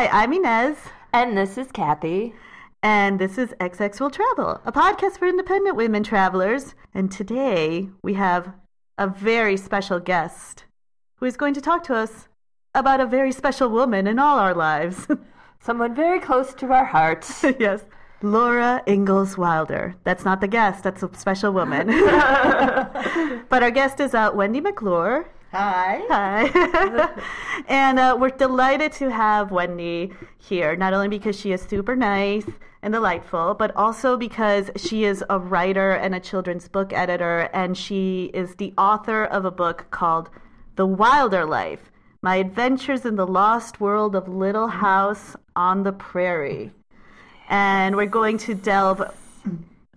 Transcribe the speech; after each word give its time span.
Hi, 0.00 0.22
I'm 0.22 0.32
Ines. 0.32 0.78
And 1.12 1.36
this 1.36 1.58
is 1.58 1.70
Kathy. 1.70 2.32
And 2.82 3.18
this 3.18 3.36
is 3.36 3.50
XX 3.60 4.00
Will 4.00 4.08
Travel, 4.08 4.58
a 4.64 4.72
podcast 4.72 5.18
for 5.18 5.28
independent 5.28 5.76
women 5.76 6.02
travelers. 6.02 6.74
And 6.94 7.12
today 7.12 7.90
we 8.02 8.14
have 8.14 8.54
a 8.96 9.06
very 9.06 9.58
special 9.58 10.00
guest 10.00 10.64
who 11.16 11.26
is 11.26 11.36
going 11.36 11.52
to 11.52 11.60
talk 11.60 11.84
to 11.84 11.94
us 11.94 12.28
about 12.74 13.00
a 13.00 13.04
very 13.04 13.30
special 13.30 13.68
woman 13.68 14.06
in 14.06 14.18
all 14.18 14.38
our 14.38 14.54
lives. 14.54 15.06
Someone 15.60 15.94
very 15.94 16.18
close 16.18 16.54
to 16.54 16.72
our 16.72 16.86
hearts. 16.86 17.44
yes. 17.58 17.84
Laura 18.22 18.82
Ingalls 18.88 19.36
Wilder. 19.36 19.96
That's 20.04 20.24
not 20.24 20.40
the 20.40 20.48
guest, 20.48 20.82
that's 20.82 21.02
a 21.02 21.10
special 21.12 21.52
woman. 21.52 21.88
but 23.50 23.62
our 23.62 23.70
guest 23.70 24.00
is 24.00 24.14
uh, 24.14 24.30
Wendy 24.32 24.62
McClure. 24.62 25.28
Hi. 25.52 26.00
Hi. 26.08 27.22
and 27.68 27.98
uh, 27.98 28.16
we're 28.20 28.30
delighted 28.30 28.92
to 28.92 29.10
have 29.10 29.50
Wendy 29.50 30.12
here, 30.38 30.76
not 30.76 30.92
only 30.92 31.08
because 31.08 31.38
she 31.38 31.50
is 31.50 31.60
super 31.60 31.96
nice 31.96 32.46
and 32.82 32.94
delightful, 32.94 33.54
but 33.54 33.74
also 33.74 34.16
because 34.16 34.70
she 34.76 35.02
is 35.04 35.24
a 35.28 35.40
writer 35.40 35.90
and 35.90 36.14
a 36.14 36.20
children's 36.20 36.68
book 36.68 36.92
editor, 36.92 37.50
and 37.52 37.76
she 37.76 38.30
is 38.32 38.54
the 38.54 38.72
author 38.78 39.24
of 39.24 39.44
a 39.44 39.50
book 39.50 39.88
called 39.90 40.30
The 40.76 40.86
Wilder 40.86 41.44
Life 41.44 41.90
My 42.22 42.36
Adventures 42.36 43.04
in 43.04 43.16
the 43.16 43.26
Lost 43.26 43.80
World 43.80 44.14
of 44.14 44.28
Little 44.28 44.68
House 44.68 45.34
on 45.56 45.82
the 45.82 45.92
Prairie. 45.92 46.70
And 47.48 47.96
we're 47.96 48.06
going 48.06 48.38
to 48.38 48.54
delve 48.54 49.02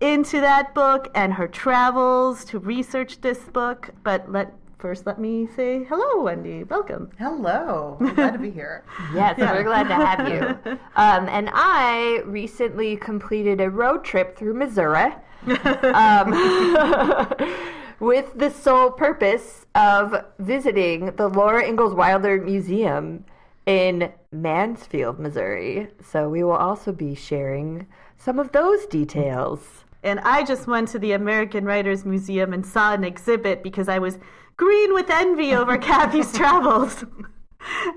into 0.01 0.41
that 0.41 0.73
book 0.73 1.11
and 1.13 1.31
her 1.31 1.47
travels 1.47 2.43
to 2.45 2.57
research 2.57 3.21
this 3.21 3.37
book. 3.37 3.91
But 4.01 4.31
let 4.31 4.51
first 4.83 5.05
let 5.05 5.17
me 5.17 5.47
say 5.55 5.85
hello, 5.85 6.25
Wendy. 6.25 6.65
Welcome. 6.65 7.09
Hello. 7.17 7.95
I'm 8.01 8.15
glad 8.15 8.33
to 8.33 8.37
be 8.37 8.51
here. 8.51 8.83
yes, 9.13 9.35
yeah. 9.37 9.53
we're 9.53 9.63
glad 9.63 9.87
to 9.87 9.93
have 9.93 10.27
you. 10.27 10.77
Um, 10.97 11.29
and 11.29 11.49
I 11.53 12.21
recently 12.25 12.97
completed 12.97 13.61
a 13.61 13.69
road 13.69 14.03
trip 14.03 14.37
through 14.37 14.55
Missouri. 14.55 15.13
Um, 15.47 16.31
with 18.01 18.37
the 18.37 18.49
sole 18.49 18.91
purpose 18.91 19.65
of 19.73 20.25
visiting 20.39 21.15
the 21.15 21.29
Laura 21.29 21.65
Ingalls 21.65 21.93
Wilder 21.93 22.41
Museum 22.41 23.23
in 23.65 24.11
Mansfield, 24.33 25.17
Missouri. 25.17 25.87
So 26.03 26.27
we 26.27 26.43
will 26.43 26.51
also 26.51 26.91
be 26.91 27.15
sharing 27.15 27.87
some 28.17 28.37
of 28.37 28.51
those 28.51 28.85
details. 28.87 29.85
And 30.03 30.19
I 30.19 30.43
just 30.43 30.67
went 30.67 30.89
to 30.89 30.99
the 30.99 31.13
American 31.13 31.63
Writers 31.63 32.03
Museum 32.03 32.51
and 32.51 32.65
saw 32.65 32.93
an 32.93 33.05
exhibit 33.05 33.63
because 33.63 33.87
I 33.87 33.99
was 33.99 34.19
green 34.57 34.93
with 34.93 35.09
envy 35.09 35.53
over 35.53 35.77
Kathy's 35.89 36.31
travels. 36.33 37.05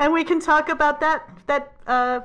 and 0.00 0.12
we 0.12 0.24
can 0.24 0.40
talk 0.40 0.68
about 0.68 1.00
that 1.00 1.28
that 1.46 1.72
uh, 1.86 2.20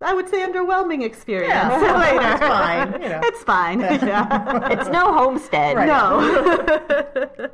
I 0.00 0.14
would 0.14 0.28
say 0.28 0.40
underwhelming 0.46 1.04
experience 1.04 1.52
yeah, 1.52 1.98
later. 1.98 2.32
It's 2.32 2.40
fine. 2.40 3.02
You 3.02 3.08
know. 3.08 3.20
It's 3.22 3.44
fine. 3.44 3.80
Yeah. 4.12 4.68
it's 4.70 4.88
no 4.88 5.12
homestead. 5.12 5.76
Right. 5.76 5.86
No. 5.86 7.48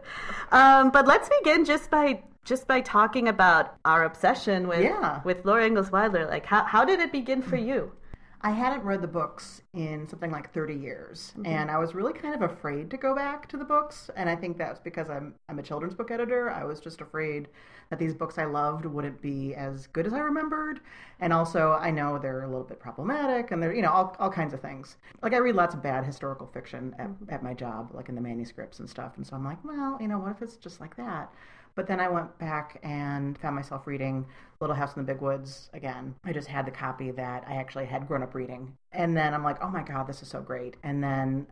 um, 0.52 0.90
but 0.90 1.06
let's 1.06 1.28
begin 1.40 1.64
just 1.64 1.90
by 1.90 2.22
just 2.44 2.66
by 2.66 2.80
talking 2.80 3.28
about 3.28 3.74
our 3.84 4.04
obsession 4.04 4.66
with 4.66 4.82
yeah. 4.82 5.20
with 5.24 5.44
Laura 5.44 5.66
Ingalls 5.66 5.92
Wilder. 5.92 6.26
Like, 6.26 6.46
how 6.46 6.64
how 6.64 6.84
did 6.84 7.00
it 7.00 7.12
begin 7.12 7.42
for 7.42 7.56
you? 7.56 7.92
I 8.40 8.52
hadn't 8.52 8.84
read 8.84 9.02
the 9.02 9.08
books 9.08 9.62
in 9.72 10.06
something 10.06 10.30
like 10.30 10.52
30 10.52 10.74
years, 10.74 11.32
mm-hmm. 11.32 11.46
and 11.46 11.70
I 11.70 11.78
was 11.78 11.94
really 11.94 12.12
kind 12.12 12.34
of 12.34 12.42
afraid 12.42 12.88
to 12.90 12.96
go 12.96 13.14
back 13.14 13.48
to 13.48 13.56
the 13.56 13.64
books. 13.64 14.10
And 14.16 14.28
I 14.28 14.36
think 14.36 14.58
that's 14.58 14.78
because 14.78 15.10
I'm 15.10 15.34
I'm 15.48 15.58
a 15.58 15.62
children's 15.62 15.94
book 15.94 16.10
editor. 16.10 16.50
I 16.50 16.64
was 16.64 16.78
just 16.78 17.00
afraid 17.00 17.48
that 17.90 17.98
these 17.98 18.14
books 18.14 18.38
I 18.38 18.44
loved 18.44 18.84
wouldn't 18.84 19.20
be 19.20 19.54
as 19.54 19.88
good 19.88 20.06
as 20.06 20.12
I 20.12 20.20
remembered, 20.20 20.80
and 21.20 21.32
also 21.32 21.72
I 21.80 21.90
know 21.90 22.18
they're 22.18 22.44
a 22.44 22.48
little 22.48 22.64
bit 22.64 22.78
problematic, 22.78 23.50
and 23.50 23.60
they're 23.60 23.74
you 23.74 23.82
know 23.82 23.90
all 23.90 24.16
all 24.20 24.30
kinds 24.30 24.54
of 24.54 24.60
things. 24.60 24.98
Like 25.20 25.34
I 25.34 25.38
read 25.38 25.56
lots 25.56 25.74
of 25.74 25.82
bad 25.82 26.04
historical 26.04 26.46
fiction 26.46 26.94
at, 26.98 27.08
mm-hmm. 27.08 27.34
at 27.34 27.42
my 27.42 27.54
job, 27.54 27.90
like 27.92 28.08
in 28.08 28.14
the 28.14 28.20
manuscripts 28.20 28.78
and 28.78 28.88
stuff, 28.88 29.16
and 29.16 29.26
so 29.26 29.34
I'm 29.34 29.44
like, 29.44 29.64
well, 29.64 29.98
you 30.00 30.06
know, 30.06 30.18
what 30.18 30.30
if 30.30 30.42
it's 30.42 30.56
just 30.56 30.80
like 30.80 30.96
that? 30.96 31.32
But 31.78 31.86
then 31.86 32.00
I 32.00 32.08
went 32.08 32.36
back 32.40 32.80
and 32.82 33.38
found 33.38 33.54
myself 33.54 33.86
reading 33.86 34.26
Little 34.60 34.74
House 34.74 34.96
in 34.96 35.06
the 35.06 35.12
Big 35.12 35.22
Woods 35.22 35.70
again. 35.72 36.16
I 36.24 36.32
just 36.32 36.48
had 36.48 36.66
the 36.66 36.72
copy 36.72 37.12
that 37.12 37.44
I 37.46 37.54
actually 37.54 37.84
had 37.84 38.08
grown 38.08 38.20
up 38.20 38.34
reading. 38.34 38.76
And 38.90 39.16
then 39.16 39.32
I'm 39.32 39.44
like, 39.44 39.62
oh 39.62 39.68
my 39.68 39.84
God, 39.84 40.08
this 40.08 40.20
is 40.20 40.26
so 40.26 40.40
great. 40.40 40.74
And 40.82 41.00
then 41.00 41.46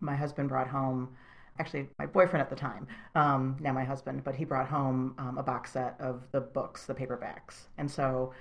my 0.00 0.14
husband 0.14 0.50
brought 0.50 0.68
home, 0.68 1.16
actually, 1.58 1.88
my 1.98 2.04
boyfriend 2.04 2.42
at 2.42 2.50
the 2.50 2.56
time, 2.56 2.88
um, 3.14 3.56
now 3.58 3.72
my 3.72 3.84
husband, 3.84 4.22
but 4.22 4.34
he 4.34 4.44
brought 4.44 4.68
home 4.68 5.14
um, 5.16 5.38
a 5.38 5.42
box 5.42 5.72
set 5.72 5.96
of 5.98 6.24
the 6.30 6.42
books, 6.42 6.84
the 6.84 6.92
paperbacks. 6.92 7.68
And 7.78 7.90
so 7.90 8.34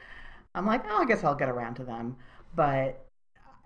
I'm 0.55 0.65
like, 0.65 0.83
oh, 0.89 1.03
I 1.03 1.05
guess 1.05 1.23
I'll 1.23 1.35
get 1.35 1.47
around 1.47 1.75
to 1.75 1.85
them. 1.85 2.17
But 2.53 3.08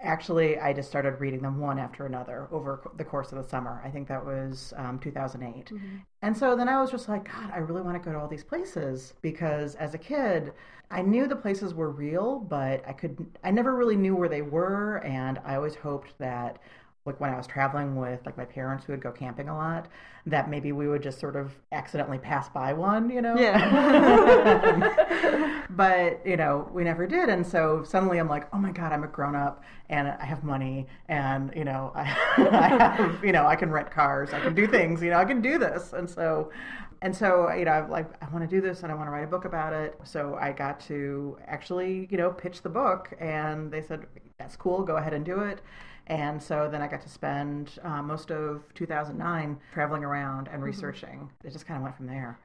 actually 0.03 0.59
i 0.59 0.74
just 0.74 0.90
started 0.90 1.19
reading 1.19 1.41
them 1.41 1.59
one 1.59 1.80
after 1.80 2.06
another 2.06 2.47
over 2.52 2.90
the 2.97 3.03
course 3.03 3.31
of 3.31 3.41
the 3.41 3.50
summer 3.50 3.81
i 3.84 3.90
think 3.90 4.08
that 4.08 4.24
was 4.24 4.74
um, 4.78 5.00
2008 5.00 5.66
mm-hmm. 5.66 5.97
and 6.22 6.36
so 6.38 6.56
then 6.56 6.68
i 6.68 6.80
was 6.80 6.91
just 6.91 7.09
like 7.09 7.25
god 7.31 7.50
i 7.53 7.58
really 7.58 7.81
want 7.81 7.96
to 7.96 8.03
go 8.03 8.12
to 8.12 8.19
all 8.19 8.28
these 8.28 8.44
places 8.44 9.13
because 9.22 9.75
as 9.75 9.94
a 9.94 9.97
kid 9.97 10.53
i 10.92 11.02
knew 11.02 11.28
the 11.28 11.36
places 11.36 11.74
were 11.74 11.90
real 11.90 12.40
but 12.40 12.84
i 12.88 12.94
could 12.94 13.25
i 13.44 13.50
never 13.50 13.75
really 13.75 13.96
knew 13.96 14.16
where 14.16 14.30
they 14.30 14.42
were 14.42 14.97
and 14.97 15.40
i 15.46 15.56
always 15.56 15.75
hoped 15.75 16.13
that 16.19 16.59
like 17.06 17.19
when 17.19 17.30
I 17.30 17.36
was 17.36 17.46
traveling 17.46 17.97
with 17.97 18.25
like 18.25 18.38
my 18.38 18.46
parents 18.46 18.86
who 18.86 18.94
would 18.94 19.02
go 19.02 19.12
camping 19.12 19.50
a 19.50 19.56
lot, 19.56 19.90
that 20.25 20.50
maybe 20.50 20.72
we 20.72 20.88
would 20.88 21.03
just 21.03 21.19
sort 21.19 21.36
of 21.36 21.52
accidentally 21.74 22.18
pass 22.18 22.47
by 22.47 22.72
one, 22.72 23.09
you 23.09 23.22
know? 23.22 23.36
Yeah. 23.38 23.66
but, 25.69 26.25
you 26.25 26.38
know, 26.38 26.69
we 26.72 26.86
never 26.86 27.06
did. 27.06 27.28
And 27.28 27.46
so 27.46 27.84
suddenly 27.84 28.19
I'm 28.19 28.30
like, 28.30 28.47
oh 28.53 28.58
my 28.58 28.72
God, 28.72 28.94
I'm 28.94 29.03
a 29.03 29.08
grown 29.08 29.36
up 29.36 29.63
and 29.90 30.08
I 30.08 30.24
have 30.24 30.46
money 30.46 30.88
and, 31.09 31.52
you 31.53 31.66
know, 31.66 31.92
I, 31.94 32.02
I 32.38 32.68
have, 32.69 33.22
you 33.24 33.34
know, 33.34 33.46
I 33.46 33.58
can 33.58 33.69
rent 33.69 33.92
cars, 33.92 34.31
I 34.34 34.40
can 34.40 34.56
do 34.56 34.66
things, 34.66 35.02
you 35.02 35.09
know, 35.09 35.18
I 35.18 35.25
can 35.25 35.42
do 35.42 35.58
this. 35.58 35.92
And 35.92 36.09
so, 36.09 36.52
and 37.02 37.13
so, 37.13 37.52
you 37.52 37.66
know, 37.66 37.72
I'm 37.72 37.90
like, 37.90 38.09
I 38.24 38.30
want 38.30 38.50
to 38.50 38.56
do 38.56 38.62
this 38.62 38.84
and 38.84 38.92
I 38.94 38.96
want 38.96 39.08
to 39.08 39.12
write 39.12 39.25
a 39.25 39.28
book 39.28 39.44
about 39.44 39.74
it. 39.74 40.00
So 40.06 40.38
I 40.40 40.53
got 40.53 40.80
to 40.81 41.38
actually, 41.47 42.08
you 42.09 42.18
know, 42.18 42.31
pitch 42.31 42.62
the 42.62 42.69
book 42.69 43.13
and 43.19 43.69
they 43.69 43.81
said, 43.81 44.06
that's 44.38 44.56
cool, 44.56 44.84
go 44.84 44.96
ahead 44.96 45.13
and 45.13 45.25
do 45.25 45.42
it. 45.42 45.59
And 46.08 46.41
so 46.41 46.68
then 46.69 46.81
I 46.81 46.88
got 46.88 47.02
to 47.02 47.09
spend 47.09 47.80
uh, 47.84 48.02
most 48.02 48.30
of 48.31 48.64
2009 48.75 49.58
traveling 49.74 50.03
around 50.03 50.47
and 50.47 50.58
mm-hmm. 50.58 50.64
researching. 50.64 51.30
It 51.44 51.53
just 51.53 51.66
kind 51.66 51.78
of 51.78 51.84
went 51.84 51.96
from 51.96 52.08
there. 52.08 52.40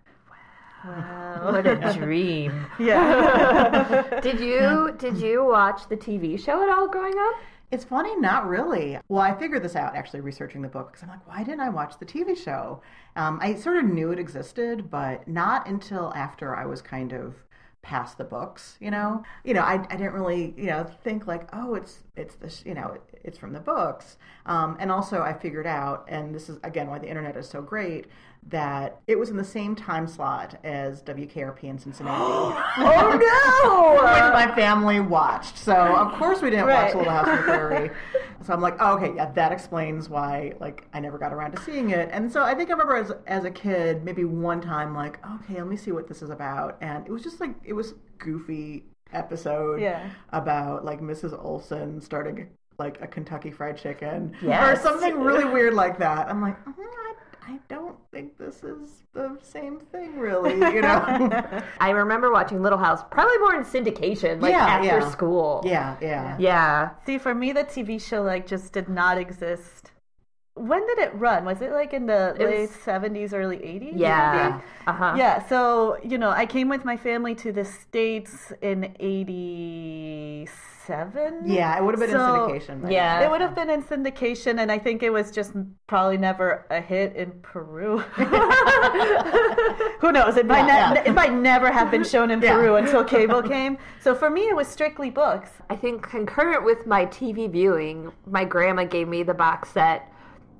Wow, 0.85 1.51
what 1.53 1.67
a 1.67 1.93
dream! 1.99 2.67
yeah. 2.79 4.21
did 4.23 4.39
you 4.39 4.95
did 4.97 5.19
you 5.19 5.45
watch 5.45 5.89
the 5.89 5.97
TV 5.97 6.39
show 6.43 6.63
at 6.63 6.69
all 6.69 6.87
growing 6.87 7.19
up? 7.19 7.35
It's 7.71 7.85
funny, 7.85 8.17
not 8.17 8.47
really. 8.47 8.99
Well, 9.09 9.21
I 9.21 9.35
figured 9.35 9.63
this 9.63 9.77
out 9.77 9.95
actually 9.95 10.21
researching 10.21 10.63
the 10.63 10.69
book 10.69 10.91
because 10.91 11.03
I'm 11.03 11.11
like, 11.11 11.27
why 11.27 11.43
didn't 11.43 11.61
I 11.61 11.69
watch 11.69 11.99
the 11.99 12.07
TV 12.07 12.37
show? 12.37 12.81
Um, 13.15 13.39
I 13.43 13.57
sort 13.57 13.77
of 13.77 13.85
knew 13.85 14.11
it 14.11 14.19
existed, 14.19 14.89
but 14.89 15.29
not 15.29 15.69
until 15.69 16.15
after 16.15 16.57
I 16.57 16.65
was 16.65 16.81
kind 16.81 17.13
of 17.13 17.35
past 17.83 18.19
the 18.19 18.25
books 18.25 18.77
you 18.81 18.91
know? 18.91 19.23
You 19.45 19.55
know 19.55 19.63
I, 19.63 19.75
I 19.75 19.97
didn't 19.97 20.13
really 20.13 20.55
you 20.57 20.67
know 20.67 20.85
think 21.05 21.27
like 21.27 21.49
oh 21.53 21.75
it's 21.75 22.01
it's 22.17 22.35
this 22.37 22.63
you 22.67 22.75
know 22.75 22.93
it, 22.93 23.21
it's 23.25 23.39
from 23.39 23.53
the 23.53 23.61
books. 23.61 24.17
Um, 24.47 24.77
and 24.81 24.91
also 24.91 25.23
i 25.23 25.33
figured 25.33 25.67
out 25.67 26.05
and 26.09 26.35
this 26.35 26.49
is 26.49 26.59
again 26.63 26.89
why 26.89 26.99
the 26.99 27.09
internet 27.09 27.37
is 27.37 27.49
so 27.49 27.63
great 27.63 28.07
that 28.49 29.01
it 29.07 29.19
was 29.19 29.31
in 29.31 29.37
the 29.37 29.45
same 29.45 29.75
time 29.77 30.07
slot 30.07 30.59
as 30.65 31.03
WKRP 31.03 31.65
in 31.65 31.79
Cincinnati. 31.79 32.19
oh 32.23 33.55
no! 33.59 33.93
Which 33.93 34.33
my 34.33 34.55
family 34.55 35.01
watched. 35.01 35.59
So 35.59 35.75
of 35.75 36.19
course 36.19 36.41
we 36.41 36.51
didn't 36.51 36.67
right. 36.67 36.87
watch 36.87 36.95
Little 36.95 37.13
House 37.13 37.29
on 37.29 37.37
the 37.37 37.43
Prairie. 37.45 37.91
So 38.45 38.53
I'm 38.53 38.61
like, 38.61 38.77
oh, 38.81 38.97
okay, 38.97 39.15
yeah, 39.15 39.31
that 39.33 39.53
explains 39.53 40.09
why 40.09 40.55
like 40.61 40.87
I 40.93 41.01
never 41.01 41.19
got 41.19 41.33
around 41.33 41.53
to 41.53 41.63
seeing 41.63 41.91
it. 41.91 42.09
And 42.13 42.31
so 42.31 42.43
I 42.43 42.55
think 42.55 42.71
I 42.71 42.73
remember 42.73 42.97
as 42.97 43.13
as 43.27 43.45
a 43.45 43.51
kid, 43.51 44.05
maybe 44.05 44.25
one 44.25 44.61
time 44.61 44.95
like, 44.95 45.19
okay, 45.35 45.55
let 45.55 45.67
me 45.67 45.77
see 45.77 45.93
what 45.93 46.09
this 46.09 46.23
is 46.23 46.31
about. 46.31 46.79
And 46.81 47.07
it 47.07 47.13
was 47.13 47.23
just 47.23 47.41
like 47.41 47.55
it 47.65 47.73
was 47.73 47.95
goofy 48.19 48.85
episode 49.13 49.81
yeah. 49.81 50.11
about 50.33 50.85
like 50.85 51.01
Mrs. 51.01 51.39
Oleson 51.43 52.03
starting 52.03 52.49
like 52.79 53.01
a 53.03 53.07
Kentucky 53.07 53.51
Fried 53.51 53.77
Chicken 53.77 54.37
yes. 54.41 54.79
or 54.79 54.81
something 54.81 55.19
really 55.19 55.45
weird 55.45 55.75
like 55.75 55.99
that. 55.99 56.29
I'm 56.29 56.41
like, 56.41 56.59
mm-hmm, 56.61 57.08
I 57.49 57.59
I 57.59 57.59
don't 57.69 57.97
think 58.11 58.37
this 58.37 58.63
is 58.63 59.05
the 59.15 59.39
same 59.43 59.81
thing, 59.81 60.19
really. 60.19 60.53
You 60.75 60.83
know. 60.83 61.03
I 61.81 61.91
remember 61.91 62.31
watching 62.31 62.63
Little 62.63 62.79
House, 62.79 63.03
probably 63.11 63.39
more 63.39 63.55
in 63.55 63.65
syndication, 63.65 64.43
like 64.43 64.53
yeah, 64.53 64.67
after 64.67 64.99
yeah. 64.99 65.11
school. 65.11 65.63
Yeah, 65.65 65.97
yeah, 66.01 66.37
yeah. 66.39 66.91
See, 67.07 67.17
for 67.19 67.35
me, 67.35 67.53
the 67.53 67.65
TV 67.65 68.01
show 68.01 68.23
like 68.23 68.47
just 68.47 68.73
did 68.73 68.89
not 68.89 69.17
exist. 69.17 69.93
When 70.55 70.87
did 70.87 70.99
it 70.99 71.15
run? 71.15 71.45
Was 71.45 71.63
it 71.63 71.73
like 71.73 71.95
in 71.95 72.07
the 72.07 72.35
it 72.39 72.45
late 72.45 72.71
seventies, 72.71 73.33
early 73.33 73.63
eighties? 73.65 73.95
Yeah. 73.97 74.61
Uh 74.87 74.93
huh. 74.93 75.15
Yeah. 75.17 75.47
So 75.49 75.99
you 76.05 76.19
know, 76.19 76.31
I 76.31 76.45
came 76.45 76.69
with 76.69 76.85
my 76.85 76.97
family 76.97 77.35
to 77.37 77.53
the 77.53 77.65
states 77.65 78.53
in 78.61 78.95
eighty 79.01 80.49
seven. 80.99 81.43
Yeah, 81.45 81.77
it 81.79 81.85
would 81.85 81.95
have 81.95 82.01
been 82.01 82.11
So- 82.11 82.47
in 82.47 82.61
syndication. 82.61 82.91
Yeah. 82.91 83.21
It 83.21 83.31
would 83.31 83.41
have 83.43 83.55
been 83.55 83.71
in 83.71 83.83
syndication, 83.83 84.59
and 84.59 84.73
I 84.73 84.79
think 84.79 85.03
it 85.05 85.11
was 85.11 85.31
just 85.31 85.53
probably 85.87 86.17
never 86.17 86.67
a 86.71 86.81
hit 86.81 87.15
in 87.15 87.31
Peru. 87.43 87.99
Who 90.01 90.13
knows? 90.13 90.37
It 90.37 90.47
might, 90.47 90.67
Yeah, 90.67 90.91
ne- 90.91 91.01
yeah. 91.03 91.09
it 91.11 91.15
might 91.15 91.33
never 91.33 91.71
have 91.71 91.91
been 91.91 92.05
shown 92.05 92.31
in 92.31 92.41
Yeah. 92.43 92.55
Peru 92.55 92.77
until 92.77 93.05
cable 93.05 93.43
came. 93.43 93.79
So 94.01 94.15
for 94.15 94.31
me, 94.31 94.49
it 94.49 94.57
was 94.57 94.67
strictly 94.67 95.11
books. 95.11 95.51
I 95.71 95.77
think 95.77 96.03
concurrent 96.09 96.65
with 96.65 96.87
my 96.87 97.07
TV 97.07 97.51
viewing, 97.51 98.11
my 98.27 98.45
grandma 98.45 98.85
gave 98.85 99.09
me 99.09 99.23
the 99.23 99.35
box 99.35 99.71
set 99.71 100.11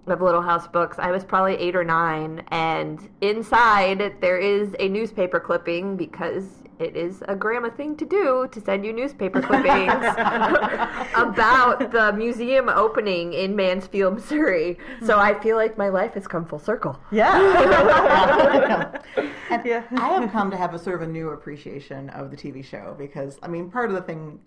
of 0.07 0.21
Little 0.21 0.43
House 0.43 0.67
books. 0.69 0.99
I 0.99 1.11
was 1.11 1.25
probably 1.25 1.55
eight 1.57 1.75
or 1.77 1.85
nine, 1.85 2.43
and 2.49 3.09
inside 3.21 4.17
there 4.21 4.39
is 4.39 4.75
a 4.79 4.89
newspaper 4.89 5.41
clipping 5.41 5.97
because 5.97 6.45
it 6.79 6.97
is 6.97 7.23
a 7.29 7.35
grandma 7.37 7.71
thing 7.71 7.97
to 7.97 8.05
do 8.07 8.49
to 8.53 8.61
send 8.61 8.85
you 8.85 8.93
newspaper 8.93 9.41
clippings 9.43 9.93
about 11.15 11.91
the 11.93 12.13
museum 12.17 12.69
opening 12.69 13.33
in 13.33 13.55
Mansfield, 13.57 14.15
Missouri. 14.15 14.79
So 15.05 15.19
I 15.19 15.39
feel 15.41 15.57
like 15.57 15.77
my 15.79 15.89
life 15.89 16.15
has 16.15 16.27
come 16.27 16.45
full 16.45 16.59
circle. 16.59 16.99
Yeah. 17.11 19.01
And 19.51 19.65
Yeah. 19.65 19.83
I 19.93 20.09
have 20.21 20.31
come 20.31 20.51
to 20.51 20.57
have 20.57 20.75
a 20.75 20.79
sort 20.79 21.03
of 21.03 21.09
a 21.09 21.11
new 21.11 21.31
appreciation 21.31 22.11
of 22.11 22.31
the 22.31 22.37
TV 22.37 22.63
show 22.65 22.95
because 22.99 23.39
I 23.43 23.49
mean, 23.49 23.71
part 23.71 23.89
of 23.91 23.97
the 23.97 24.03
thing, 24.03 24.41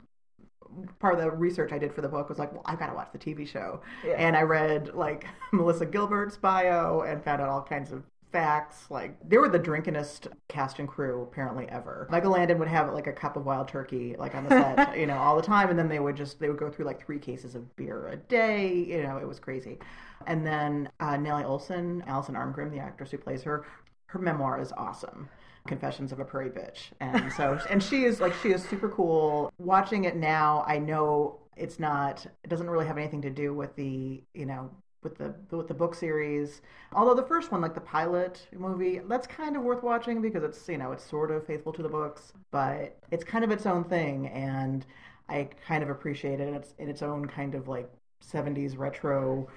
part 0.99 1.15
of 1.15 1.19
the 1.21 1.31
research 1.31 1.71
I 1.71 1.79
did 1.79 1.91
for 1.93 2.01
the 2.01 2.07
book 2.07 2.29
was 2.29 2.37
like, 2.37 2.51
well, 2.53 2.61
I've 2.65 2.77
got 2.79 2.87
to 2.87 2.93
watch 2.93 3.09
the 3.11 3.17
TV 3.19 3.47
show, 3.47 3.81
Yeah. 4.05 4.13
and 4.13 4.37
I 4.37 4.43
read 4.43 4.93
like 4.93 5.25
Melissa 5.51 5.85
Gilbert's 5.87 6.37
bio 6.37 7.01
and 7.01 7.23
found 7.23 7.41
out 7.41 7.49
all 7.49 7.63
kinds 7.63 7.91
of 7.91 8.03
facts. 8.31 8.89
Like 8.89 9.17
they 9.27 9.37
were 9.37 9.49
the 9.49 9.59
drinkingest 9.59 10.27
cast 10.47 10.79
and 10.79 10.87
crew 10.87 11.23
apparently 11.23 11.67
ever. 11.69 12.07
Michael 12.09 12.31
Landon 12.31 12.59
would 12.59 12.67
have 12.67 12.93
like 12.93 13.07
a 13.07 13.13
cup 13.13 13.35
of 13.35 13.45
wild 13.45 13.67
turkey 13.67 14.15
like 14.17 14.35
on 14.35 14.43
the 14.45 14.49
set, 14.49 14.97
you 14.99 15.05
know, 15.05 15.17
all 15.17 15.35
the 15.35 15.41
time, 15.41 15.69
and 15.69 15.77
then 15.77 15.89
they 15.89 15.99
would 15.99 16.15
just 16.15 16.39
they 16.39 16.49
would 16.49 16.57
go 16.57 16.69
through 16.69 16.85
like 16.85 17.03
three 17.05 17.19
cases 17.19 17.55
of 17.55 17.75
beer 17.75 18.07
a 18.07 18.15
day. 18.15 18.73
You 18.73 19.03
know, 19.03 19.17
it 19.17 19.27
was 19.27 19.39
crazy. 19.39 19.79
And 20.27 20.45
then 20.45 20.89
uh, 20.99 21.17
Nellie 21.17 21.43
Oleson, 21.43 22.05
Alison 22.07 22.35
Arngrim, 22.35 22.71
the 22.71 22.79
actress 22.79 23.11
who 23.11 23.17
plays 23.17 23.43
her, 23.43 23.65
her 24.07 24.19
memoir 24.19 24.59
is 24.61 24.71
awesome. 24.73 25.29
Confessions 25.67 26.11
of 26.11 26.19
a 26.19 26.25
Prairie 26.25 26.49
Bitch. 26.49 26.91
And 26.99 27.31
so, 27.33 27.59
and 27.69 27.81
she 27.81 28.03
is 28.03 28.19
like, 28.19 28.33
she 28.41 28.51
is 28.51 28.63
super 28.63 28.89
cool. 28.89 29.51
Watching 29.57 30.05
it 30.05 30.15
now, 30.15 30.63
I 30.67 30.79
know 30.79 31.39
it's 31.55 31.79
not, 31.79 32.25
it 32.43 32.49
doesn't 32.49 32.69
really 32.69 32.85
have 32.85 32.97
anything 32.97 33.21
to 33.21 33.29
do 33.29 33.53
with 33.53 33.75
the, 33.75 34.23
you 34.33 34.45
know, 34.45 34.71
with 35.03 35.17
the 35.17 35.33
with 35.55 35.67
the 35.67 35.73
book 35.73 35.95
series. 35.95 36.61
Although 36.93 37.15
the 37.15 37.27
first 37.27 37.51
one, 37.51 37.61
like 37.61 37.73
the 37.73 37.81
pilot 37.81 38.47
movie, 38.55 38.99
that's 39.07 39.27
kind 39.27 39.55
of 39.55 39.63
worth 39.63 39.83
watching 39.83 40.21
because 40.21 40.43
it's 40.43 40.67
you 40.67 40.77
know 40.77 40.91
it's 40.91 41.03
sort 41.03 41.31
of 41.31 41.45
faithful 41.45 41.73
to 41.73 41.83
the 41.83 41.89
books, 41.89 42.33
but 42.51 42.97
it's 43.11 43.23
kind 43.23 43.43
of 43.43 43.51
its 43.51 43.65
own 43.65 43.83
thing, 43.83 44.27
and 44.27 44.85
I 45.29 45.49
kind 45.67 45.83
of 45.83 45.89
appreciate 45.89 46.39
it 46.39 46.47
in 46.47 46.53
its 46.53 46.73
in 46.77 46.89
its 46.89 47.01
own 47.01 47.25
kind 47.25 47.55
of 47.55 47.67
like 47.67 47.89
'70s 48.21 48.77
retro, 48.77 49.47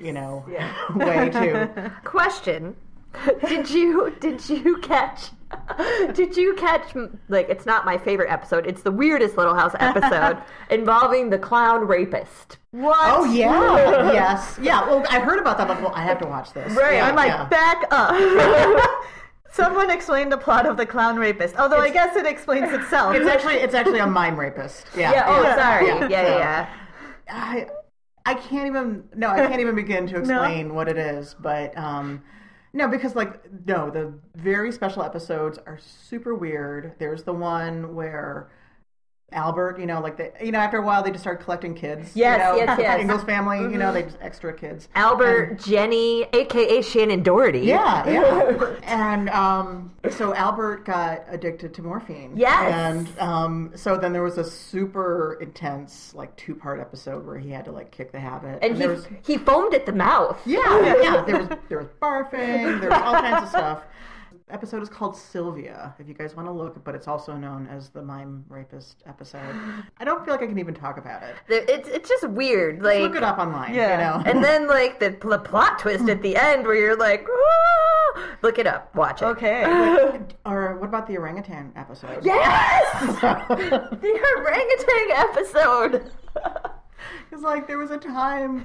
you 0.00 0.12
know, 0.12 0.44
way 0.96 1.30
too. 1.30 1.68
Question: 2.04 2.76
Did 3.48 3.70
you 3.70 4.14
did 4.20 4.48
you 4.48 4.78
catch? 4.78 5.30
Did 6.14 6.36
you 6.36 6.54
catch? 6.56 6.94
Like, 7.28 7.48
it's 7.48 7.64
not 7.64 7.84
my 7.84 7.96
favorite 7.96 8.30
episode. 8.30 8.66
It's 8.66 8.82
the 8.82 8.90
weirdest 8.90 9.36
Little 9.36 9.54
House 9.54 9.72
episode 9.78 10.42
involving 10.70 11.30
the 11.30 11.38
clown 11.38 11.86
rapist. 11.86 12.58
What? 12.72 12.98
Oh 13.00 13.24
yeah, 13.24 14.12
yes, 14.12 14.58
yeah. 14.60 14.84
Well, 14.84 15.04
I 15.10 15.20
heard 15.20 15.38
about 15.38 15.58
that, 15.58 15.68
but 15.68 15.80
well, 15.80 15.92
I 15.94 16.02
have 16.02 16.18
to 16.20 16.26
watch 16.26 16.52
this. 16.52 16.72
Right. 16.74 16.96
Yeah, 16.96 17.08
I'm 17.08 17.14
like, 17.14 17.28
yeah. 17.28 17.44
back 17.46 17.84
up. 17.90 19.04
Someone 19.52 19.90
explained 19.90 20.32
the 20.32 20.38
plot 20.38 20.66
of 20.66 20.76
the 20.76 20.84
clown 20.84 21.16
rapist. 21.16 21.54
Although 21.56 21.78
I 21.78 21.90
guess 21.90 22.16
it 22.16 22.26
explains 22.26 22.72
itself. 22.72 23.14
It's 23.14 23.26
actually 23.26 23.54
it's 23.54 23.74
actually 23.74 24.00
a 24.00 24.06
mime 24.06 24.38
rapist. 24.38 24.86
Yeah. 24.96 25.12
Yeah. 25.12 25.24
Oh, 25.28 25.42
sorry. 25.56 25.86
Yeah. 25.86 26.08
Yeah, 26.08 26.08
yeah, 26.08 26.38
yeah. 26.38 26.68
I 27.28 27.66
I 28.26 28.34
can't 28.34 28.66
even 28.66 29.04
no, 29.14 29.28
I 29.28 29.46
can't 29.46 29.60
even 29.60 29.76
begin 29.76 30.08
to 30.08 30.18
explain 30.18 30.74
what 30.74 30.88
it 30.88 30.98
is, 30.98 31.36
but 31.38 31.76
um 31.78 32.22
no, 32.74 32.88
because 32.88 33.14
like 33.14 33.40
no, 33.66 33.88
the 33.88 34.12
very 34.34 34.72
special 34.72 35.04
episodes 35.04 35.58
are 35.64 35.78
super 35.78 36.34
weird. 36.34 36.96
There's 36.98 37.22
the 37.22 37.32
one 37.32 37.94
where 37.94 38.50
Albert, 39.32 39.80
you 39.80 39.86
know, 39.86 40.00
like 40.00 40.16
they, 40.16 40.30
you 40.42 40.52
know, 40.52 40.58
after 40.58 40.78
a 40.78 40.82
while 40.82 41.02
they 41.02 41.10
just 41.10 41.22
start 41.22 41.40
collecting 41.42 41.74
kids. 41.74 42.12
Yes, 42.14 42.38
you 42.38 42.44
know, 42.44 42.56
yes, 42.56 42.78
yes. 42.80 43.00
Ingalls 43.00 43.24
family, 43.24 43.58
you 43.60 43.78
know, 43.78 43.92
they 43.92 44.04
just 44.04 44.18
extra 44.20 44.52
kids. 44.52 44.88
Albert, 44.94 45.58
Jenny, 45.60 46.24
aka 46.32 46.78
Shannen 46.78 47.22
Doherty. 47.22 47.60
Yeah, 47.60 48.08
yeah. 48.08 48.76
and 48.84 49.28
um, 49.30 49.92
so 50.10 50.34
Albert 50.34 50.84
got 50.84 51.24
addicted 51.28 51.74
to 51.74 51.82
morphine. 51.82 52.34
Yes. 52.36 52.72
And 52.72 53.18
um, 53.18 53.72
so 53.74 53.96
then 53.96 54.12
there 54.12 54.22
was 54.22 54.38
a 54.38 54.44
super 54.44 55.38
intense, 55.40 56.14
like 56.14 56.34
two 56.36 56.54
part 56.54 56.80
episode 56.80 57.26
where 57.26 57.38
he 57.38 57.50
had 57.50 57.64
to 57.64 57.72
like 57.72 57.90
kick 57.90 58.12
the 58.12 58.20
habit. 58.20 58.60
and 58.62 58.74
he 58.74 58.78
there 58.78 58.90
was 58.90 59.08
he 59.26 59.36
foamed 59.36 59.74
at 59.74 59.84
the 59.84 59.92
mouth. 59.92 60.40
yeah, 60.46 61.02
yeah. 61.02 61.24
There 61.24 61.38
was 61.40 61.48
there 61.68 61.78
was 61.78 61.88
barfing. 62.00 62.80
There 62.80 62.90
was 62.90 63.02
all 63.02 63.14
kinds 63.14 63.42
of 63.44 63.48
stuff. 63.48 63.82
Episode 64.50 64.82
is 64.82 64.90
called 64.90 65.16
Sylvia. 65.16 65.94
If 65.98 66.06
you 66.06 66.12
guys 66.12 66.36
want 66.36 66.46
to 66.48 66.52
look, 66.52 66.84
but 66.84 66.94
it's 66.94 67.08
also 67.08 67.34
known 67.34 67.66
as 67.66 67.88
the 67.88 68.02
mime 68.02 68.44
rapist 68.50 69.02
episode. 69.06 69.40
I 69.98 70.04
don't 70.04 70.22
feel 70.22 70.34
like 70.34 70.42
I 70.42 70.46
can 70.46 70.58
even 70.58 70.74
talk 70.74 70.98
about 70.98 71.22
it. 71.22 71.34
It's 71.48 71.88
it's 71.88 72.08
just 72.10 72.28
weird. 72.28 72.82
Like 72.82 73.00
Look 73.00 73.16
it 73.16 73.22
up 73.22 73.38
online. 73.38 73.74
Yeah. 73.74 73.92
You 73.92 74.22
know. 74.22 74.30
And 74.30 74.44
then 74.44 74.68
like 74.68 75.00
the, 75.00 75.16
the 75.26 75.38
plot 75.38 75.78
twist 75.78 76.10
at 76.10 76.20
the 76.20 76.36
end 76.36 76.66
where 76.66 76.74
you're 76.74 76.96
like, 76.96 77.26
"Ah!" 77.26 78.36
look 78.42 78.58
it 78.58 78.66
up, 78.66 78.94
watch 78.94 79.22
it. 79.22 79.24
okay. 79.24 79.64
or 80.46 80.76
what 80.76 80.88
about 80.88 81.06
the 81.06 81.16
orangutan 81.16 81.72
episode? 81.74 82.22
Yes, 82.22 83.20
the 83.20 84.20
orangutan 84.36 85.10
episode. 85.10 86.12
Because 87.34 87.42
like 87.44 87.66
there 87.66 87.78
was 87.78 87.90
a 87.90 87.98
time, 87.98 88.64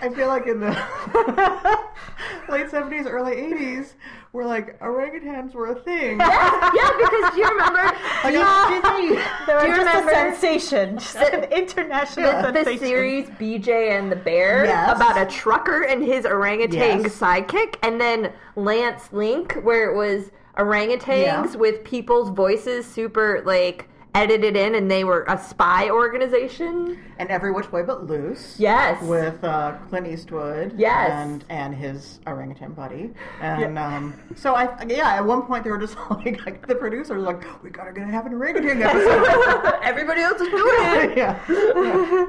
I 0.00 0.08
feel 0.08 0.28
like 0.28 0.46
in 0.46 0.58
the 0.58 0.70
late 2.48 2.70
seventies, 2.70 3.04
early 3.06 3.34
eighties, 3.34 3.92
where 4.32 4.46
like 4.46 4.80
orangutans 4.80 5.52
were 5.52 5.66
a 5.66 5.74
thing. 5.74 6.18
yeah, 6.18 6.70
yeah 6.74 6.90
because 6.96 7.34
do 7.34 7.40
you 7.40 7.48
remember 7.48 7.82
Like, 8.24 8.32
the, 8.32 8.80
Disney. 8.80 9.22
They 9.46 9.54
were 9.54 9.60
Do 9.60 9.66
you 9.68 9.76
just 9.76 9.94
a 9.94 9.98
remember 10.00 10.12
sensation. 10.12 10.94
Just 10.98 11.16
an 11.16 11.44
international 11.52 12.32
the, 12.32 12.42
sensation. 12.54 12.72
the 12.80 12.86
series 12.86 13.26
BJ 13.38 13.90
and 13.98 14.10
the 14.10 14.16
Bear 14.16 14.64
Yes. 14.64 14.96
about 14.96 15.20
a 15.20 15.26
trucker 15.26 15.82
and 15.82 16.02
his 16.02 16.24
orangutan 16.24 17.02
Yes. 17.02 17.18
sidekick, 17.18 17.74
and 17.82 18.00
then 18.00 18.32
Lance 18.56 19.12
Link, 19.12 19.52
where 19.62 19.90
it 19.92 19.94
was 19.94 20.30
orangutans 20.56 21.06
Yeah. 21.52 21.56
with 21.56 21.84
people's 21.84 22.30
voices 22.30 22.86
super 22.86 23.42
like 23.44 23.88
edited 24.14 24.56
in, 24.56 24.74
and 24.74 24.90
they 24.90 25.04
were 25.04 25.24
a 25.28 25.38
spy 25.38 25.90
organization. 25.90 26.98
and 27.18 27.28
Every 27.28 27.52
Which 27.52 27.70
Way 27.70 27.82
But 27.82 28.06
Loose. 28.06 28.56
Yes. 28.58 29.02
With 29.02 29.42
uh, 29.44 29.76
Clint 29.88 30.06
Eastwood. 30.06 30.74
Yes. 30.76 31.10
And 31.12 31.44
and 31.48 31.74
his 31.74 32.20
orangutan 32.26 32.72
buddy. 32.72 33.12
And 33.40 33.78
um, 33.78 34.14
so 34.34 34.54
I 34.54 34.84
yeah, 34.84 35.14
at 35.16 35.24
one 35.24 35.42
point 35.42 35.64
they 35.64 35.70
were 35.70 35.78
just 35.78 35.96
like, 36.10 36.44
like 36.46 36.66
the 36.66 36.74
producers 36.74 37.22
like, 37.22 37.62
we 37.62 37.70
gotta 37.70 37.92
get 37.92 38.08
have 38.08 38.26
an 38.26 38.34
orangutan 38.34 38.82
episode. 38.82 39.74
Everybody 39.82 40.22
else 40.22 40.40
is 40.40 40.48
doing 40.48 40.64
it. 40.64 41.16
yeah. 41.16 42.26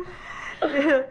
yeah. 0.63 1.03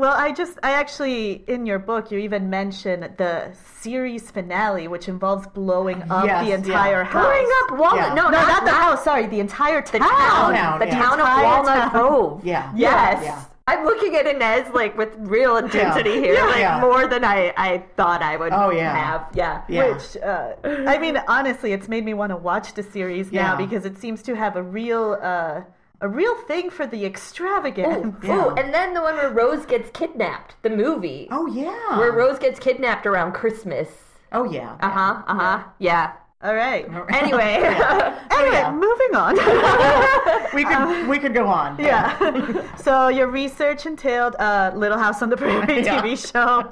Well, 0.00 0.14
I 0.16 0.32
just, 0.32 0.58
I 0.62 0.70
actually, 0.72 1.44
in 1.46 1.66
your 1.66 1.78
book, 1.78 2.10
you 2.10 2.18
even 2.20 2.48
mention 2.48 3.00
the 3.18 3.52
series 3.80 4.30
finale, 4.30 4.88
which 4.88 5.08
involves 5.08 5.46
blowing 5.48 6.02
up 6.10 6.24
Yes, 6.24 6.42
the 6.44 6.48
yeah. 6.48 6.56
entire 6.56 7.04
house. 7.04 7.22
Blowing 7.22 7.48
up 7.60 7.78
Walnut. 7.78 7.96
Yeah. 8.08 8.14
No, 8.14 8.22
No, 8.24 8.30
not, 8.30 8.48
not 8.48 8.64
the 8.64 8.70
house. 8.70 9.04
Sorry, 9.04 9.26
the 9.26 9.40
entire 9.40 9.82
town. 9.82 10.00
the 10.00 10.06
town. 10.08 10.54
Town, 10.54 10.78
the 10.78 10.86
yeah. 10.86 10.98
town 10.98 11.20
of 11.20 11.26
Walnut. 11.44 11.92
Grove. 11.92 12.44
Yeah. 12.46 12.72
Yes. 12.74 13.22
Yeah. 13.22 13.44
I'm 13.66 13.84
looking 13.84 14.16
at 14.16 14.26
Ines 14.26 14.72
like 14.72 14.96
with 14.96 15.14
real 15.18 15.58
intensity 15.58 16.14
here, 16.14 16.32
Yeah. 16.34 16.46
like 16.46 16.58
Yeah. 16.60 16.80
more 16.80 17.06
than 17.06 17.22
I, 17.22 17.52
I 17.58 17.84
thought 17.98 18.22
I 18.22 18.38
would 18.38 18.54
Oh, 18.54 18.70
yeah. 18.70 18.96
have. 18.96 19.28
Yeah. 19.34 19.62
Yeah. 19.68 19.92
Which, 19.92 20.16
uh, 20.16 20.54
I 20.64 20.98
mean, 20.98 21.18
honestly, 21.28 21.74
it's 21.74 21.88
made 21.88 22.06
me 22.06 22.14
want 22.14 22.30
to 22.30 22.36
watch 22.38 22.72
the 22.72 22.82
series 22.82 23.30
now 23.30 23.54
because 23.54 23.84
it 23.84 23.98
seems 23.98 24.22
to 24.22 24.34
have 24.34 24.56
a 24.56 24.62
real, 24.62 25.18
uh, 25.20 25.60
a 26.00 26.08
real 26.08 26.34
thing 26.46 26.70
for 26.70 26.86
the 26.86 27.04
extravagant. 27.04 28.16
Oh, 28.24 28.26
Yeah. 28.26 28.54
and 28.62 28.72
then 28.72 28.94
the 28.94 29.02
one 29.02 29.16
where 29.16 29.30
Rose 29.30 29.66
gets 29.66 29.90
kidnapped, 29.90 30.56
the 30.62 30.70
movie. 30.70 31.28
Oh 31.30 31.46
yeah. 31.46 31.98
Where 31.98 32.12
Rose 32.12 32.38
gets 32.38 32.58
kidnapped 32.58 33.06
around 33.06 33.32
Christmas. 33.32 33.88
Oh 34.32 34.44
yeah. 34.44 34.76
Uh 34.80 34.90
huh, 34.90 35.22
uh 35.26 35.34
huh. 35.34 35.62
Yeah. 35.78 36.12
All 36.42 36.54
right. 36.54 36.86
Anyway. 37.12 37.58
Anyway, 38.40 38.56
yeah. 38.56 38.72
moving 38.72 39.14
on. 39.14 39.36
We 40.54 40.64
could 40.64 41.06
we 41.08 41.18
could 41.18 41.34
go 41.34 41.46
on. 41.46 41.78
Yeah. 41.78 42.74
so 42.76 43.08
your 43.08 43.26
research 43.28 43.84
entailed 43.84 44.34
uh, 44.38 44.72
Little 44.74 44.96
House 44.98 45.20
on 45.20 45.28
the 45.28 45.36
Prairie 45.36 45.84
Yeah. 45.84 46.00
TV 46.00 46.16
show, 46.16 46.70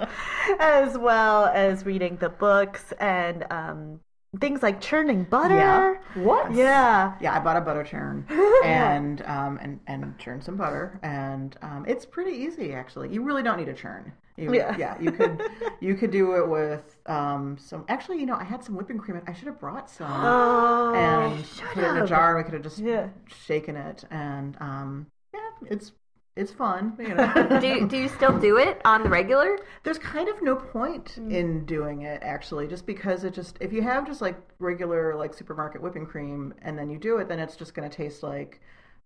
as 0.58 0.96
well 0.96 1.46
as 1.46 1.84
reading 1.84 2.16
the 2.16 2.30
books 2.30 2.92
and 2.98 3.44
um, 3.50 4.00
things 4.40 4.62
like 4.62 4.80
churning 4.80 5.24
butter. 5.24 5.54
Yeah. 5.56 5.94
what? 6.22 6.52
Yeah. 6.52 7.14
Yeah, 7.20 7.34
I 7.34 7.38
bought 7.40 7.56
a 7.56 7.60
butter 7.62 7.82
churn 7.84 8.26
and 8.64 9.22
um 9.22 9.58
and 9.62 9.80
and 9.86 10.18
churned 10.18 10.44
some 10.44 10.56
butter 10.56 11.00
and 11.02 11.56
um 11.62 11.84
it's 11.88 12.04
pretty 12.04 12.32
easy 12.36 12.72
actually. 12.74 13.08
You 13.12 13.22
really 13.22 13.42
don't 13.42 13.56
need 13.58 13.68
a 13.68 13.74
churn. 13.74 14.12
You, 14.36 14.54
Yeah. 14.54 14.96
you 15.00 15.10
could 15.12 15.40
you 15.80 15.94
could 15.94 16.10
do 16.10 16.36
it 16.36 16.46
with 16.48 16.98
um 17.06 17.56
some 17.58 17.84
actually 17.88 18.20
you 18.20 18.26
know 18.26 18.36
I 18.36 18.44
had 18.44 18.62
some 18.62 18.76
whipping 18.76 18.98
cream. 18.98 19.16
And 19.16 19.28
I 19.28 19.32
should 19.32 19.46
have 19.46 19.58
brought 19.58 19.88
some 19.90 20.10
Oh. 20.10 20.94
and 20.94 21.44
put 21.72 21.82
it 21.84 21.88
in 21.88 21.96
a 21.96 22.06
jar. 22.06 22.36
and 22.36 22.44
We 22.44 22.44
could 22.44 22.54
have 22.54 22.62
just 22.62 22.78
Yeah. 22.78 23.08
shaken 23.46 23.76
it 23.76 24.04
and 24.10 24.56
um 24.60 25.06
yeah 25.32 25.40
it's 25.70 25.92
it's 26.38 26.52
fun. 26.52 26.94
You 26.98 27.14
know. 27.14 27.58
do 27.60 27.66
you, 27.66 27.86
do 27.88 27.96
you 27.96 28.08
still 28.08 28.38
do 28.38 28.56
it 28.58 28.80
on 28.84 29.02
the 29.02 29.08
regular? 29.08 29.58
There's 29.82 29.98
kind 29.98 30.28
of 30.28 30.40
no 30.42 30.54
point 30.56 31.16
Mm. 31.18 31.32
in 31.32 31.64
doing 31.66 32.02
it 32.02 32.22
actually, 32.22 32.66
just 32.68 32.86
because 32.86 33.24
it 33.24 33.34
just 33.34 33.56
if 33.60 33.72
you 33.72 33.82
have 33.82 34.06
just 34.06 34.20
like 34.20 34.36
regular 34.58 35.14
like 35.16 35.34
supermarket 35.34 35.80
whipping 35.82 36.06
cream 36.06 36.54
and 36.62 36.78
then 36.78 36.88
you 36.90 36.98
do 36.98 37.18
it, 37.18 37.28
then 37.28 37.38
it's 37.38 37.56
just 37.56 37.74
going 37.74 37.88
to 37.88 37.94
taste 37.96 38.22
like 38.22 38.60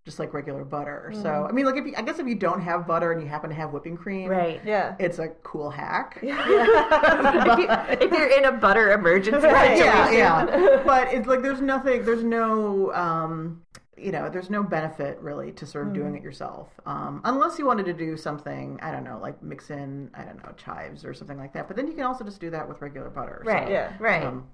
just 0.05 0.19
like 0.19 0.35
regular 0.35 0.65
butter. 0.65 1.13
Mm. 1.15 1.23
So 1.23 1.47
I 1.49 1.53
mean, 1.53 1.65
like 1.65 1.77
if 1.77 1.87
you, 1.87 1.95
I 1.97 2.03
guess 2.03 2.19
if 2.19 2.27
you 2.27 2.35
don't 2.35 2.61
have 2.61 2.87
butter 2.89 3.13
and 3.13 3.23
you 3.23 3.29
happen 3.29 3.49
to 3.51 3.57
have 3.57 3.73
whipping 3.73 3.97
cream, 3.97 4.29
right? 4.29 4.61
Yeah. 4.65 4.97
it's 4.99 5.21
a 5.21 5.29
cool 5.45 5.71
hack. 5.71 6.19
if, 6.23 7.59
you, 7.59 7.67
if 8.07 8.11
you're 8.13 8.37
in 8.39 8.45
a 8.47 8.53
butter 8.53 8.93
emergency 8.93 9.47
Right. 9.47 9.79
yeah, 9.79 10.11
yeah. 10.11 10.83
But 10.85 11.15
it's 11.15 11.29
like 11.29 11.43
there's 11.43 11.61
nothing, 11.61 12.05
there's 12.05 12.25
no, 12.25 12.93
um, 12.95 13.63
you 13.97 14.11
know, 14.11 14.29
there's 14.31 14.49
no 14.51 14.63
benefit 14.63 15.19
really 15.21 15.53
to 15.53 15.67
sort 15.67 15.87
of 15.87 15.93
doing 15.93 16.17
it 16.17 16.23
yourself, 16.23 16.69
um, 16.87 17.21
unless 17.25 17.59
you 17.59 17.67
wanted 17.67 17.85
to 17.87 17.93
do 17.93 18.17
something. 18.17 18.79
I 18.83 18.91
don't 18.91 19.05
know, 19.05 19.19
like 19.21 19.43
mix 19.43 19.71
in, 19.71 20.11
I 20.15 20.25
don't 20.25 20.43
know, 20.43 20.53
chives 20.57 21.05
or 21.05 21.13
something 21.15 21.37
like 21.39 21.53
that. 21.55 21.69
But 21.69 21.77
then 21.77 21.87
you 21.87 21.93
can 21.95 22.05
also 22.05 22.25
just 22.25 22.41
do 22.41 22.51
that 22.51 22.67
with 22.69 22.81
regular 22.81 23.11
butter. 23.11 23.43
Right. 23.45 23.67
So, 23.67 23.73
Yeah. 23.73 23.93
Right. 24.01 24.25
um, 24.25 24.47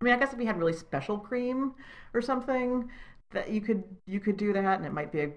I 0.00 0.04
mean, 0.04 0.12
I 0.14 0.18
guess 0.18 0.32
if 0.34 0.38
you 0.40 0.46
had 0.46 0.58
really 0.58 0.74
special 0.74 1.18
cream 1.18 1.72
or 2.12 2.20
something, 2.20 2.90
that 3.32 3.48
you 3.50 3.60
could 3.62 3.82
you 4.06 4.20
could 4.20 4.36
do 4.36 4.52
that, 4.52 4.76
and 4.78 4.86
it 4.86 4.92
might 4.92 5.10
be 5.10 5.20
a, 5.22 5.30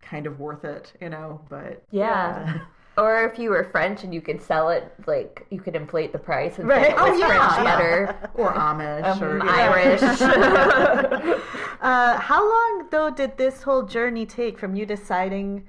kind 0.00 0.26
of 0.26 0.40
worth 0.40 0.64
it, 0.64 0.92
you 1.00 1.08
know. 1.10 1.40
But 1.50 1.84
yeah. 1.90 2.60
Or 2.96 3.24
if 3.24 3.40
you 3.40 3.50
were 3.50 3.64
French 3.64 4.04
and 4.04 4.14
you 4.14 4.20
could 4.20 4.40
sell 4.40 4.68
it, 4.70 4.92
like 5.06 5.46
you 5.50 5.60
could 5.60 5.74
inflate 5.74 6.12
the 6.12 6.18
price 6.18 6.58
and 6.60 6.68
Right. 6.68 6.86
say 6.86 6.92
it 6.92 6.96
Oh, 6.96 7.12
yeah, 7.16 7.26
French 7.26 7.52
yeah. 7.58 7.64
butter, 7.64 8.30
or 8.34 8.52
Amish 8.52 9.20
or 9.20 9.40
um, 9.40 9.46
know. 9.46 9.52
Irish. 9.52 11.40
Uh, 11.84 12.18
how 12.18 12.42
long 12.42 12.88
though 12.90 13.10
did 13.10 13.36
this 13.36 13.62
whole 13.62 13.82
journey 13.82 14.24
take 14.24 14.58
from 14.58 14.74
you 14.74 14.86
deciding 14.86 15.68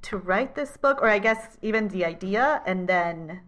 to 0.00 0.16
write 0.16 0.54
this 0.54 0.76
book, 0.76 1.02
or 1.02 1.08
I 1.08 1.18
guess 1.18 1.58
even 1.60 1.88
the 1.88 2.04
idea, 2.04 2.62
and 2.64 2.88
then 2.88 3.40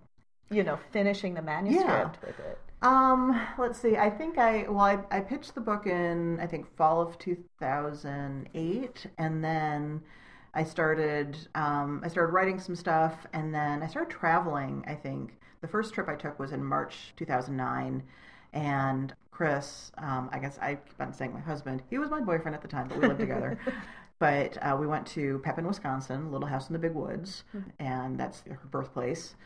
you 0.50 0.64
know 0.64 0.80
finishing 0.90 1.34
the 1.34 1.42
manuscript 1.42 2.18
with 2.20 2.36
it? 2.40 2.58
Um, 2.82 3.40
let's 3.56 3.80
see. 3.80 3.96
I 3.96 4.10
think 4.10 4.36
I 4.36 4.64
well, 4.68 4.80
I, 4.80 4.98
I 5.12 5.20
pitched 5.20 5.54
the 5.54 5.60
book 5.60 5.86
in 5.86 6.40
I 6.40 6.46
think 6.48 6.66
fall 6.76 7.00
of 7.00 7.16
two 7.20 7.36
thousand 7.60 8.48
eight, 8.52 9.06
and 9.16 9.44
then 9.44 10.02
I 10.54 10.64
started 10.64 11.38
um, 11.54 12.02
I 12.04 12.08
started 12.08 12.32
writing 12.32 12.58
some 12.58 12.74
stuff, 12.74 13.28
and 13.32 13.54
then 13.54 13.80
I 13.80 13.86
started 13.86 14.10
traveling. 14.10 14.84
I 14.88 14.94
think 14.94 15.38
the 15.60 15.68
first 15.68 15.94
trip 15.94 16.08
I 16.08 16.16
took 16.16 16.36
was 16.40 16.50
in 16.50 16.64
March 16.64 17.14
two 17.16 17.26
thousand 17.26 17.56
nine, 17.56 18.02
and 18.52 19.14
Chris, 19.38 19.92
um, 19.98 20.28
I 20.32 20.40
guess 20.40 20.58
I 20.60 20.74
keep 20.74 21.00
on 21.00 21.12
saying 21.12 21.32
my 21.32 21.38
husband. 21.38 21.84
He 21.88 21.96
was 21.96 22.10
my 22.10 22.20
boyfriend 22.20 22.56
at 22.56 22.60
the 22.60 22.66
time, 22.66 22.88
but 22.88 22.98
we 22.98 23.06
lived 23.06 23.20
together. 23.20 23.56
But 24.18 24.58
uh, 24.60 24.76
we 24.76 24.88
went 24.88 25.06
to 25.08 25.38
Pepin, 25.44 25.64
Wisconsin, 25.64 26.32
Little 26.32 26.48
House 26.48 26.66
in 26.68 26.72
the 26.72 26.78
Big 26.80 26.92
Woods, 26.92 27.44
and 27.78 28.18
that's 28.18 28.42
her 28.48 28.66
birthplace. 28.68 29.36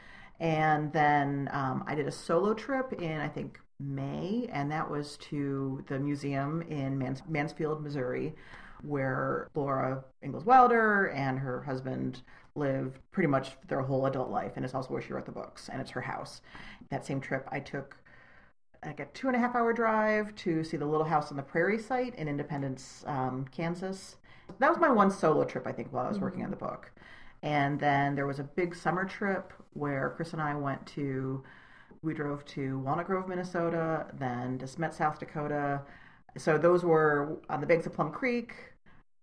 And 0.40 0.90
then 0.94 1.50
um, 1.52 1.84
I 1.86 1.94
did 1.94 2.08
a 2.08 2.10
solo 2.10 2.54
trip 2.54 2.94
in, 2.94 3.20
I 3.20 3.28
think, 3.28 3.60
May, 3.78 4.48
and 4.50 4.72
that 4.72 4.90
was 4.90 5.18
to 5.28 5.84
the 5.88 5.98
museum 5.98 6.62
in 6.62 6.96
Mans- 6.96 7.22
Mansfield, 7.28 7.82
Missouri, 7.82 8.34
where 8.80 9.50
Laura 9.54 10.02
Ingalls 10.24 10.46
Wilder 10.46 11.10
and 11.10 11.38
her 11.38 11.60
husband 11.64 12.22
lived 12.54 12.98
pretty 13.10 13.28
much 13.28 13.58
their 13.68 13.82
whole 13.82 14.06
adult 14.06 14.30
life, 14.30 14.52
and 14.56 14.64
it's 14.64 14.74
also 14.74 14.88
where 14.88 15.02
she 15.02 15.12
wrote 15.12 15.26
the 15.26 15.32
books, 15.32 15.68
and 15.68 15.82
it's 15.82 15.90
her 15.90 16.00
house. 16.00 16.40
That 16.88 17.04
same 17.04 17.20
trip, 17.20 17.46
I 17.52 17.60
took 17.60 17.94
like 18.84 19.00
a 19.00 19.06
two 19.06 19.28
and 19.28 19.36
a 19.36 19.38
half 19.38 19.54
hour 19.54 19.72
drive 19.72 20.34
to 20.36 20.64
see 20.64 20.76
the 20.76 20.86
Little 20.86 21.06
House 21.06 21.30
on 21.30 21.36
the 21.36 21.42
Prairie 21.42 21.78
site 21.78 22.14
in 22.16 22.28
Independence, 22.28 23.04
um, 23.06 23.46
Kansas. 23.50 24.16
That 24.58 24.70
was 24.70 24.78
my 24.78 24.90
one 24.90 25.10
solo 25.10 25.44
trip, 25.44 25.66
I 25.66 25.72
think, 25.72 25.92
while 25.92 26.06
I 26.06 26.08
was 26.08 26.18
working 26.18 26.44
on 26.44 26.50
the 26.50 26.56
book. 26.56 26.90
And 27.42 27.78
then 27.78 28.14
there 28.14 28.26
was 28.26 28.38
a 28.38 28.44
big 28.44 28.74
summer 28.74 29.04
trip 29.04 29.52
where 29.72 30.12
Chris 30.16 30.32
and 30.32 30.42
I 30.42 30.54
went 30.54 30.84
to, 30.88 31.42
we 32.02 32.14
drove 32.14 32.44
to 32.46 32.78
Walnut 32.80 33.06
Grove, 33.06 33.28
Minnesota, 33.28 34.06
then 34.18 34.58
to 34.58 34.66
Smet, 34.66 34.94
South 34.94 35.18
Dakota. 35.18 35.82
So 36.36 36.58
those 36.58 36.84
were 36.84 37.40
on 37.48 37.60
the 37.60 37.66
banks 37.66 37.86
of 37.86 37.94
Plum 37.94 38.10
Creek 38.10 38.54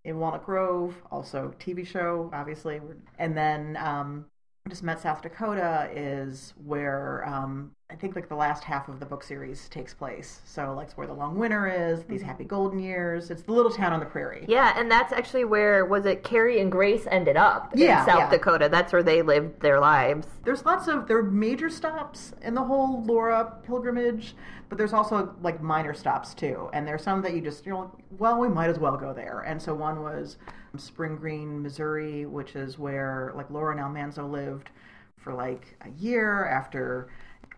in 0.04 0.18
Walnut 0.18 0.44
Grove, 0.44 0.94
also 1.10 1.54
TV 1.58 1.86
show, 1.86 2.30
obviously. 2.32 2.80
And 3.18 3.36
then 3.36 3.76
um, 3.76 4.26
De 4.68 4.74
Smet 4.74 5.00
South 5.00 5.22
Dakota 5.22 5.90
is 5.94 6.54
where 6.62 7.26
um, 7.26 7.72
I 7.90 7.96
think 7.96 8.14
like 8.14 8.28
the 8.28 8.36
last 8.36 8.62
half 8.62 8.88
of 8.88 9.00
the 9.00 9.06
book 9.06 9.22
series 9.22 9.68
takes 9.68 9.92
place. 9.92 10.40
So 10.44 10.74
like 10.74 10.88
it's 10.88 10.96
where 10.96 11.06
the 11.06 11.12
long 11.12 11.36
winter 11.36 11.66
is, 11.68 12.04
these 12.04 12.20
mm-hmm. 12.20 12.28
happy 12.28 12.44
golden 12.44 12.78
years. 12.78 13.30
It's 13.30 13.42
the 13.42 13.52
little 13.52 13.70
town 13.70 13.92
on 13.92 14.00
the 14.00 14.06
prairie. 14.06 14.44
yeah, 14.48 14.78
and 14.78 14.90
that's 14.90 15.12
actually 15.12 15.44
where 15.44 15.84
was 15.84 16.06
it 16.06 16.22
Carrie 16.22 16.60
and 16.60 16.70
Grace 16.70 17.06
ended 17.10 17.36
up 17.36 17.72
Yeah, 17.74 18.00
in 18.00 18.06
South 18.06 18.18
yeah. 18.18 18.30
Dakota. 18.30 18.68
That's 18.70 18.92
where 18.92 19.02
they 19.02 19.22
lived 19.22 19.60
their 19.60 19.80
lives. 19.80 20.26
There's 20.44 20.64
lots 20.64 20.88
of 20.88 21.08
there 21.08 21.18
are 21.18 21.22
major 21.22 21.68
stops 21.68 22.32
in 22.42 22.54
the 22.54 22.62
whole 22.62 23.02
Laura 23.04 23.54
pilgrimage, 23.64 24.34
but 24.68 24.78
there's 24.78 24.92
also 24.92 25.34
like 25.42 25.62
minor 25.62 25.94
stops 25.94 26.34
too. 26.34 26.70
And 26.72 26.86
there's 26.86 27.02
some 27.02 27.22
that 27.22 27.34
you 27.34 27.40
just 27.40 27.66
you're 27.66 27.76
like, 27.76 27.90
well, 28.18 28.38
we 28.38 28.48
might 28.48 28.70
as 28.70 28.78
well 28.78 28.96
go 28.96 29.12
there. 29.12 29.40
And 29.40 29.60
so 29.60 29.74
one 29.74 30.02
was 30.02 30.38
Spring 30.76 31.16
Green, 31.16 31.62
Missouri, 31.62 32.26
which 32.26 32.54
is 32.54 32.78
where 32.78 33.32
like 33.34 33.50
Laura 33.50 33.72
and 33.72 33.80
Almanzo 33.80 34.26
lived 34.26 34.70
for 35.16 35.34
like 35.34 35.76
a 35.82 35.90
year 36.00 36.46
after 36.46 37.08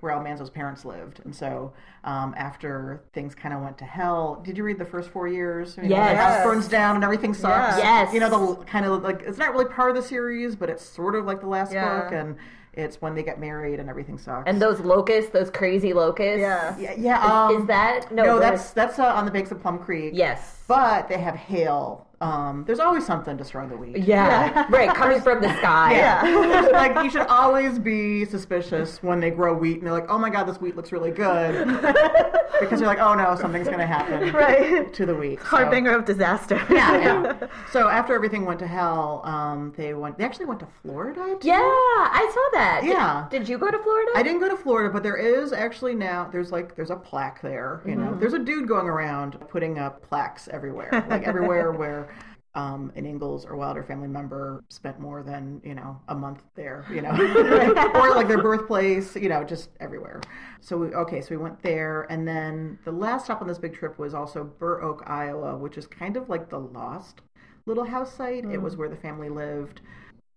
where 0.03 0.13
Almanzo's 0.13 0.51
parents 0.51 0.85
lived. 0.85 1.21
And 1.25 1.35
so 1.35 1.73
um, 2.03 2.35
after 2.37 3.01
things 3.13 3.37
kind 3.37 3.55
of 3.55 3.63
went 3.63 3.79
to 3.79 3.85
hell, 3.85 4.43
did 4.45 4.59
you 4.59 4.65
read 4.65 4.77
the 4.79 4.85
first 4.85 5.11
four 5.11 5.29
years? 5.29 5.77
You 5.77 5.85
know, 5.85 5.89
Yes. 5.91 6.11
The 6.11 6.17
house 6.17 6.45
burns 6.45 6.67
down 6.69 6.97
and 6.97 7.05
everything 7.05 7.33
sucks. 7.33 7.79
Yeah. 7.79 8.03
Yes. 8.03 8.13
You 8.13 8.19
know, 8.19 8.57
the 8.57 8.65
kind 8.65 8.85
of 8.85 9.01
like, 9.05 9.23
it's 9.23 9.39
not 9.39 9.53
really 9.53 9.67
part 9.67 9.91
of 9.91 9.97
the 9.97 10.03
series, 10.03 10.57
but 10.57 10.69
it's 10.69 10.85
sort 10.85 11.15
of 11.15 11.25
like 11.25 11.41
the 11.41 11.47
last 11.47 11.73
Yeah. 11.73 12.01
book. 12.03 12.13
And 12.13 12.37
it's 12.73 13.01
when 13.01 13.15
they 13.15 13.23
get 13.23 13.39
married 13.39 13.79
and 13.79 13.89
everything 13.89 14.19
sucks. 14.19 14.49
And 14.49 14.61
those 14.61 14.81
locusts, 14.81 15.31
those 15.31 15.51
crazy 15.51 15.93
locusts. 15.93 16.41
Yeah. 16.41 16.77
yeah, 16.79 16.95
yeah. 16.99 17.25
Um, 17.47 17.61
is 17.61 17.67
that 17.69 18.11
no? 18.11 18.25
no? 18.25 18.39
That's 18.41 18.71
that's 18.71 18.99
uh, 18.99 19.05
on 19.07 19.25
the 19.25 19.31
banks 19.31 19.53
of 19.53 19.61
Plum 19.63 19.79
Creek. 19.79 20.15
yes. 20.17 20.59
But 20.77 21.09
they 21.09 21.19
have 21.19 21.35
hail. 21.35 22.07
Um, 22.23 22.63
there's 22.69 22.79
always 22.79 23.05
something 23.05 23.37
destroying 23.37 23.69
the 23.69 23.77
wheat. 23.77 23.99
Yeah, 23.99 24.65
right. 24.71 24.95
Coming 24.95 25.21
from 25.21 25.43
the 25.43 25.49
sky. 25.59 25.97
Yeah. 25.97 26.69
like 26.73 27.03
you 27.05 27.11
should 27.11 27.27
always 27.27 27.81
be 27.81 28.25
suspicious 28.25 29.03
when 29.03 29.19
they 29.19 29.31
grow 29.31 29.53
wheat 29.55 29.79
and 29.79 29.87
they're 29.87 29.93
like, 29.93 30.09
"Oh 30.09 30.19
my 30.19 30.31
god, 30.31 30.45
this 30.45 30.61
wheat 30.61 30.77
looks 30.77 30.93
really 30.93 31.11
good," 31.11 31.67
because 32.61 32.79
you're 32.81 32.87
like, 32.87 33.01
"Oh 33.01 33.15
no, 33.15 33.35
something's 33.35 33.67
going 33.67 33.81
to 33.81 33.87
happen 33.87 34.33
Right. 34.33 34.95
to 34.95 35.05
the 35.05 35.15
wheat." 35.17 35.41
So- 35.51 35.57
of 35.99 36.05
disaster. 36.05 36.61
Yeah, 36.71 36.97
yeah. 37.01 37.47
So 37.73 37.89
after 37.89 38.15
everything 38.15 38.45
went 38.45 38.61
to 38.61 38.69
hell, 38.69 39.21
um, 39.25 39.73
they 39.77 39.93
went. 39.95 40.17
They 40.17 40.25
actually 40.25 40.47
went 40.47 40.61
to 40.61 40.69
Florida. 40.81 41.37
too. 41.41 41.49
Yeah, 41.49 41.57
I 41.59 42.31
saw 42.33 42.59
that. 42.59 42.81
Did- 42.83 42.91
Yeah. 42.91 43.27
Did, 43.31 43.49
you 43.49 43.59
go 43.59 43.69
to 43.71 43.79
Florida? 43.79 44.13
I 44.15 44.23
didn't 44.23 44.41
go 44.41 44.49
to 44.49 44.57
Florida, 44.57 44.91
but 44.93 45.03
there 45.03 45.17
is 45.17 45.53
actually 45.53 45.97
now. 45.97 46.29
There's 46.31 46.53
like 46.53 46.77
there's 46.77 46.91
a 46.91 46.97
plaque 46.97 47.43
there. 47.43 47.81
You 47.85 47.93
Mm-hmm. 47.97 48.05
know, 48.05 48.15
there's 48.17 48.33
a 48.35 48.39
dude 48.39 48.69
going 48.69 48.87
around 48.87 49.41
putting 49.49 49.81
up 49.81 50.09
plaques 50.09 50.47
everywhere, 50.53 50.62
like 51.09 51.27
everywhere 51.27 51.73
where 51.73 52.15
um, 52.55 52.93
an 52.97 53.07
Ingalls 53.07 53.47
or 53.47 53.57
Wilder 53.57 53.83
family 53.83 54.09
member 54.09 54.63
spent 54.69 55.01
more 55.01 55.23
than 55.23 55.61
you 55.65 55.75
know 55.75 56.01
a 56.09 56.15
month 56.15 56.43
there. 56.55 56.85
You 56.91 57.01
know, 57.01 57.11
or 57.95 58.15
like 58.15 58.29
their 58.29 58.43
birthplace. 58.43 59.17
You 59.17 59.29
know, 59.29 59.43
just 59.43 59.71
everywhere. 59.81 60.21
So 60.61 60.77
we, 60.77 60.87
okay, 60.89 61.21
so 61.21 61.29
we 61.31 61.39
went 61.39 61.63
there, 61.63 62.03
and 62.11 62.29
then 62.29 62.79
the 62.85 62.93
last 62.93 63.25
stop 63.25 63.41
on 63.41 63.49
this 63.49 63.59
big 63.59 63.75
trip 63.75 63.99
was 63.99 64.15
also 64.15 64.45
Burr 64.45 64.83
Oak, 64.83 65.03
Iowa, 65.07 65.57
which 65.57 65.79
is 65.79 65.87
kind 65.87 66.17
of 66.17 66.29
like 66.29 66.51
the 66.51 66.59
lost 66.59 67.23
little 67.65 67.85
house 67.85 68.15
site. 68.15 68.45
It 68.45 68.61
was 68.61 68.77
where 68.77 68.89
the 68.89 68.97
family 68.97 69.29
lived 69.29 69.81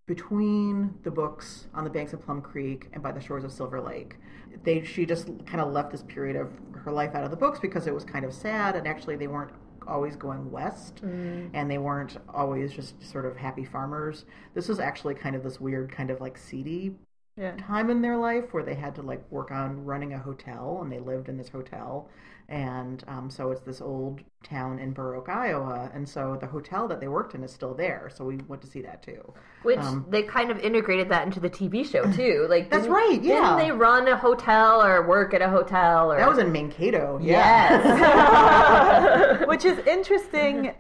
between 0.06 0.94
the 1.04 1.12
books 1.12 1.68
on 1.74 1.84
the 1.84 1.90
banks 1.90 2.14
of 2.14 2.24
Plum 2.24 2.42
Creek 2.42 2.90
and 2.94 3.02
by 3.02 3.12
the 3.12 3.20
shores 3.20 3.44
of 3.44 3.52
Silver 3.52 3.82
Lake. 3.82 4.16
They 4.64 4.84
she 4.84 5.06
just 5.06 5.28
kind 5.46 5.60
of 5.60 5.74
left 5.74 5.92
this 5.92 6.04
period 6.04 6.36
of 6.36 6.50
her 6.76 6.92
life 6.92 7.16
out 7.16 7.24
of 7.24 7.32
the 7.32 7.38
books 7.38 7.60
because 7.60 7.88
it 7.88 7.94
was 7.94 8.06
kind 8.06 8.24
of 8.24 8.34
sad 8.34 8.76
and 8.76 8.88
actually 8.88 9.16
they 9.16 9.28
weren't 9.28 9.52
always 9.88 10.16
going 10.16 10.52
west 10.52 11.02
mm. 11.04 11.50
and 11.54 11.70
they 11.70 11.78
weren't 11.78 12.18
always 12.30 12.74
just 12.74 13.02
sort 13.04 13.26
of 13.26 13.38
happy 13.38 13.66
farmers. 13.66 14.26
This 14.54 14.68
was 14.68 14.80
actually 14.80 15.16
kind 15.16 15.36
of 15.36 15.44
this 15.44 15.60
weird 15.60 15.92
kind 15.92 16.10
of 16.10 16.22
like 16.22 16.38
seedy 16.38 16.96
Yeah. 17.38 17.56
time 17.58 17.90
in 17.90 18.02
their 18.02 18.18
life 18.18 18.54
where 18.54 18.64
they 18.64 18.76
had 18.76 18.96
to 18.96 19.02
like 19.02 19.30
work 19.32 19.52
on 19.52 19.84
running 19.86 20.14
a 20.14 20.20
hotel 20.20 20.80
and 20.82 20.92
they 20.92 21.00
lived 21.00 21.30
in 21.30 21.38
this 21.38 21.50
hotel 21.50 22.10
and 22.48 23.04
um, 23.08 23.30
so 23.30 23.52
it's 23.52 23.62
this 23.62 23.82
old 23.82 24.22
town 24.44 24.78
in 24.80 24.92
Burr 24.92 25.16
Oak, 25.16 25.30
Iowa 25.30 25.90
and 25.94 26.08
so 26.08 26.38
the 26.40 26.46
hotel 26.48 26.88
that 26.88 27.00
they 27.02 27.08
worked 27.08 27.34
in 27.36 27.44
is 27.44 27.52
still 27.52 27.74
there 27.74 28.12
so 28.16 28.24
we 28.24 28.38
went 28.48 28.62
to 28.62 28.68
see 28.68 28.82
that 28.84 29.02
too 29.02 29.34
Which 29.64 29.80
Um, 29.80 30.06
they 30.10 30.22
kind 30.24 30.52
of 30.52 30.60
integrated 30.60 31.10
that 31.10 31.26
into 31.26 31.40
the 31.40 31.50
TV 31.50 31.84
show 31.90 32.04
too. 32.22 32.46
Like 32.50 32.70
That's 32.70 32.84
didn't- 32.84 32.96
right, 32.96 33.20
yeah. 33.24 33.58
Didn't 33.58 33.58
they 33.68 33.72
run 33.72 34.08
a 34.08 34.16
hotel 34.18 34.84
or 34.84 35.08
work 35.08 35.34
at 35.34 35.42
a 35.42 35.50
hotel 35.50 36.12
or 36.12 36.18
that 36.18 36.30
was 36.30 36.38
in 36.38 36.52
Mankato 36.52 37.20
yeah 37.22 37.70
Yes. 39.40 39.48
Which 39.48 39.66
is 39.66 39.78
interesting. 39.88 40.74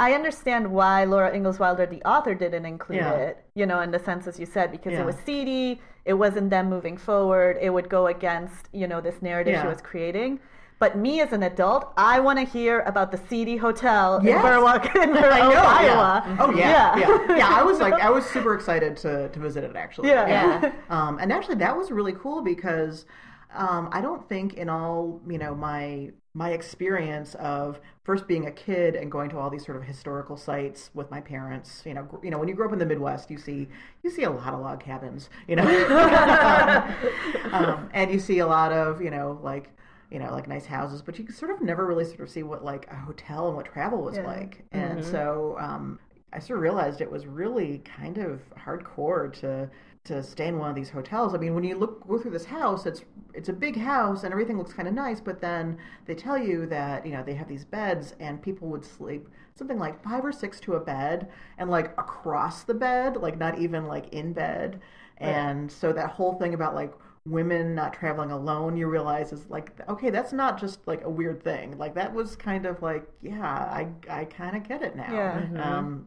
I 0.00 0.12
understand 0.12 0.70
why 0.70 1.04
Laura 1.04 1.34
Ingalls 1.34 1.58
Wilder, 1.58 1.84
the 1.86 2.02
author, 2.02 2.34
didn't 2.34 2.64
include 2.66 2.98
Yeah. 3.00 3.14
it, 3.14 3.44
you 3.56 3.66
know, 3.66 3.80
in 3.80 3.90
the 3.90 3.98
sense 3.98 4.26
as 4.28 4.38
you 4.38 4.46
said, 4.46 4.70
because 4.70 4.92
Yeah. 4.92 5.00
it 5.02 5.06
was 5.06 5.16
seedy, 5.26 5.80
it 6.04 6.12
wasn't 6.14 6.50
them 6.50 6.68
moving 6.70 6.96
forward, 6.96 7.58
it 7.60 7.70
would 7.70 7.88
go 7.88 8.06
against, 8.06 8.68
you 8.72 8.86
know, 8.86 9.00
this 9.00 9.20
narrative 9.22 9.60
she 9.60 9.66
was 9.66 9.80
creating. 9.82 10.38
But 10.80 10.96
me 10.96 11.20
as 11.20 11.32
an 11.32 11.42
adult, 11.42 11.92
I 11.96 12.20
want 12.20 12.38
to 12.38 12.44
hear 12.44 12.80
about 12.80 13.10
the 13.10 13.18
seedy 13.28 13.56
hotel 13.56 14.20
Yes. 14.22 14.36
in 14.36 14.42
Burr 14.42 14.74
Oak, 14.74 14.84
in 14.94 15.12
Burr 15.12 15.26
Oak, 15.26 15.32
I 15.32 15.38
know, 15.40 15.62
Iowa. 15.62 16.22
yeah. 16.26 16.36
Oh 16.40 16.54
yeah, 16.54 16.96
yeah, 16.96 17.36
yeah, 17.36 17.48
I 17.50 17.62
was 17.64 17.80
like, 17.80 17.94
I 18.08 18.10
was 18.10 18.24
super 18.26 18.54
excited 18.54 18.96
to 18.98 19.28
to 19.28 19.38
visit 19.40 19.64
it 19.64 19.74
actually. 19.76 20.08
Yeah. 20.10 20.28
Yeah. 20.62 20.72
Um, 20.88 21.18
and 21.18 21.32
actually, 21.32 21.56
that 21.56 21.76
was 21.76 21.90
really 21.90 22.12
cool 22.12 22.42
because 22.42 23.06
um, 23.54 23.88
I 23.92 24.00
don't 24.00 24.28
think 24.28 24.54
in 24.54 24.68
all 24.68 25.20
you 25.28 25.38
know 25.38 25.54
my 25.54 26.12
my 26.34 26.50
experience 26.50 27.34
of 27.36 27.80
first 28.04 28.28
being 28.28 28.46
a 28.46 28.52
kid 28.52 28.94
and 28.94 29.10
going 29.10 29.28
to 29.30 29.38
all 29.38 29.50
these 29.50 29.64
sort 29.64 29.76
of 29.76 29.82
historical 29.82 30.36
sites 30.36 30.90
with 30.94 31.10
my 31.10 31.20
parents. 31.20 31.82
You 31.84 31.94
know, 31.94 32.04
gr- 32.04 32.24
you 32.24 32.30
know, 32.30 32.38
when 32.38 32.46
you 32.46 32.54
grow 32.54 32.66
up 32.66 32.72
in 32.72 32.78
the 32.78 32.86
Midwest, 32.86 33.30
you 33.32 33.38
see 33.38 33.66
you 34.04 34.10
see 34.10 34.22
a 34.22 34.30
lot 34.30 34.54
of 34.54 34.60
log 34.60 34.78
cabins. 34.80 35.28
You 35.48 35.56
know, 35.56 35.64
um, 37.52 37.90
and 37.92 38.12
you 38.12 38.20
see 38.20 38.38
a 38.38 38.46
lot 38.46 38.72
of 38.72 39.02
you 39.02 39.10
know 39.10 39.40
like 39.42 39.70
you 40.10 40.18
know 40.18 40.30
like 40.32 40.48
nice 40.48 40.66
houses, 40.66 41.02
but 41.02 41.18
you 41.18 41.30
sort 41.30 41.50
of 41.50 41.60
never 41.62 41.86
really 41.86 42.04
sort 42.04 42.20
of 42.20 42.30
see 42.30 42.42
what 42.42 42.64
like 42.64 42.86
a 42.90 42.96
hotel 42.96 43.48
and 43.48 43.56
what 43.56 43.66
travel 43.66 44.02
was 44.02 44.18
Yeah. 44.18 44.22
like. 44.22 44.64
And 44.72 45.04
so 45.04 45.56
um, 45.60 45.98
I 46.32 46.38
sort 46.38 46.58
of 46.58 46.62
realized 46.62 47.00
it 47.00 47.10
was 47.10 47.26
really 47.26 47.78
kind 47.78 48.18
of 48.18 48.40
hardcore 48.56 49.32
to 49.40 49.70
to 50.04 50.22
stay 50.22 50.46
in 50.48 50.58
one 50.58 50.70
of 50.70 50.76
these 50.76 50.88
hotels. 50.90 51.34
I 51.34 51.38
mean, 51.38 51.54
when 51.54 51.64
you 51.64 51.76
look 51.76 52.06
go 52.06 52.18
through 52.18 52.30
this 52.30 52.46
house, 52.46 52.86
it's 52.86 53.02
it's 53.34 53.48
a 53.48 53.52
big 53.52 53.76
house 53.76 54.24
and 54.24 54.32
everything 54.32 54.56
looks 54.58 54.72
kind 54.72 54.88
of 54.88 54.94
nice, 54.94 55.20
but 55.20 55.40
then 55.40 55.78
they 56.06 56.14
tell 56.14 56.38
you 56.38 56.66
that 56.66 57.04
you 57.06 57.12
know 57.12 57.22
they 57.22 57.34
have 57.34 57.48
these 57.48 57.64
beds 57.64 58.14
and 58.20 58.40
people 58.42 58.68
would 58.68 58.84
sleep 58.84 59.28
something 59.54 59.78
like 59.78 60.02
five 60.02 60.24
or 60.24 60.32
six 60.32 60.60
to 60.60 60.74
a 60.74 60.80
bed 60.80 61.28
and 61.58 61.68
like 61.70 61.88
across 61.98 62.62
the 62.64 62.74
bed, 62.74 63.16
like 63.16 63.36
not 63.38 63.58
even 63.58 63.86
like 63.86 64.08
in 64.12 64.32
bed. 64.32 64.80
And 65.18 65.70
so 65.70 65.92
that 65.92 66.10
whole 66.10 66.34
thing 66.34 66.54
about 66.54 66.74
like 66.74 66.92
women 67.28 67.74
not 67.74 67.92
traveling 67.92 68.30
alone, 68.30 68.76
you 68.76 68.86
realize 68.86 69.32
is 69.32 69.48
like 69.48 69.72
okay, 69.88 70.10
that's 70.10 70.32
not 70.32 70.58
just 70.58 70.86
like 70.86 71.04
a 71.04 71.10
weird 71.10 71.42
thing. 71.42 71.76
Like 71.78 71.94
that 71.94 72.12
was 72.12 72.36
kind 72.36 72.66
of 72.66 72.82
like 72.82 73.08
yeah, 73.22 73.42
I 73.42 73.88
I 74.08 74.24
kind 74.24 74.56
of 74.56 74.68
get 74.68 74.82
it 74.82 74.96
now. 74.96 75.12
Yeah. 75.12 75.62
Um, 75.62 76.06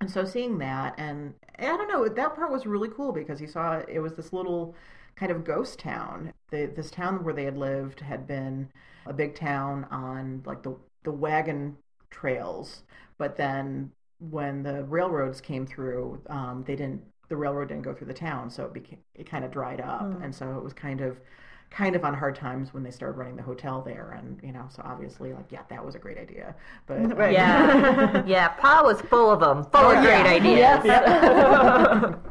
and 0.00 0.10
so 0.10 0.24
seeing 0.24 0.58
that, 0.58 0.94
and, 0.98 1.34
and 1.54 1.70
I 1.70 1.76
don't 1.76 1.88
know, 1.88 2.08
that 2.08 2.34
part 2.34 2.52
was 2.52 2.66
really 2.66 2.88
cool 2.90 3.12
because 3.12 3.40
you 3.40 3.46
saw 3.46 3.80
it 3.88 4.00
was 4.00 4.14
this 4.16 4.32
little 4.32 4.74
kind 5.16 5.32
of 5.32 5.44
ghost 5.44 5.78
town. 5.78 6.32
The, 6.50 6.66
this 6.66 6.90
town 6.90 7.24
where 7.24 7.34
they 7.34 7.44
had 7.44 7.56
lived 7.56 8.00
had 8.00 8.26
been 8.26 8.70
a 9.06 9.12
big 9.12 9.34
town 9.34 9.86
on 9.90 10.42
like 10.44 10.62
the 10.62 10.76
the 11.04 11.12
wagon 11.12 11.76
trails, 12.10 12.82
but 13.18 13.36
then 13.36 13.92
when 14.18 14.62
the 14.62 14.84
railroads 14.84 15.40
came 15.40 15.66
through, 15.66 16.20
um, 16.28 16.64
they 16.66 16.76
didn't. 16.76 17.02
The 17.34 17.40
railroad 17.40 17.66
didn't 17.66 17.82
go 17.82 17.92
through 17.92 18.06
the 18.06 18.14
town, 18.14 18.48
so 18.48 18.64
it 18.64 18.72
became 18.72 19.00
it 19.16 19.28
kind 19.28 19.44
of 19.44 19.50
dried 19.50 19.80
up, 19.80 20.22
and 20.22 20.32
so 20.32 20.56
it 20.56 20.62
was 20.62 20.72
kind 20.72 21.00
of 21.00 21.18
kind 21.68 21.96
of 21.96 22.04
on 22.04 22.14
hard 22.14 22.36
times 22.36 22.72
when 22.72 22.84
they 22.84 22.90
started 22.92 23.16
running 23.18 23.34
the 23.34 23.42
hotel 23.42 23.82
there 23.82 24.12
and 24.16 24.38
you 24.44 24.52
know 24.52 24.64
so 24.68 24.80
obviously 24.84 25.32
like 25.32 25.46
yeah 25.50 25.62
that 25.68 25.84
was 25.84 25.96
a 25.96 25.98
great 25.98 26.16
idea 26.18 26.54
but 26.86 27.16
Right. 27.16 27.32
Yeah, 27.32 28.22
yeah. 28.26 28.48
Pa 28.50 28.82
was 28.84 29.00
full 29.00 29.32
of 29.32 29.40
them, 29.40 29.64
full 29.72 29.90
of 29.90 29.98
Oh, 29.98 30.02
yeah. 30.02 30.22
great 30.22 30.26
ideas. 30.42 30.84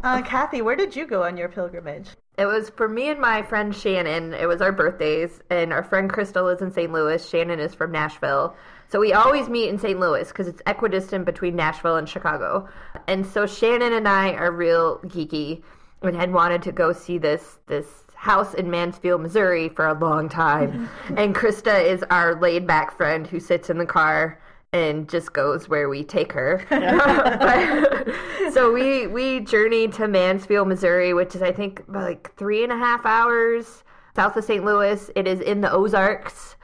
Uh, 0.03 0.21
Kathy, 0.21 0.61
where 0.61 0.77
did 0.77 0.95
you 0.95 1.05
go 1.05 1.23
on 1.23 1.35
your 1.35 1.49
pilgrimage? 1.49 2.07
It 2.37 2.45
was 2.45 2.69
for 2.69 2.87
me 2.87 3.09
and 3.09 3.19
my 3.19 3.41
friend 3.41 3.75
Shannon. 3.75 4.33
It 4.33 4.47
was 4.47 4.61
our 4.61 4.71
birthdays, 4.71 5.41
and 5.49 5.73
our 5.73 5.83
friend 5.83 6.09
Crystal 6.09 6.47
is 6.47 6.61
in 6.61 6.71
St. 6.71 6.91
Louis. 6.91 7.27
Shannon 7.27 7.59
is 7.59 7.73
from 7.75 7.91
Nashville. 7.91 8.55
So 8.89 8.99
we 8.99 9.11
always 9.13 9.49
meet 9.49 9.69
in 9.69 9.77
St. 9.79 9.99
Louis 9.99 10.27
because 10.27 10.47
it's 10.47 10.61
equidistant 10.67 11.25
between 11.25 11.55
Nashville 11.55 11.95
and 11.97 12.07
Chicago. 12.07 12.67
And 13.07 13.25
so 13.25 13.45
Shannon 13.45 13.93
and 13.93 14.07
I 14.07 14.33
are 14.33 14.51
real 14.51 14.99
geeky 15.05 15.61
and 16.01 16.15
had 16.15 16.33
wanted 16.33 16.61
to 16.63 16.71
go 16.71 16.93
see 16.93 17.17
this 17.17 17.59
this 17.67 18.03
house 18.15 18.53
in 18.53 18.69
Mansfield, 18.69 19.21
Missouri 19.21 19.67
for 19.69 19.87
a 19.87 19.93
long 19.93 20.29
time. 20.29 20.89
and 21.17 21.35
Krista 21.35 21.83
is 21.83 22.03
our 22.09 22.39
laid 22.39 22.65
back 22.65 22.95
friend 22.95 23.27
who 23.27 23.39
sits 23.39 23.69
in 23.69 23.77
the 23.77 23.85
car 23.85 24.39
and 24.71 25.07
just 25.09 25.33
goes 25.33 25.67
where 25.67 25.89
we 25.89 26.03
take 26.03 26.31
her. 26.31 26.65
But- 26.69 28.13
so 28.53 28.71
we 28.71 29.07
we 29.07 29.39
journeyed 29.41 29.93
to 29.93 30.07
Mansfield, 30.07 30.67
Missouri, 30.67 31.13
which 31.13 31.35
is 31.35 31.41
I 31.41 31.51
think 31.51 31.83
like 31.87 32.35
three 32.35 32.63
and 32.63 32.71
a 32.71 32.77
half 32.77 33.05
hours 33.05 33.83
south 34.15 34.37
of 34.37 34.43
St. 34.43 34.63
Louis. 34.63 35.09
It 35.15 35.27
is 35.27 35.39
in 35.39 35.61
the 35.61 35.71
Ozarks. 35.71 36.55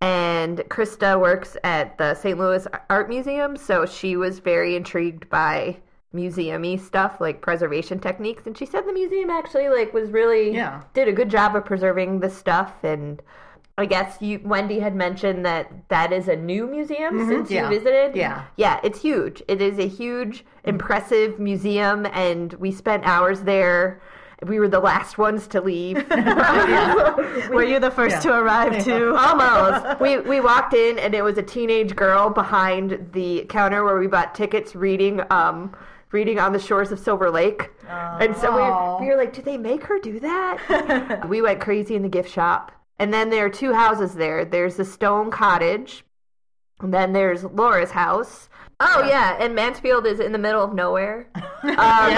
And 0.00 0.58
Krista 0.68 1.20
works 1.20 1.56
at 1.62 1.98
the 1.98 2.14
St. 2.14 2.38
Louis 2.38 2.66
Art 2.88 3.08
Museum, 3.08 3.56
so 3.56 3.84
she 3.84 4.16
was 4.16 4.38
very 4.38 4.74
intrigued 4.76 5.28
by 5.28 5.76
museum-y 6.12 6.74
stuff 6.76 7.20
like 7.20 7.40
preservation 7.40 8.00
techniques 8.00 8.44
and 8.44 8.58
she 8.58 8.66
said 8.66 8.84
the 8.84 8.92
museum 8.92 9.30
actually 9.30 9.68
like 9.68 9.94
was 9.94 10.10
really 10.10 10.52
Yeah. 10.52 10.80
did 10.92 11.06
a 11.06 11.12
good 11.12 11.30
job 11.30 11.54
of 11.54 11.64
preserving 11.64 12.18
the 12.18 12.28
stuff 12.28 12.72
and 12.82 13.22
I 13.78 13.86
guess 13.86 14.20
you 14.20 14.40
Wendy 14.44 14.80
had 14.80 14.96
mentioned 14.96 15.46
that 15.46 15.70
that 15.88 16.12
is 16.12 16.26
a 16.26 16.34
new 16.34 16.66
museum 16.66 17.16
since 17.28 17.46
Mm-hmm. 17.48 17.54
yeah. 17.54 17.70
you 17.70 17.78
visited. 17.78 18.16
Yeah. 18.16 18.44
Yeah, 18.56 18.80
it's 18.82 19.00
huge. 19.00 19.40
It 19.46 19.62
is 19.62 19.78
a 19.78 19.86
huge, 19.86 20.44
impressive 20.64 21.38
museum, 21.38 22.04
and 22.06 22.52
we 22.54 22.72
spent 22.72 23.04
hours 23.06 23.42
there. 23.42 24.02
We 24.46 24.58
were 24.58 24.68
the 24.68 24.80
last 24.80 25.18
ones 25.18 25.46
to 25.48 25.60
leave. 25.60 25.96
Were 27.50 27.64
you 27.64 27.78
the 27.78 27.92
first 27.94 28.22
to 28.22 28.32
arrive 28.32 28.84
too? 28.84 29.14
Almost. 29.18 30.00
We 30.00 30.18
we 30.18 30.40
walked 30.40 30.74
in, 30.74 30.98
and 30.98 31.14
it 31.14 31.22
was 31.22 31.36
a 31.38 31.42
teenage 31.42 31.94
girl 31.94 32.30
behind 32.30 33.10
the 33.12 33.44
counter 33.48 33.84
where 33.84 33.98
we 33.98 34.06
bought 34.06 34.34
tickets, 34.34 34.74
reading 34.74 35.20
um 35.30 35.76
reading 36.12 36.38
on 36.38 36.52
the 36.52 36.58
shores 36.58 36.90
of 36.90 36.98
Silver 36.98 37.30
Lake. 37.30 37.70
And 37.88 38.36
so 38.36 38.50
we 38.50 38.62
were, 38.62 39.00
we 39.00 39.06
were 39.06 39.16
like, 39.16 39.32
did 39.32 39.44
they 39.44 39.56
make 39.56 39.84
her 39.84 40.00
do 40.00 40.18
that? 40.20 41.28
we 41.28 41.40
went 41.40 41.60
crazy 41.60 41.94
in 41.94 42.02
the 42.02 42.08
gift 42.08 42.32
shop. 42.32 42.72
And 42.98 43.14
then 43.14 43.30
there 43.30 43.46
are 43.46 43.50
two 43.50 43.72
houses 43.72 44.14
there. 44.14 44.44
There's 44.44 44.76
the 44.76 44.84
Stone 44.84 45.30
Cottage, 45.30 46.04
and 46.80 46.92
then 46.92 47.12
there's 47.12 47.44
Laura's 47.44 47.92
house. 47.92 48.48
Oh 48.80 49.04
yeah, 49.06 49.36
and 49.38 49.54
Mansfield 49.54 50.06
is 50.06 50.20
in 50.20 50.32
the 50.32 50.38
middle 50.38 50.62
of 50.64 50.74
nowhere. 50.74 51.28
Um, 51.62 51.76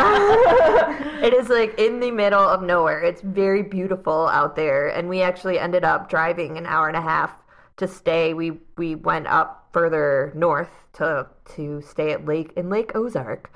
it 1.20 1.34
is 1.34 1.48
like 1.48 1.76
in 1.76 1.98
the 1.98 2.12
middle 2.12 2.40
of 2.40 2.62
nowhere. 2.62 3.02
It's 3.02 3.20
very 3.22 3.64
beautiful 3.64 4.28
out 4.28 4.54
there, 4.54 4.86
and 4.86 5.08
we 5.08 5.20
actually 5.20 5.58
ended 5.58 5.82
up 5.82 6.08
driving 6.08 6.58
an 6.58 6.64
hour 6.64 6.86
and 6.86 6.96
a 6.96 7.00
half 7.00 7.32
to 7.78 7.88
stay. 7.88 8.34
We 8.34 8.60
we 8.76 8.94
went 8.94 9.26
up 9.26 9.68
further 9.72 10.32
north 10.36 10.70
to 10.92 11.26
to 11.56 11.82
stay 11.82 12.12
at 12.12 12.24
Lake 12.24 12.52
in 12.56 12.70
Lake 12.70 12.92
Ozark, 12.94 13.50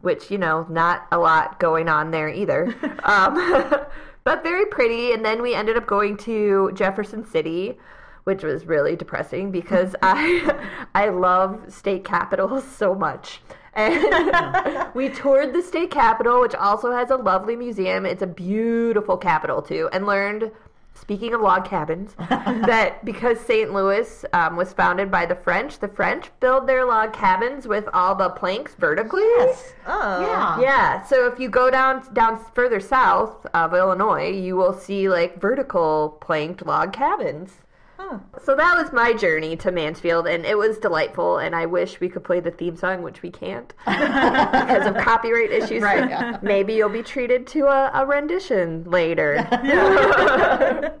which 0.00 0.30
you 0.30 0.38
know 0.38 0.66
not 0.70 1.06
a 1.12 1.18
lot 1.18 1.60
going 1.60 1.90
on 1.90 2.12
there 2.12 2.30
either. 2.30 2.74
um, 3.04 3.34
but 4.24 4.42
very 4.42 4.66
pretty. 4.66 5.12
And 5.12 5.24
then 5.24 5.42
we 5.42 5.54
ended 5.54 5.76
up 5.76 5.86
going 5.86 6.16
to 6.18 6.72
Jefferson 6.74 7.26
City 7.26 7.78
which 8.26 8.42
was 8.42 8.66
really 8.66 8.96
depressing 8.96 9.52
because 9.52 9.94
I 10.02 10.68
I 10.94 11.08
love 11.08 11.72
state 11.72 12.04
capitals 12.04 12.64
so 12.76 12.94
much. 12.94 13.40
And 13.72 14.94
we 14.94 15.10
toured 15.10 15.52
the 15.52 15.62
state 15.62 15.90
capitol, 15.90 16.40
which 16.40 16.54
also 16.54 16.92
has 16.92 17.10
a 17.10 17.16
lovely 17.16 17.56
museum. 17.56 18.06
It's 18.06 18.22
a 18.22 18.26
beautiful 18.26 19.16
capitol 19.16 19.62
too, 19.62 19.88
and 19.92 20.06
learned. 20.06 20.50
Speaking 20.98 21.34
of 21.34 21.42
log 21.42 21.66
cabins, 21.66 22.14
that 22.16 23.04
because 23.04 23.38
St. 23.38 23.70
Louis 23.70 24.24
um, 24.32 24.56
was 24.56 24.72
founded 24.72 25.10
by 25.10 25.26
the 25.26 25.34
French, 25.34 25.78
the 25.78 25.88
French 25.88 26.30
build 26.40 26.66
their 26.66 26.86
log 26.86 27.12
cabins 27.12 27.68
with 27.68 27.86
all 27.92 28.14
the 28.14 28.30
planks 28.30 28.74
vertically. 28.76 29.20
yes 29.36 29.74
Oh. 29.86 30.22
yeah 30.22 30.58
Yeah, 30.58 31.02
so 31.02 31.30
if 31.30 31.38
you 31.38 31.50
go 31.50 31.70
down 31.70 32.02
down 32.14 32.42
further 32.54 32.80
south 32.80 33.44
of 33.52 33.74
Illinois, 33.74 34.30
you 34.30 34.56
will 34.56 34.72
see 34.72 35.10
like 35.10 35.38
vertical 35.38 36.16
planked 36.22 36.64
log 36.64 36.94
cabins. 36.94 37.52
Huh. 37.98 38.18
So 38.42 38.54
that 38.54 38.74
was 38.76 38.92
my 38.92 39.12
journey 39.14 39.56
to 39.56 39.70
Mansfield, 39.72 40.26
and 40.26 40.44
it 40.44 40.58
was 40.58 40.76
delightful. 40.78 41.38
And 41.38 41.54
I 41.56 41.64
wish 41.66 41.98
we 41.98 42.08
could 42.10 42.24
play 42.24 42.40
the 42.40 42.50
theme 42.50 42.76
song, 42.76 43.02
which 43.02 43.22
we 43.22 43.30
can't 43.30 43.72
because 43.86 44.86
of 44.86 44.96
copyright 44.98 45.50
issues. 45.50 45.82
Right, 45.82 46.08
yeah. 46.08 46.38
Maybe 46.42 46.74
you'll 46.74 46.90
be 46.90 47.02
treated 47.02 47.46
to 47.48 47.66
a, 47.66 47.90
a 47.94 48.06
rendition 48.06 48.84
later. 48.84 49.46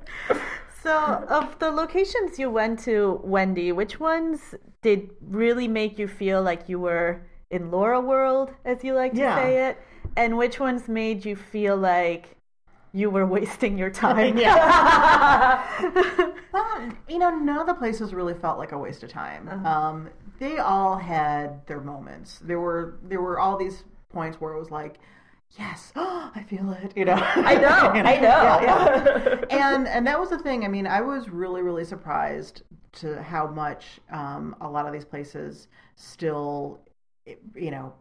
So, 0.82 0.94
of 1.28 1.58
the 1.58 1.72
locations 1.72 2.38
you 2.38 2.48
went 2.48 2.78
to, 2.84 3.20
Wendy, 3.24 3.72
which 3.72 3.98
ones 3.98 4.54
did 4.82 5.10
really 5.20 5.66
make 5.66 5.98
you 5.98 6.06
feel 6.06 6.40
like 6.42 6.68
you 6.68 6.78
were 6.78 7.26
in 7.50 7.72
Laura 7.72 8.00
World, 8.00 8.52
as 8.64 8.84
you 8.84 8.94
like 8.94 9.12
to 9.14 9.18
Yeah. 9.18 9.34
say 9.42 9.68
it? 9.68 9.78
And 10.16 10.38
which 10.38 10.60
ones 10.60 10.86
made 10.86 11.24
you 11.24 11.34
feel 11.34 11.76
like 11.76 12.36
you 12.92 13.10
were 13.10 13.26
wasting 13.36 13.78
your 13.78 13.90
time? 14.06 14.36
yeah. 14.38 15.62
Well, 16.52 16.90
you 17.08 17.18
know, 17.18 17.30
none 17.30 17.58
of 17.58 17.66
the 17.66 17.74
places 17.74 18.14
really 18.14 18.34
felt 18.34 18.58
like 18.58 18.72
a 18.72 18.78
waste 18.78 19.02
of 19.02 19.10
time. 19.10 19.48
Um, 19.64 20.08
they 20.38 20.58
all 20.58 20.96
had 20.96 21.66
their 21.66 21.80
moments. 21.80 22.38
There 22.42 22.60
were 22.60 22.98
there 23.02 23.20
were 23.20 23.38
all 23.38 23.56
these 23.56 23.84
points 24.10 24.40
where 24.40 24.52
it 24.54 24.58
was 24.58 24.70
like, 24.70 24.96
yes, 25.58 25.92
I 25.96 26.44
feel 26.48 26.70
it. 26.72 26.92
You 26.96 27.04
know, 27.06 27.14
I 27.14 27.54
know, 27.56 27.68
I 27.94 28.20
know. 28.20 29.44
and 29.50 29.86
and 29.88 30.06
that 30.06 30.18
was 30.18 30.30
the 30.30 30.38
thing. 30.38 30.64
I 30.64 30.68
mean, 30.68 30.86
I 30.86 31.00
was 31.00 31.28
really 31.28 31.62
really 31.62 31.84
surprised 31.84 32.62
to 32.92 33.22
how 33.22 33.46
much 33.46 34.00
um, 34.10 34.56
a 34.60 34.68
lot 34.68 34.86
of 34.86 34.92
these 34.92 35.04
places 35.04 35.68
still, 35.96 36.80
you 37.54 37.70
know. 37.70 37.92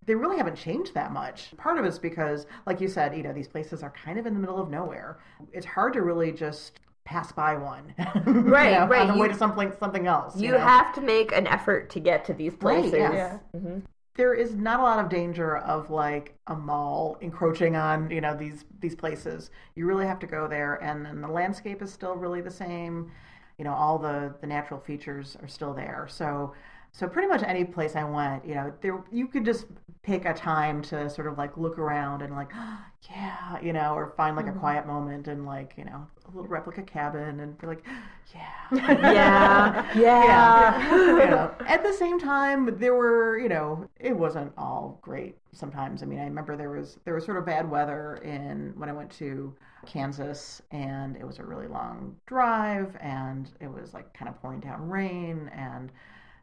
Ha 0.00 0.06
they 0.06 0.14
really 0.14 0.36
haven't 0.38 0.56
changed 0.56 0.94
that 0.94 1.12
much. 1.12 1.54
Part 1.56 1.78
of 1.78 1.84
it's 1.84 1.98
because, 1.98 2.46
like 2.66 2.80
you 2.80 2.88
said, 2.88 3.16
you 3.16 3.22
know, 3.22 3.32
these 3.32 3.48
places 3.48 3.82
are 3.82 3.90
kind 3.90 4.18
of 4.18 4.26
in 4.26 4.34
the 4.34 4.40
middle 4.40 4.60
of 4.60 4.70
nowhere. 4.70 5.18
It's 5.52 5.66
hard 5.66 5.92
to 5.94 6.02
really 6.02 6.32
just 6.32 6.80
pass 7.04 7.32
by 7.32 7.56
one. 7.56 7.94
Right, 8.26 8.72
you 8.72 8.78
know, 8.80 8.86
right. 8.86 9.02
On 9.08 9.08
the 9.08 9.20
way 9.20 9.26
You- 9.26 9.32
to 9.32 9.38
something 9.38 9.72
something 9.78 10.06
else. 10.06 10.36
You 10.36 10.52
know? 10.52 10.58
have 10.58 10.94
to 10.94 11.00
make 11.00 11.32
an 11.32 11.46
effort 11.46 11.90
to 11.90 12.00
get 12.00 12.24
to 12.26 12.34
these 12.34 12.52
Right, 12.52 12.58
places. 12.80 12.92
yes. 12.92 13.12
Yeah. 13.14 13.38
Mm-hmm. 13.58 13.78
there 14.16 14.34
is 14.34 14.54
not 14.54 14.80
a 14.80 14.82
lot 14.82 14.98
of 15.02 15.08
danger 15.08 15.58
of 15.58 15.90
like 15.90 16.34
a 16.48 16.54
mall 16.54 17.16
encroaching 17.20 17.76
on 17.76 18.10
you 18.10 18.20
know 18.20 18.36
these 18.36 18.64
these 18.80 18.94
places 18.94 19.50
you 19.76 19.86
really 19.86 20.06
have 20.06 20.18
to 20.18 20.26
go 20.26 20.46
there 20.48 20.74
and 20.82 21.06
then 21.06 21.20
the 21.20 21.28
landscape 21.28 21.80
is 21.80 21.90
still 21.92 22.14
really 22.16 22.40
the 22.42 22.50
same 22.50 23.10
you 23.56 23.64
know 23.64 23.72
all 23.72 23.98
the 23.98 24.34
the 24.40 24.46
natural 24.46 24.78
features 24.80 25.36
are 25.42 25.48
still 25.48 25.72
there 25.72 26.06
so 26.10 26.52
so 26.92 27.06
pretty 27.06 27.28
much 27.28 27.42
any 27.42 27.64
place 27.64 27.96
i 27.96 28.04
went 28.04 28.44
you 28.46 28.54
know 28.54 28.72
there 28.80 29.04
you 29.10 29.26
could 29.26 29.44
just 29.44 29.66
pick 30.02 30.24
a 30.24 30.32
time 30.34 30.80
to 30.82 31.08
sort 31.10 31.26
of 31.26 31.36
like 31.36 31.56
look 31.56 31.78
around 31.78 32.22
and 32.22 32.34
like 32.34 32.50
yeah 33.10 33.60
you 33.60 33.72
know 33.72 33.94
or 33.94 34.12
find 34.16 34.36
like 34.36 34.46
a 34.46 34.50
mm-hmm. 34.50 34.60
quiet 34.60 34.86
moment 34.86 35.28
and 35.28 35.46
like 35.46 35.74
you 35.76 35.84
know 35.84 36.06
a 36.26 36.30
little 36.34 36.48
replica 36.48 36.82
cabin 36.82 37.40
and 37.40 37.58
be 37.58 37.66
like 37.66 37.84
yeah 38.34 38.60
Yeah. 38.72 39.86
Yeah. 39.94 40.24
yeah. 40.24 41.24
you 41.24 41.30
know, 41.30 41.54
at 41.66 41.82
the 41.82 41.92
same 41.92 42.18
time, 42.18 42.78
there 42.78 42.94
were, 42.94 43.38
you 43.38 43.48
know, 43.48 43.88
it 43.98 44.16
wasn't 44.16 44.52
all 44.56 44.98
great 45.02 45.36
sometimes. 45.52 46.02
I 46.02 46.06
mean, 46.06 46.20
I 46.20 46.24
remember 46.24 46.56
there 46.56 46.70
was 46.70 46.98
there 47.04 47.14
was 47.14 47.24
sort 47.24 47.36
of 47.38 47.46
bad 47.46 47.68
weather 47.68 48.16
in 48.22 48.72
when 48.76 48.88
I 48.88 48.92
went 48.92 49.10
to 49.12 49.54
Kansas, 49.86 50.62
and 50.70 51.16
it 51.16 51.26
was 51.26 51.38
a 51.38 51.44
really 51.44 51.66
long 51.66 52.16
drive, 52.26 52.96
and 53.00 53.50
it 53.60 53.68
was 53.68 53.94
like 53.94 54.12
kind 54.14 54.28
of 54.28 54.40
pouring 54.40 54.60
down 54.60 54.88
rain, 54.88 55.50
and 55.54 55.90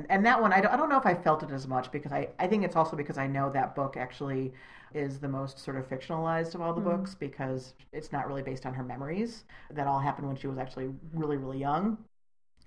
and 0.10 0.26
that 0.26 0.42
one 0.42 0.54
I 0.54 0.62
don't, 0.62 0.74
I 0.74 0.78
don't 0.78 0.90
know 0.90 0.98
if 0.98 1.06
I 1.06 1.16
felt 1.16 1.44
it 1.44 1.52
as 1.52 1.68
much 1.68 1.92
because 1.92 2.12
I 2.12 2.30
I 2.40 2.48
think 2.48 2.64
it's 2.64 2.76
also 2.76 2.96
because 2.96 3.18
I 3.18 3.28
know 3.28 3.50
that 3.52 3.76
book 3.76 3.98
actually 3.98 4.54
is 4.94 5.20
the 5.20 5.28
most 5.28 5.60
sort 5.60 5.78
of 5.78 5.88
fictionalized 5.90 6.56
of 6.56 6.62
all 6.62 6.74
the 6.74 6.82
books 6.82 7.14
because 7.16 7.74
it's 7.92 8.12
not 8.12 8.28
really 8.28 8.42
based 8.44 8.66
on 8.66 8.74
her 8.74 8.84
memories. 8.84 9.44
That 9.72 9.88
all 9.88 10.00
happened 10.00 10.28
when 10.28 10.38
she 10.38 10.48
was 10.48 10.58
actually 10.58 10.90
really 11.14 11.38
really 11.38 11.60
young. 11.60 11.98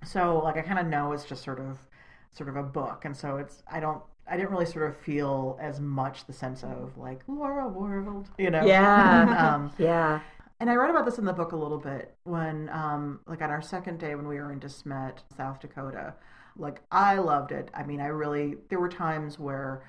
So 0.05 0.39
like 0.39 0.57
i 0.57 0.63
kind 0.63 0.79
of 0.79 0.87
know 0.87 1.13
it's 1.13 1.25
just 1.25 1.45
sort 1.45 1.61
of 1.61 1.79
sort 2.31 2.49
of 2.49 2.57
a 2.57 2.63
book. 2.63 3.05
And 3.05 3.17
so 3.17 3.37
it's 3.37 3.63
i 3.71 3.81
don't 3.81 4.03
i 4.27 4.37
didn't 4.37 4.51
really 4.51 4.67
sort 4.67 4.89
of 4.89 4.97
feel 4.99 5.59
as 5.61 5.81
much 5.81 6.27
the 6.27 6.33
sense 6.33 6.63
of 6.63 6.97
like 6.97 7.21
laura 7.27 7.69
world 7.69 8.29
you 8.39 8.51
know? 8.51 8.65
Yeah. 8.67 9.55
um, 9.55 9.73
Yeah. 9.79 10.21
and 10.61 10.71
i 10.71 10.75
read 10.75 10.91
about 10.91 11.05
this 11.05 11.19
in 11.19 11.25
the 11.25 11.33
book 11.33 11.53
a 11.53 11.57
little 11.57 11.79
bit 11.79 12.15
when 12.25 12.69
um 12.71 13.21
like 13.27 13.43
on 13.43 13.51
our 13.51 13.63
second 13.63 13.99
day 13.99 14.15
when 14.15 14.29
we 14.29 14.37
were 14.37 14.53
in 14.53 14.59
De 14.59 14.69
Smet 14.69 15.23
south 15.37 15.61
dakota 15.61 16.15
like 16.57 16.81
i 16.91 17.17
loved 17.17 17.53
it. 17.53 17.71
I 17.75 17.85
mean 17.85 18.01
i 18.01 18.07
really 18.07 18.57
there 18.69 18.81
were 18.81 18.89
times 18.89 19.39
where 19.39 19.83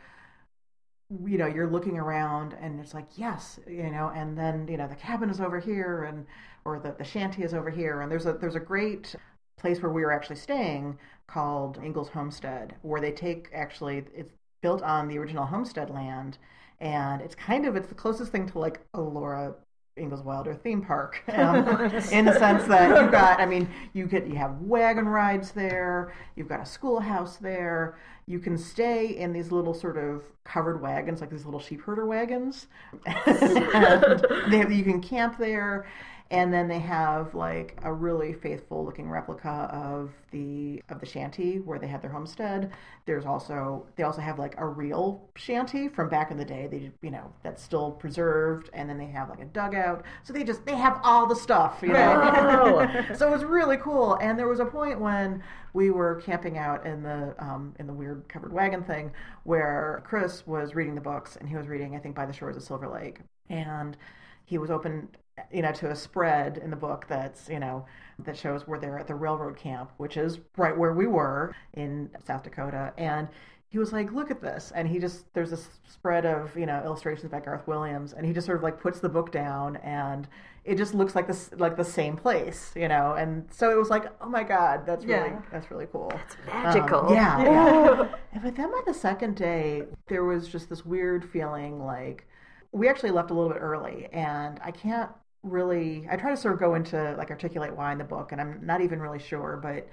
you 1.25 1.37
know 1.37 1.47
you're 1.47 1.69
looking 1.69 1.97
around 1.97 2.55
and 2.61 2.79
it's 2.79 2.93
like 2.93 3.07
yes 3.17 3.59
you 3.67 3.89
know 3.89 4.11
and 4.15 4.37
then 4.37 4.67
you 4.69 4.77
know 4.77 4.87
the 4.87 4.95
cabin 4.95 5.29
is 5.29 5.41
over 5.41 5.59
here 5.59 6.05
and 6.05 6.25
or 6.65 6.79
the, 6.79 6.93
the 6.97 7.03
shanty 7.03 7.43
is 7.43 7.53
over 7.53 7.69
here. 7.69 8.01
And 8.01 8.11
there's 8.11 8.25
a 8.25 8.33
there's 8.33 8.55
a 8.55 8.59
great 8.59 9.15
place 9.57 9.81
where 9.81 9.91
we 9.91 10.01
were 10.01 10.11
actually 10.11 10.37
staying 10.37 10.97
called 11.27 11.79
Ingalls 11.83 12.09
Homestead 12.09 12.75
where 12.81 13.01
they 13.01 13.11
take 13.11 13.49
actually 13.53 14.05
it's 14.13 14.33
built 14.61 14.81
on 14.83 15.07
the 15.07 15.17
original 15.17 15.45
homestead 15.45 15.89
land. 15.89 16.37
And 16.79 17.21
it's 17.21 17.35
kind 17.35 17.65
of 17.65 17.75
it's 17.75 17.87
the 17.87 17.95
closest 17.95 18.31
thing 18.31 18.47
to 18.49 18.59
like 18.59 18.81
a 18.93 19.01
Laura 19.01 19.55
Ingalls 19.97 20.23
Wilder 20.23 20.53
theme 20.53 20.81
park 20.81 21.21
um, 21.33 21.67
in 22.11 22.25
the 22.25 22.37
sense 22.37 22.65
that 22.65 23.01
you've 23.01 23.11
got 23.21 23.39
I 23.39 23.45
mean 23.45 23.69
you 23.93 24.05
get 24.05 24.25
you 24.27 24.35
have 24.35 24.59
wagon 24.61 25.07
rides 25.07 25.51
there 25.51 26.13
you've 26.35 26.47
got 26.47 26.61
a 26.61 26.65
schoolhouse 26.65 27.37
there. 27.37 27.97
You 28.25 28.39
can 28.39 28.57
stay 28.57 29.17
in 29.17 29.33
these 29.33 29.51
little 29.51 29.73
sort 29.73 29.97
of 29.97 30.23
covered 30.43 30.81
wagons 30.81 31.21
like 31.21 31.29
these 31.29 31.45
little 31.45 31.59
sheep 31.59 31.81
herder 31.81 32.05
wagons. 32.05 32.67
And 33.15 34.25
they, 34.49 34.73
you 34.73 34.83
can 34.83 35.01
camp 35.01 35.37
there 35.37 35.87
and 36.31 36.53
then 36.53 36.69
they 36.69 36.79
have 36.79 37.35
like 37.35 37.77
a 37.83 37.91
really 37.91 38.31
faithful 38.31 38.85
looking 38.85 39.09
replica 39.09 39.69
of 39.69 40.11
the 40.31 40.81
of 40.87 41.01
the 41.01 41.05
shanty 41.05 41.59
where 41.59 41.77
they 41.77 41.87
had 41.87 42.01
their 42.01 42.09
homestead. 42.09 42.71
There's 43.05 43.25
also 43.25 43.85
they 43.97 44.03
also 44.03 44.21
have 44.21 44.39
like 44.39 44.55
a 44.57 44.65
real 44.65 45.27
shanty 45.35 45.89
from 45.89 46.07
back 46.07 46.31
in 46.31 46.37
the 46.37 46.45
day. 46.45 46.67
They 46.71 46.91
you 47.01 47.11
know 47.11 47.33
that's 47.43 47.61
still 47.61 47.91
preserved. 47.91 48.69
And 48.71 48.89
then 48.89 48.97
they 48.97 49.07
have 49.07 49.29
like 49.29 49.41
a 49.41 49.45
dugout. 49.45 50.05
So 50.23 50.31
they 50.31 50.45
just 50.45 50.65
they 50.65 50.75
have 50.75 51.01
all 51.03 51.27
the 51.27 51.35
stuff 51.35 51.79
you 51.81 51.89
know? 51.89 52.87
So 53.15 53.27
it 53.27 53.31
was 53.31 53.43
really 53.43 53.77
cool. 53.77 54.15
And 54.21 54.39
there 54.39 54.47
was 54.47 54.61
a 54.61 54.65
point 54.65 55.01
when 55.01 55.43
we 55.73 55.91
were 55.91 56.15
camping 56.21 56.57
out 56.57 56.85
in 56.85 57.03
the 57.03 57.35
um, 57.39 57.75
in 57.77 57.87
the 57.87 57.93
weird 57.93 58.27
covered 58.29 58.53
wagon 58.53 58.83
thing 58.83 59.11
where 59.43 60.01
chris 60.05 60.47
was 60.47 60.75
reading 60.75 60.95
the 60.95 61.01
books 61.01 61.35
and 61.35 61.47
he 61.47 61.55
was 61.55 61.67
reading 61.67 61.95
i 61.95 61.99
think 61.99 62.15
by 62.15 62.25
the 62.25 62.33
shores 62.33 62.55
of 62.55 62.63
silver 62.63 62.87
lake. 62.87 63.19
And 63.49 63.97
he 64.45 64.57
was 64.57 64.69
open 64.69 65.09
you 65.51 65.61
know 65.61 65.71
to 65.71 65.89
a 65.89 65.95
spread 65.95 66.57
in 66.57 66.69
the 66.69 66.75
book 66.75 67.05
that's 67.07 67.49
you 67.49 67.59
know 67.59 67.85
that 68.19 68.37
shows 68.37 68.67
where 68.67 68.79
they're 68.79 68.99
at 68.99 69.07
the 69.07 69.15
railroad 69.15 69.57
camp 69.57 69.91
which 69.97 70.17
is 70.17 70.39
right 70.57 70.77
where 70.77 70.93
we 70.93 71.07
were 71.07 71.55
in 71.73 72.09
south 72.25 72.43
dakota 72.43 72.93
and 72.97 73.27
he 73.69 73.79
was 73.79 73.93
like 73.93 74.11
look 74.11 74.29
at 74.29 74.41
this 74.41 74.71
and 74.75 74.87
he 74.87 74.99
just 74.99 75.33
there's 75.33 75.49
this 75.49 75.69
spread 75.89 76.25
of 76.25 76.55
you 76.57 76.65
know 76.65 76.81
illustrations 76.83 77.31
by 77.31 77.39
garth 77.39 77.65
williams 77.67 78.13
and 78.13 78.25
he 78.25 78.33
just 78.33 78.45
sort 78.45 78.57
of 78.57 78.63
like 78.63 78.79
puts 78.79 78.99
the 78.99 79.09
book 79.09 79.31
down 79.31 79.77
and 79.77 80.27
it 80.65 80.77
just 80.77 80.93
looks 80.93 81.15
like 81.15 81.25
this 81.25 81.49
like 81.57 81.75
the 81.77 81.83
same 81.83 82.15
place 82.15 82.71
you 82.75 82.87
know 82.87 83.13
and 83.13 83.47
so 83.51 83.71
it 83.71 83.77
was 83.77 83.89
like 83.89 84.05
oh 84.21 84.29
my 84.29 84.43
god 84.43 84.85
that's 84.85 85.05
really 85.05 85.29
Yeah. 85.29 85.41
that's 85.51 85.71
really 85.71 85.87
cool 85.91 86.11
Magical. 86.45 87.07
um, 87.07 87.13
yeah, 87.15 87.41
yeah. 87.43 88.07
But 88.43 88.55
then 88.55 88.69
by 88.71 88.81
the 88.85 88.93
second 88.93 89.35
day, 89.35 89.83
there 90.07 90.23
was 90.23 90.47
just 90.47 90.69
this 90.69 90.85
weird 90.85 91.27
feeling 91.29 91.83
like 91.83 92.27
we 92.71 92.87
actually 92.87 93.11
left 93.11 93.29
a 93.29 93.33
little 93.33 93.49
bit 93.51 93.59
early, 93.59 94.07
and 94.13 94.57
I 94.63 94.71
can't 94.71 95.11
really. 95.43 96.07
I 96.09 96.15
try 96.17 96.31
to 96.31 96.37
sort 96.37 96.53
of 96.53 96.59
go 96.59 96.75
into 96.75 97.15
like 97.17 97.29
articulate 97.29 97.75
why 97.75 97.91
in 97.91 97.97
the 97.97 98.03
book, 98.03 98.31
and 98.31 98.41
I'm 98.41 98.59
not 98.63 98.81
even 98.81 98.99
really 98.99 99.19
sure, 99.19 99.59
but 99.61 99.87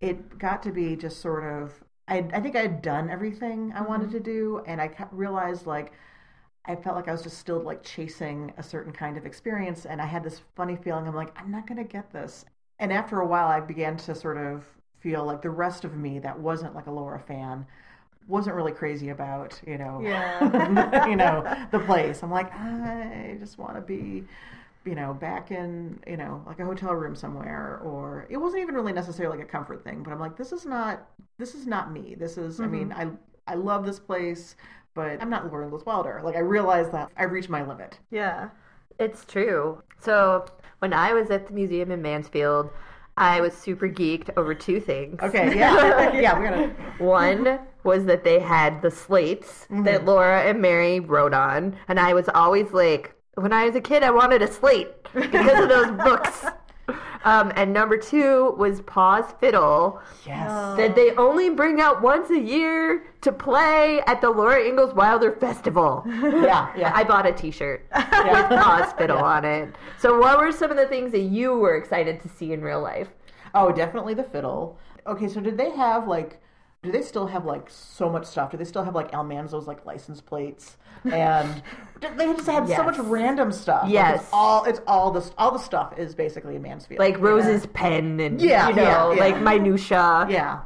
it 0.00 0.38
got 0.38 0.62
to 0.64 0.72
be 0.72 0.96
just 0.96 1.20
sort 1.20 1.44
of. 1.44 1.72
I 2.08 2.18
I 2.32 2.40
think 2.40 2.56
I 2.56 2.62
had 2.62 2.82
done 2.82 3.10
everything 3.10 3.72
I 3.72 3.78
mm-hmm. 3.80 3.88
wanted 3.88 4.10
to 4.12 4.20
do, 4.20 4.62
and 4.66 4.80
I 4.80 4.90
realized 5.12 5.66
like. 5.66 5.92
I 6.66 6.74
felt 6.74 6.96
like 6.96 7.08
I 7.08 7.12
was 7.12 7.20
just 7.20 7.36
still 7.36 7.60
like 7.60 7.82
chasing 7.82 8.50
a 8.56 8.62
certain 8.62 8.90
kind 8.90 9.18
of 9.18 9.26
experience, 9.26 9.84
and 9.84 10.00
I 10.00 10.06
had 10.06 10.24
this 10.24 10.40
funny 10.56 10.76
feeling. 10.76 11.06
I'm 11.06 11.14
like, 11.14 11.38
I'm 11.38 11.50
not 11.50 11.66
going 11.66 11.76
to 11.76 11.84
get 11.84 12.10
this. 12.10 12.46
And 12.78 12.90
after 12.90 13.20
a 13.20 13.26
while, 13.26 13.48
I 13.48 13.60
began 13.60 13.98
to 13.98 14.14
sort 14.14 14.38
of 14.38 14.64
feel 14.98 15.26
like 15.26 15.42
the 15.42 15.50
rest 15.50 15.84
of 15.84 15.94
me 15.94 16.18
that 16.20 16.38
wasn't 16.38 16.74
like 16.74 16.86
a 16.86 16.90
Laura 16.90 17.20
fan 17.20 17.66
wasn't 18.26 18.56
really 18.56 18.72
crazy 18.72 19.10
about, 19.10 19.60
you 19.66 19.76
know, 19.76 20.00
Yeah. 20.02 21.06
you 21.08 21.16
know, 21.16 21.44
the 21.70 21.80
place. 21.80 22.22
I'm 22.22 22.30
like, 22.30 22.52
I 22.54 23.36
just 23.38 23.58
want 23.58 23.74
to 23.74 23.80
be, 23.80 24.24
you 24.84 24.94
know, 24.94 25.14
back 25.14 25.50
in, 25.50 25.98
you 26.06 26.16
know, 26.16 26.42
like 26.46 26.58
a 26.60 26.64
hotel 26.64 26.92
room 26.92 27.16
somewhere 27.16 27.80
or 27.82 28.26
it 28.28 28.36
wasn't 28.36 28.62
even 28.62 28.74
really 28.74 28.92
necessarily 28.92 29.38
like 29.38 29.46
a 29.46 29.50
comfort 29.50 29.82
thing, 29.82 30.02
but 30.02 30.12
I'm 30.12 30.20
like, 30.20 30.36
this 30.36 30.52
is 30.52 30.66
not, 30.66 31.08
this 31.38 31.54
is 31.54 31.66
not 31.66 31.92
me. 31.92 32.14
This 32.14 32.36
is, 32.36 32.60
I 32.60 32.66
mean, 32.66 32.90
mm-hmm. 32.90 33.16
I, 33.48 33.52
I 33.52 33.54
love 33.54 33.86
this 33.86 33.98
place, 33.98 34.56
but 34.94 35.20
I'm 35.22 35.30
not 35.30 35.46
Laura 35.46 35.64
Ingalls 35.64 35.86
Wilder. 35.86 36.20
Like 36.22 36.36
I 36.36 36.40
realized 36.40 36.92
that 36.92 37.10
I 37.16 37.24
reached 37.24 37.48
my 37.48 37.66
limit. 37.66 37.98
Yeah. 38.10 38.50
It's 38.98 39.24
true. 39.24 39.82
So 39.98 40.46
when 40.80 40.92
I 40.92 41.12
was 41.14 41.30
at 41.30 41.46
the 41.46 41.54
museum 41.54 41.90
in 41.90 42.02
Mansfield, 42.02 42.70
I 43.16 43.40
was 43.40 43.54
super 43.54 43.88
geeked 43.88 44.30
over 44.36 44.54
two 44.54 44.80
things. 44.80 45.20
Okay. 45.22 45.56
Yeah. 45.56 46.12
yeah. 46.20 46.38
We 46.38 46.44
gotta, 46.46 46.68
One 46.98 47.60
was 47.84 48.04
that 48.06 48.24
they 48.24 48.40
had 48.40 48.82
the 48.82 48.90
slates 48.90 49.66
that 49.70 50.00
mm-hmm. 50.00 50.06
Laura 50.06 50.42
and 50.42 50.60
Mary 50.60 51.00
wrote 51.00 51.34
on, 51.34 51.76
and 51.86 52.00
I 52.00 52.12
was 52.14 52.28
always 52.34 52.72
like, 52.72 53.13
when 53.36 53.52
I 53.52 53.66
was 53.66 53.74
a 53.74 53.80
kid, 53.80 54.02
I 54.02 54.10
wanted 54.10 54.42
a 54.42 54.50
slate 54.50 54.88
because 55.12 55.62
of 55.62 55.68
those 55.68 55.90
books. 55.92 56.46
Um, 57.24 57.52
and 57.56 57.72
number 57.72 57.96
two 57.96 58.54
was 58.58 58.82
Pa's 58.82 59.24
Fiddle 59.40 59.98
yes. 60.26 60.76
that 60.76 60.94
they 60.94 61.12
only 61.12 61.48
bring 61.48 61.80
out 61.80 62.02
once 62.02 62.28
a 62.28 62.38
year 62.38 63.06
to 63.22 63.32
play 63.32 64.02
at 64.06 64.20
the 64.20 64.28
Laura 64.28 64.62
Ingalls 64.62 64.94
Wilder 64.94 65.32
Festival. 65.32 66.04
Yeah. 66.34 66.70
Yeah. 66.76 66.92
I 66.94 67.04
bought 67.04 67.26
a 67.26 67.32
T-shirt 67.32 67.86
with 67.94 68.48
Pa's 68.48 68.92
Fiddle 68.92 69.18
on 69.18 69.44
it. 69.46 69.74
So, 69.98 70.18
what 70.18 70.38
were 70.38 70.52
some 70.52 70.70
of 70.70 70.76
the 70.76 70.86
things 70.86 71.12
that 71.12 71.20
you 71.20 71.56
were 71.56 71.76
excited 71.76 72.20
to 72.20 72.28
see 72.28 72.52
in 72.52 72.60
real 72.60 72.82
life? 72.82 73.08
Oh, 73.54 73.72
definitely 73.72 74.14
the 74.14 74.24
fiddle. 74.24 74.78
Okay, 75.06 75.28
so 75.28 75.40
did 75.40 75.56
they 75.56 75.70
have 75.70 76.06
like? 76.06 76.42
Do 76.82 76.92
they 76.92 77.02
still 77.02 77.26
have 77.26 77.46
like 77.46 77.70
so 77.70 78.10
much 78.10 78.26
stuff? 78.26 78.50
Do 78.50 78.58
they 78.58 78.64
still 78.64 78.84
have 78.84 78.94
like 78.94 79.12
Almanzo's 79.12 79.66
like 79.66 79.86
license 79.86 80.20
plates? 80.20 80.76
And 81.12 81.62
they 82.00 82.26
just 82.34 82.46
had 82.46 82.68
so 82.68 82.82
much 82.82 82.98
random 82.98 83.52
stuff. 83.52 83.84
Like, 83.84 83.92
Yes. 83.92 84.20
it's 84.20 84.28
all 84.32 84.64
it's 84.64 84.80
all 84.86 85.10
this 85.10 85.30
all 85.38 85.50
the 85.52 85.58
stuff 85.58 85.98
is 85.98 86.14
basically 86.14 86.56
in 86.56 86.62
Mansfield. 86.62 86.98
Like 86.98 87.14
you 87.16 87.20
know? 87.22 87.28
Rose's 87.30 87.66
pen 87.66 88.20
and 88.20 88.40
Yeah, 88.40 88.68
you 88.68 88.74
know, 88.76 88.82
yeah, 88.82 89.12
yeah. 89.14 89.20
like 89.20 89.40
minutia. 89.42 90.26
Yeah. 90.28 90.60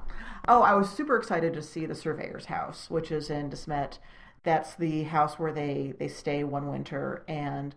Oh, 0.48 0.62
I 0.62 0.74
was 0.74 0.88
super 0.90 1.16
excited 1.16 1.53
to 1.55 1.62
see 1.62 1.85
the 1.87 1.94
surveyor's 1.94 2.46
house, 2.46 2.88
which 2.90 3.11
is 3.11 3.29
in 3.31 3.51
De 3.51 3.57
Smet. 3.57 3.98
That's 4.44 4.74
the 4.74 5.03
house 5.05 5.38
where 5.38 5.53
they 5.53 5.92
they 5.98 6.09
stay 6.09 6.42
one 6.44 6.68
winter. 6.70 7.24
And 7.29 7.74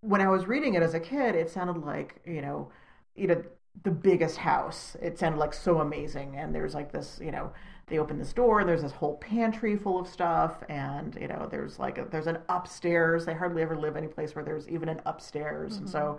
when 0.00 0.20
I 0.20 0.28
was 0.28 0.46
reading 0.46 0.74
it 0.74 0.82
as 0.82 0.94
a 0.94 1.00
kid, 1.00 1.34
it 1.34 1.50
sounded 1.50 1.84
like 1.84 2.20
you 2.24 2.40
know, 2.40 2.70
you 3.14 3.26
know, 3.26 3.42
the 3.82 3.90
biggest 3.90 4.38
house. 4.38 4.96
It 5.02 5.18
sounded 5.18 5.38
like 5.38 5.52
so 5.52 5.80
amazing. 5.80 6.36
And 6.36 6.54
there's 6.54 6.74
like 6.74 6.90
this, 6.92 7.18
you 7.22 7.30
know, 7.30 7.52
they 7.90 7.98
open 7.98 8.18
this 8.18 8.32
door 8.32 8.60
and 8.60 8.68
there's 8.68 8.82
this 8.82 8.92
whole 8.92 9.16
pantry 9.16 9.76
full 9.76 10.00
of 10.00 10.08
stuff 10.08 10.62
and 10.68 11.18
you 11.20 11.28
know 11.28 11.46
there's 11.50 11.78
like 11.78 11.98
a, 11.98 12.06
there's 12.10 12.28
an 12.28 12.38
upstairs 12.48 13.26
they 13.26 13.34
hardly 13.34 13.60
ever 13.60 13.76
live 13.76 13.96
any 13.96 14.06
place 14.06 14.34
where 14.34 14.44
there's 14.44 14.68
even 14.68 14.88
an 14.88 15.00
upstairs 15.04 15.76
and 15.76 15.88
so 15.88 16.18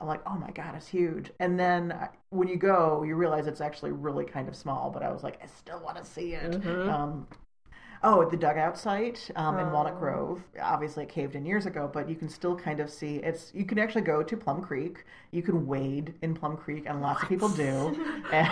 I'm 0.00 0.08
like, 0.08 0.22
oh 0.26 0.34
my 0.34 0.50
god, 0.50 0.74
it's 0.74 0.88
huge. 0.88 1.30
And 1.38 1.58
then 1.58 1.96
when 2.30 2.48
you 2.48 2.56
go, 2.56 3.04
you 3.04 3.14
realize 3.14 3.46
it's 3.46 3.60
actually 3.60 3.92
really 3.92 4.24
kind 4.24 4.48
of 4.48 4.56
small. 4.56 4.90
But 4.90 5.02
I 5.02 5.12
was 5.12 5.22
like, 5.22 5.38
I 5.42 5.46
still 5.46 5.80
want 5.80 5.96
to 5.96 6.04
see 6.04 6.34
it. 6.34 6.50
Mm-hmm. 6.50 6.90
Um, 6.90 7.26
oh, 8.04 8.22
at 8.22 8.30
the 8.30 8.36
dugout 8.36 8.78
site 8.78 9.30
um, 9.36 9.58
in 9.58 9.66
Oh. 9.66 9.70
Walnut 9.70 9.98
Grove. 9.98 10.42
Obviously, 10.62 11.04
it 11.04 11.08
caved 11.10 11.34
in 11.34 11.44
years 11.44 11.66
ago, 11.66 11.90
but 11.92 12.08
you 12.08 12.14
can 12.16 12.28
still 12.28 12.56
kind 12.56 12.80
of 12.80 12.90
see 12.90 13.16
it's. 13.16 13.52
You 13.54 13.64
can 13.64 13.78
actually 13.78 14.02
go 14.02 14.22
to 14.22 14.36
Plum 14.36 14.62
Creek. 14.62 15.04
You 15.32 15.42
can 15.42 15.66
wade 15.66 16.14
in 16.22 16.34
Plum 16.34 16.56
Creek, 16.56 16.84
and 16.86 17.02
lots 17.02 17.22
of 17.22 17.28
people 17.28 17.48
do. 17.48 17.96
and 18.30 18.48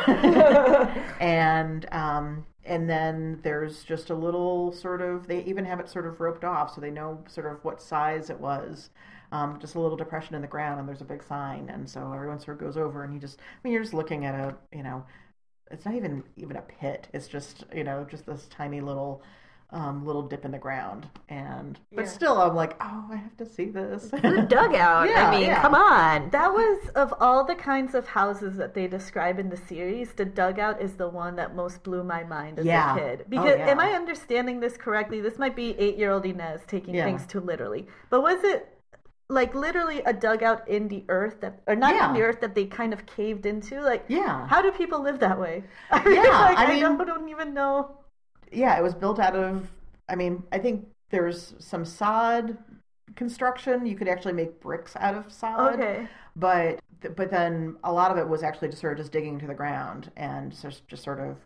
and, 1.21 1.87
um, 1.93 2.47
and 2.65 2.89
then 2.91 3.41
there's 3.43 3.85
just 3.85 4.11
a 4.11 4.15
little 4.15 4.73
sort 4.73 5.01
of. 5.03 5.27
They 5.29 5.45
even 5.45 5.65
have 5.67 5.81
it 5.81 5.89
sort 5.89 6.07
of 6.07 6.21
roped 6.21 6.45
off, 6.45 6.75
so 6.75 6.81
they 6.81 6.91
know 6.91 7.23
sort 7.29 7.47
of 7.47 7.65
what 7.65 7.81
size 7.83 8.31
it 8.31 8.41
was. 8.41 8.91
Um, 9.33 9.59
just 9.61 9.77
a 9.77 9.81
little 9.81 9.97
depression 9.97 10.35
in 10.35 10.43
the 10.43 10.49
ground, 10.49 10.79
and 10.81 10.89
there's 10.89 11.01
a 11.01 11.05
big 11.07 11.23
sign, 11.23 11.71
and 11.71 11.89
so 11.89 12.13
everyone 12.13 12.39
sort 12.41 12.57
of 12.57 12.61
goes 12.67 12.77
over, 12.77 13.05
and 13.05 13.15
you 13.15 13.21
just. 13.21 13.39
I 13.41 13.59
mean, 13.65 13.73
you're 13.73 13.83
just 13.83 13.95
looking 13.95 14.25
at 14.27 14.35
a 14.35 14.55
you 14.73 14.83
know 14.83 15.05
it's 15.71 15.85
not 15.85 15.95
even 15.95 16.23
even 16.37 16.57
a 16.57 16.63
pit. 16.63 17.09
It's 17.13 17.29
just 17.29 17.65
you 17.75 17.85
know 17.85 18.05
just 18.09 18.27
this 18.27 18.47
tiny 18.49 18.81
little 18.81 19.23
um, 19.73 20.05
little 20.05 20.23
dip 20.23 20.45
in 20.45 20.51
the 20.51 20.59
ground, 20.59 21.09
and 21.31 21.79
but 21.95 22.03
Yeah. 22.05 22.09
still 22.11 22.41
I'm 22.41 22.55
like, 22.55 22.77
oh, 22.81 23.07
I 23.11 23.17
have 23.17 23.37
to 23.39 23.47
see 23.47 23.67
this. 23.71 24.11
The 24.11 24.45
dugout. 24.49 25.09
Yeah, 25.13 25.29
I 25.29 25.31
mean, 25.31 25.47
yeah. 25.47 25.63
come 25.63 25.75
on. 25.75 26.29
That 26.31 26.53
was 26.53 26.91
of 26.95 27.15
all 27.21 27.45
the 27.45 27.55
kinds 27.55 27.95
of 27.95 28.07
houses 28.07 28.57
that 28.57 28.75
they 28.75 28.87
describe 28.87 29.39
in 29.39 29.49
the 29.49 29.57
series, 29.57 30.13
the 30.13 30.25
dugout 30.27 30.81
is 30.83 30.95
the 30.95 31.09
one 31.09 31.37
that 31.37 31.57
most 31.57 31.83
blew 31.83 32.05
my 32.05 32.23
mind 32.25 32.59
as 32.59 32.67
a 32.67 32.95
kid. 33.01 33.21
Oh, 33.23 33.27
Because 33.31 33.59
yeah. 33.59 33.69
am 33.71 33.81
I 33.81 33.93
understanding 33.93 34.61
this 34.61 34.77
correctly? 34.77 35.21
This 35.23 35.39
might 35.39 35.57
be 35.57 35.75
eight-year-old 35.79 36.27
Ines 36.27 36.61
taking 36.67 36.95
things 36.95 37.27
too 37.27 37.41
literally, 37.41 37.87
but 38.11 38.21
was 38.23 38.45
it 38.45 38.69
like 39.29 39.55
literally 39.55 40.01
a 40.03 40.13
dugout 40.13 40.69
in 40.69 40.89
the 40.89 41.03
earth 41.09 41.41
that, 41.41 41.63
or 41.67 41.75
not 41.75 41.95
Yeah. 41.95 42.09
in 42.09 42.15
the 42.15 42.21
earth 42.23 42.41
that 42.43 42.55
they 42.55 42.67
kind 42.67 42.93
of 42.93 43.07
caved 43.07 43.47
into? 43.47 43.81
Like, 43.81 44.05
Yeah. 44.09 44.47
how 44.49 44.61
do 44.61 44.71
people 44.73 45.01
live 45.01 45.21
that 45.21 45.41
way? 45.41 45.65
I 45.91 46.05
mean, 46.05 46.17
Yeah, 46.17 46.39
like, 46.41 46.59
I 46.59 46.65
I, 46.65 46.69
mean- 46.69 46.81
don't, 46.83 47.07
don't 47.07 47.29
even 47.31 47.55
know. 47.55 47.97
Yeah, 48.53 48.79
it 48.79 48.83
was 48.83 48.95
built 48.95 49.19
out 49.19 49.37
of. 49.37 49.69
I 50.09 50.17
mean, 50.17 50.43
I 50.53 50.59
think 50.59 50.87
there's 51.11 51.55
some 51.59 51.85
sod 51.85 52.59
construction. 53.17 53.87
You 53.87 53.97
could 53.97 54.09
actually 54.09 54.35
make 54.35 54.61
bricks 54.61 54.97
out 54.97 55.15
of 55.15 55.33
sod. 55.33 55.75
Okay. 55.75 56.09
but 56.37 56.81
but 57.17 57.31
then 57.31 57.77
a 57.85 57.93
lot 57.93 58.11
of 58.13 58.19
it 58.19 58.29
was 58.29 58.43
actually 58.43 58.69
just 58.69 58.81
sort 58.81 58.95
of 58.95 58.99
just 58.99 59.13
digging 59.13 59.39
to 59.41 59.47
the 59.47 59.55
ground 59.55 60.11
and 60.17 60.53
just 60.61 60.87
just 60.89 61.03
sort 61.05 61.21
of 61.21 61.37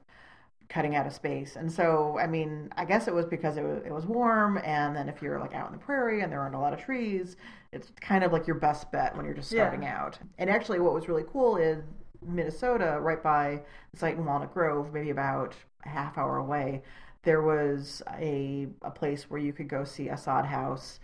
cutting 0.69 0.97
out 0.97 1.07
of 1.07 1.12
space. 1.12 1.57
And 1.57 1.71
so, 1.71 2.19
I 2.19 2.27
mean, 2.27 2.71
I 2.77 2.85
guess 2.85 3.09
it 3.09 3.14
was 3.14 3.27
because 3.27 3.57
it 3.57 3.62
was 3.64 3.83
it 3.87 3.92
was 3.92 4.07
warm, 4.07 4.59
and 4.59 4.97
then 4.97 5.09
if 5.09 5.23
you're 5.23 5.38
like 5.40 5.55
out 5.55 5.69
in 5.69 5.73
the 5.73 5.79
prairie 5.85 6.23
and 6.23 6.33
there 6.33 6.40
aren't 6.40 6.55
a 6.57 6.59
lot 6.59 6.73
of 6.73 6.81
trees, 6.81 7.37
it's 7.73 7.90
kind 8.01 8.25
of 8.25 8.33
like 8.33 8.47
your 8.47 8.57
best 8.57 8.90
bet 8.92 9.16
when 9.16 9.25
you're 9.25 9.35
just 9.35 9.51
Yeah. 9.51 9.59
starting 9.69 9.87
out. 9.87 10.19
And 10.38 10.51
actually, 10.51 10.81
what 10.81 10.92
was 10.95 11.09
really 11.09 11.25
cool 11.33 11.57
is 11.57 11.85
Minnesota, 12.22 12.98
right 13.00 13.22
by 13.22 13.62
the 13.92 13.98
site 13.98 14.16
in 14.16 14.24
Walnut 14.24 14.52
Grove, 14.55 14.92
maybe 14.92 15.11
about 15.11 15.55
a 15.85 15.88
half 15.88 16.18
hour 16.18 16.37
away. 16.37 16.83
There 17.22 17.42
was 17.42 18.02
a 18.18 18.68
a 18.83 18.90
place 18.90 19.29
where 19.31 19.40
you 19.40 19.52
could 19.52 19.68
go 19.68 19.85
see 19.85 20.09
a 20.09 20.16
sod 20.16 20.46
house 20.46 21.00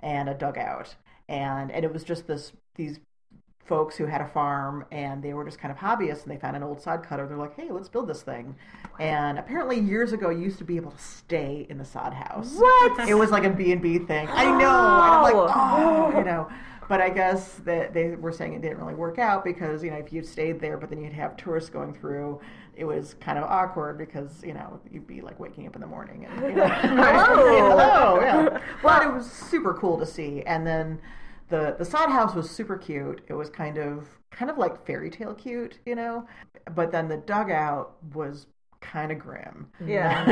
and 0.00 0.28
a 0.28 0.34
dugout, 0.34 0.94
and 1.28 1.70
and 1.72 1.84
it 1.84 1.92
was 1.92 2.04
just 2.04 2.26
this 2.26 2.52
these 2.76 3.00
folks 3.64 3.96
who 3.96 4.04
had 4.04 4.20
a 4.20 4.26
farm 4.26 4.84
and 4.92 5.22
they 5.22 5.32
were 5.32 5.42
just 5.42 5.58
kind 5.58 5.72
of 5.72 5.78
hobbyists 5.78 6.22
and 6.24 6.30
they 6.30 6.36
found 6.36 6.54
an 6.54 6.62
old 6.62 6.78
sod 6.82 7.02
cutter. 7.02 7.26
They're 7.26 7.38
like, 7.38 7.56
hey, 7.56 7.70
let's 7.70 7.88
build 7.88 8.06
this 8.08 8.20
thing. 8.20 8.54
And 9.00 9.38
apparently 9.38 9.80
years 9.80 10.12
ago 10.12 10.28
you 10.28 10.42
used 10.42 10.58
to 10.58 10.64
be 10.64 10.76
able 10.76 10.90
to 10.90 10.98
stay 10.98 11.66
in 11.70 11.78
the 11.78 11.84
sod 11.84 12.12
house. 12.12 12.54
What? 12.56 13.08
It 13.08 13.14
was 13.14 13.30
like 13.30 13.44
a 13.44 13.50
B&B 13.50 14.00
thing. 14.00 14.28
I 14.30 14.44
know. 14.44 14.50
And 14.50 14.66
I'm 14.66 15.22
like, 15.22 15.34
Oh. 15.34 16.12
oh, 16.12 16.18
you 16.18 16.24
know. 16.26 16.46
But 16.88 17.00
I 17.00 17.08
guess 17.10 17.54
that 17.64 17.94
they 17.94 18.10
were 18.16 18.32
saying 18.32 18.52
it 18.54 18.62
didn't 18.62 18.78
really 18.78 18.94
work 18.94 19.18
out 19.18 19.42
because, 19.44 19.82
you 19.82 19.90
know, 19.90 19.96
if 19.96 20.12
you 20.12 20.22
stayed 20.22 20.60
there, 20.60 20.76
but 20.76 20.90
then 20.90 21.00
you'd 21.00 21.14
have 21.14 21.36
tourists 21.36 21.70
going 21.70 21.94
through, 21.94 22.40
it 22.74 22.84
was 22.84 23.14
kind 23.14 23.38
of 23.38 23.44
awkward 23.44 23.96
because, 23.98 24.42
you 24.44 24.52
know, 24.54 24.80
you'd 24.90 25.06
be 25.06 25.20
like 25.22 25.40
waking 25.40 25.66
up 25.66 25.74
in 25.76 25.80
the 25.80 25.86
morning 25.86 26.26
and, 26.26 26.46
you 26.46 26.56
know, 26.56 26.68
Hello. 27.06 27.74
hello, 27.76 28.20
yeah. 28.20 28.48
Well, 28.82 29.02
it 29.02 29.12
was 29.14 29.30
super 29.30 29.74
cool 29.74 29.98
to 29.98 30.06
see. 30.06 30.42
And 30.42 30.66
then 30.66 31.00
the 31.48 31.74
the 31.78 31.84
sod 31.84 32.10
house 32.10 32.34
was 32.34 32.50
super 32.50 32.76
cute. 32.76 33.22
It 33.28 33.34
was 33.34 33.50
kind 33.50 33.78
of 33.78 34.08
kind 34.30 34.50
of 34.50 34.58
like 34.58 34.84
fairy 34.86 35.10
tale 35.10 35.34
cute, 35.34 35.78
you 35.86 35.94
know. 35.94 36.26
But 36.74 36.92
then 36.92 37.08
the 37.08 37.18
dugout 37.18 37.96
was 38.14 38.46
kind 38.80 39.12
of 39.12 39.18
grim. 39.18 39.68
Yeah. 39.84 40.26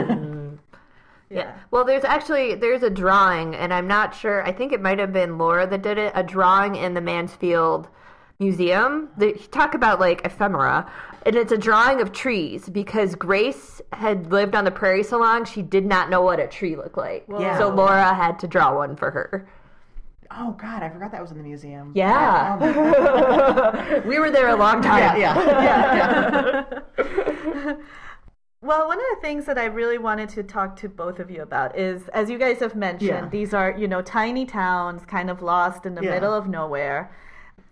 Yeah. 1.32 1.54
Well, 1.70 1.84
there's 1.84 2.04
actually 2.04 2.54
there's 2.54 2.82
a 2.82 2.90
drawing, 2.90 3.54
and 3.54 3.72
I'm 3.72 3.86
not 3.86 4.14
sure. 4.14 4.44
I 4.46 4.52
think 4.52 4.72
it 4.72 4.80
might 4.80 4.98
have 4.98 5.12
been 5.12 5.38
Laura 5.38 5.66
that 5.66 5.82
did 5.82 5.98
it. 5.98 6.12
A 6.14 6.22
drawing 6.22 6.76
in 6.76 6.94
the 6.94 7.00
Mansfield 7.00 7.88
Museum. 8.38 9.08
They 9.16 9.32
talk 9.32 9.74
about 9.74 10.00
like 10.00 10.24
ephemera, 10.24 10.90
and 11.24 11.36
it's 11.36 11.52
a 11.52 11.58
drawing 11.58 12.00
of 12.00 12.12
trees 12.12 12.68
because 12.68 13.14
Grace 13.14 13.80
had 13.92 14.30
lived 14.30 14.54
on 14.54 14.64
the 14.64 14.70
prairie 14.70 15.04
so 15.04 15.18
long 15.18 15.44
she 15.44 15.62
did 15.62 15.86
not 15.86 16.10
know 16.10 16.20
what 16.22 16.40
a 16.40 16.46
tree 16.46 16.76
looked 16.76 16.98
like. 16.98 17.24
Yeah. 17.28 17.58
So 17.58 17.68
Laura 17.74 18.14
had 18.14 18.38
to 18.40 18.48
draw 18.48 18.76
one 18.76 18.96
for 18.96 19.10
her. 19.10 19.48
Oh 20.34 20.52
God, 20.52 20.82
I 20.82 20.88
forgot 20.88 21.12
that 21.12 21.20
was 21.20 21.30
in 21.30 21.36
the 21.36 21.42
museum. 21.44 21.92
Yeah. 21.94 22.58
Oh, 22.60 24.02
we 24.06 24.18
were 24.18 24.30
there 24.30 24.48
a 24.48 24.56
long 24.56 24.80
time. 24.80 25.20
yeah, 25.20 25.36
yeah, 25.62 26.64
yeah. 26.98 27.74
Well, 28.62 28.86
one 28.86 28.98
of 28.98 29.04
the 29.16 29.20
things 29.20 29.44
that 29.46 29.58
I 29.58 29.64
really 29.64 29.98
wanted 29.98 30.28
to 30.30 30.44
talk 30.44 30.76
to 30.76 30.88
both 30.88 31.18
of 31.18 31.32
you 31.32 31.42
about 31.42 31.76
is, 31.76 32.08
as 32.10 32.30
you 32.30 32.38
guys 32.38 32.60
have 32.60 32.76
mentioned, 32.76 33.08
Yeah. 33.08 33.28
these 33.28 33.52
are, 33.52 33.72
you 33.72 33.88
know, 33.88 34.02
tiny 34.02 34.46
towns 34.46 35.04
kind 35.04 35.28
of 35.28 35.42
lost 35.42 35.84
in 35.84 35.96
the 35.96 36.02
Yeah. 36.02 36.10
middle 36.12 36.32
of 36.32 36.48
nowhere 36.48 37.10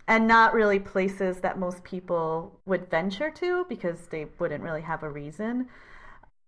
and 0.09 0.27
not 0.27 0.53
really 0.53 0.81
places 0.81 1.41
that 1.43 1.61
most 1.61 1.85
people 1.85 2.59
would 2.67 2.91
venture 2.91 3.31
to 3.31 3.65
because 3.69 4.09
they 4.09 4.27
wouldn't 4.41 4.65
really 4.65 4.81
have 4.81 5.05
a 5.05 5.09
reason. 5.09 5.69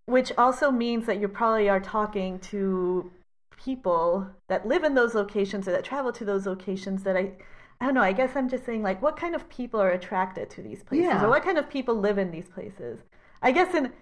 Which 0.06 0.32
also 0.36 0.72
means 0.72 1.06
that 1.06 1.18
you 1.18 1.28
probably 1.28 1.68
are 1.68 1.78
talking 1.78 2.40
to 2.40 3.12
people 3.56 4.26
that 4.48 4.66
live 4.66 4.82
in 4.82 4.96
those 4.96 5.14
locations 5.14 5.68
or 5.68 5.70
that 5.70 5.84
travel 5.84 6.10
to 6.10 6.24
those 6.24 6.46
locations 6.46 7.04
that 7.04 7.16
I. 7.16 7.32
I 7.80 7.86
don't 7.86 7.94
know. 7.94 8.02
I 8.02 8.12
guess 8.12 8.36
I'm 8.36 8.48
just 8.48 8.64
saying, 8.64 8.82
like, 8.84 9.02
what 9.02 9.16
kind 9.16 9.34
of 9.34 9.48
people 9.48 9.80
are 9.80 9.90
attracted 9.90 10.48
to 10.50 10.62
these 10.62 10.84
places, 10.84 11.06
Yeah. 11.06 11.24
or 11.24 11.28
what 11.28 11.42
kind 11.42 11.58
of 11.58 11.68
people 11.68 11.96
live 11.96 12.16
in 12.16 12.30
these 12.30 12.48
places? 12.48 13.00
I 13.42 13.50
guess 13.50 13.74
in 13.74 13.92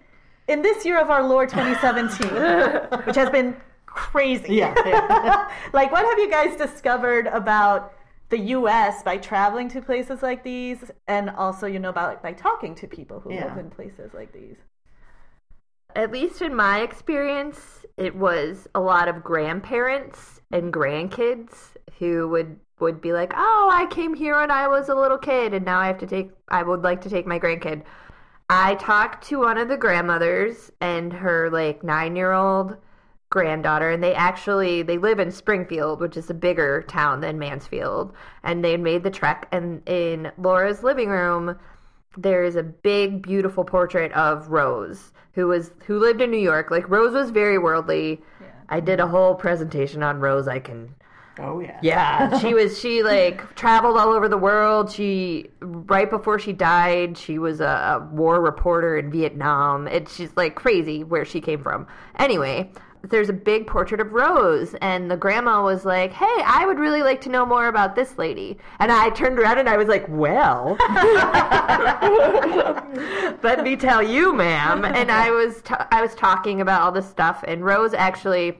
in 0.47 0.61
this 0.61 0.85
year 0.85 0.99
of 0.99 1.09
our 1.09 1.23
Lord 1.27 1.49
2017, 1.49 2.27
which 3.05 3.15
has 3.15 3.29
been 3.29 3.55
crazy. 3.85 4.55
Yeah, 4.55 4.73
yeah. 4.85 5.51
like, 5.73 5.91
what 5.91 6.05
have 6.05 6.19
you 6.19 6.29
guys 6.29 6.57
discovered 6.57 7.27
about 7.27 7.93
the 8.29 8.39
U.S. 8.39 9.03
by 9.03 9.17
traveling 9.17 9.67
to 9.69 9.81
places 9.81 10.21
like 10.23 10.43
these, 10.43 10.89
and 11.07 11.29
also, 11.31 11.67
you 11.67 11.79
know, 11.79 11.89
about 11.89 12.23
by 12.23 12.33
talking 12.33 12.73
to 12.75 12.87
people 12.87 13.19
who 13.19 13.33
Yeah. 13.33 13.45
live 13.45 13.57
in 13.57 13.69
places 13.69 14.13
like 14.13 14.31
these? 14.31 14.55
At 15.93 16.11
least 16.11 16.41
in 16.41 16.55
my 16.55 16.79
experience, 16.79 17.85
it 17.97 18.15
was 18.15 18.67
a 18.73 18.79
lot 18.79 19.09
of 19.09 19.23
grandparents 19.23 20.39
and 20.51 20.71
grandkids 20.71 21.75
who 21.99 22.29
would 22.29 22.57
would 22.79 23.01
be 23.01 23.11
like, 23.13 23.33
"Oh, 23.35 23.69
I 23.71 23.85
came 23.87 24.13
here 24.13 24.39
when 24.39 24.49
I 24.49 24.67
was 24.67 24.87
a 24.89 24.95
little 24.95 25.17
kid, 25.17 25.53
and 25.53 25.65
now 25.65 25.79
I 25.79 25.87
have 25.87 25.99
to 25.99 26.07
take. 26.07 26.31
I 26.47 26.63
would 26.63 26.81
like 26.81 27.01
to 27.01 27.09
take 27.09 27.27
my 27.27 27.37
grandkid." 27.39 27.83
I 28.53 28.75
talked 28.75 29.25
to 29.29 29.39
one 29.39 29.57
of 29.57 29.69
the 29.69 29.77
grandmothers 29.77 30.73
and 30.81 31.13
her 31.13 31.49
like 31.49 31.85
nine 31.85 32.17
year 32.17 32.33
old 32.33 32.75
granddaughter, 33.29 33.89
and 33.89 34.03
they 34.03 34.13
actually 34.13 34.81
they 34.81 34.97
live 34.97 35.19
in 35.19 35.31
Springfield, 35.31 36.01
which 36.01 36.17
is 36.17 36.29
a 36.29 36.33
bigger 36.33 36.81
town 36.81 37.21
than 37.21 37.39
Mansfield, 37.39 38.13
and 38.43 38.61
they 38.61 38.75
made 38.75 39.03
the 39.03 39.09
trek. 39.09 39.47
And 39.53 39.81
in 39.87 40.33
Laura's 40.37 40.83
living 40.83 41.07
room, 41.07 41.57
there 42.17 42.43
is 42.43 42.57
a 42.57 42.63
big 42.63 43.21
beautiful 43.21 43.63
portrait 43.63 44.11
of 44.11 44.49
Rose 44.49 45.13
who 45.33 45.47
was 45.47 45.71
who 45.85 45.97
lived 45.97 46.19
in 46.19 46.29
New 46.29 46.37
York 46.37 46.71
like 46.71 46.89
Rose 46.89 47.13
was 47.13 47.31
very 47.31 47.57
worldly 47.57 48.21
I 48.67 48.81
did 48.81 48.99
a 48.99 49.07
whole 49.07 49.33
presentation 49.33 50.03
on 50.03 50.19
Rose 50.19 50.49
I 50.49 50.59
can 50.59 50.93
Oh 51.39 51.59
yeah. 51.59 51.79
yeah 51.81 52.39
she 52.39 52.53
was 52.53 52.79
she 52.79 53.03
like 53.03 53.55
traveled 53.55 53.97
all 53.97 54.09
over 54.09 54.27
the 54.27 54.37
world 54.37 54.91
she 54.91 55.49
right 55.61 56.09
before 56.09 56.37
she 56.37 56.53
died 56.53 57.17
she 57.17 57.39
was 57.39 57.61
a, 57.61 57.65
a 57.65 58.09
war 58.11 58.41
reporter 58.41 58.97
in 58.97 59.09
Vietnam 59.09 59.87
it's 59.87 60.15
she's 60.15 60.35
like 60.35 60.55
crazy 60.55 61.03
where 61.03 61.25
she 61.25 61.39
came 61.39 61.63
from 61.63 61.87
anyway 62.17 62.69
there's 63.03 63.29
a 63.29 63.33
big 63.33 63.65
portrait 63.65 63.99
of 63.99 64.13
Rose, 64.13 64.75
and 64.75 65.09
the 65.09 65.17
grandma 65.17 65.63
was 65.63 65.85
like, 65.85 66.11
"Hey, 66.11 66.41
I 66.45 66.65
would 66.67 66.77
really 66.77 67.01
like 67.01 67.21
to 67.21 67.29
know 67.29 67.45
more 67.45 67.67
about 67.67 67.95
this 67.95 68.17
lady." 68.17 68.57
And 68.79 68.91
I 68.91 69.09
turned 69.09 69.39
around 69.39 69.57
and 69.57 69.67
I 69.67 69.77
was 69.77 69.87
like, 69.87 70.05
"Well, 70.07 70.77
let 73.43 73.63
me 73.63 73.75
tell 73.75 74.03
you, 74.03 74.33
ma'am." 74.33 74.85
And 74.85 75.11
I 75.11 75.31
was 75.31 75.61
t- 75.63 75.73
I 75.91 76.01
was 76.01 76.13
talking 76.15 76.61
about 76.61 76.81
all 76.81 76.91
this 76.91 77.09
stuff, 77.09 77.43
and 77.47 77.65
Rose 77.65 77.93
actually 77.93 78.59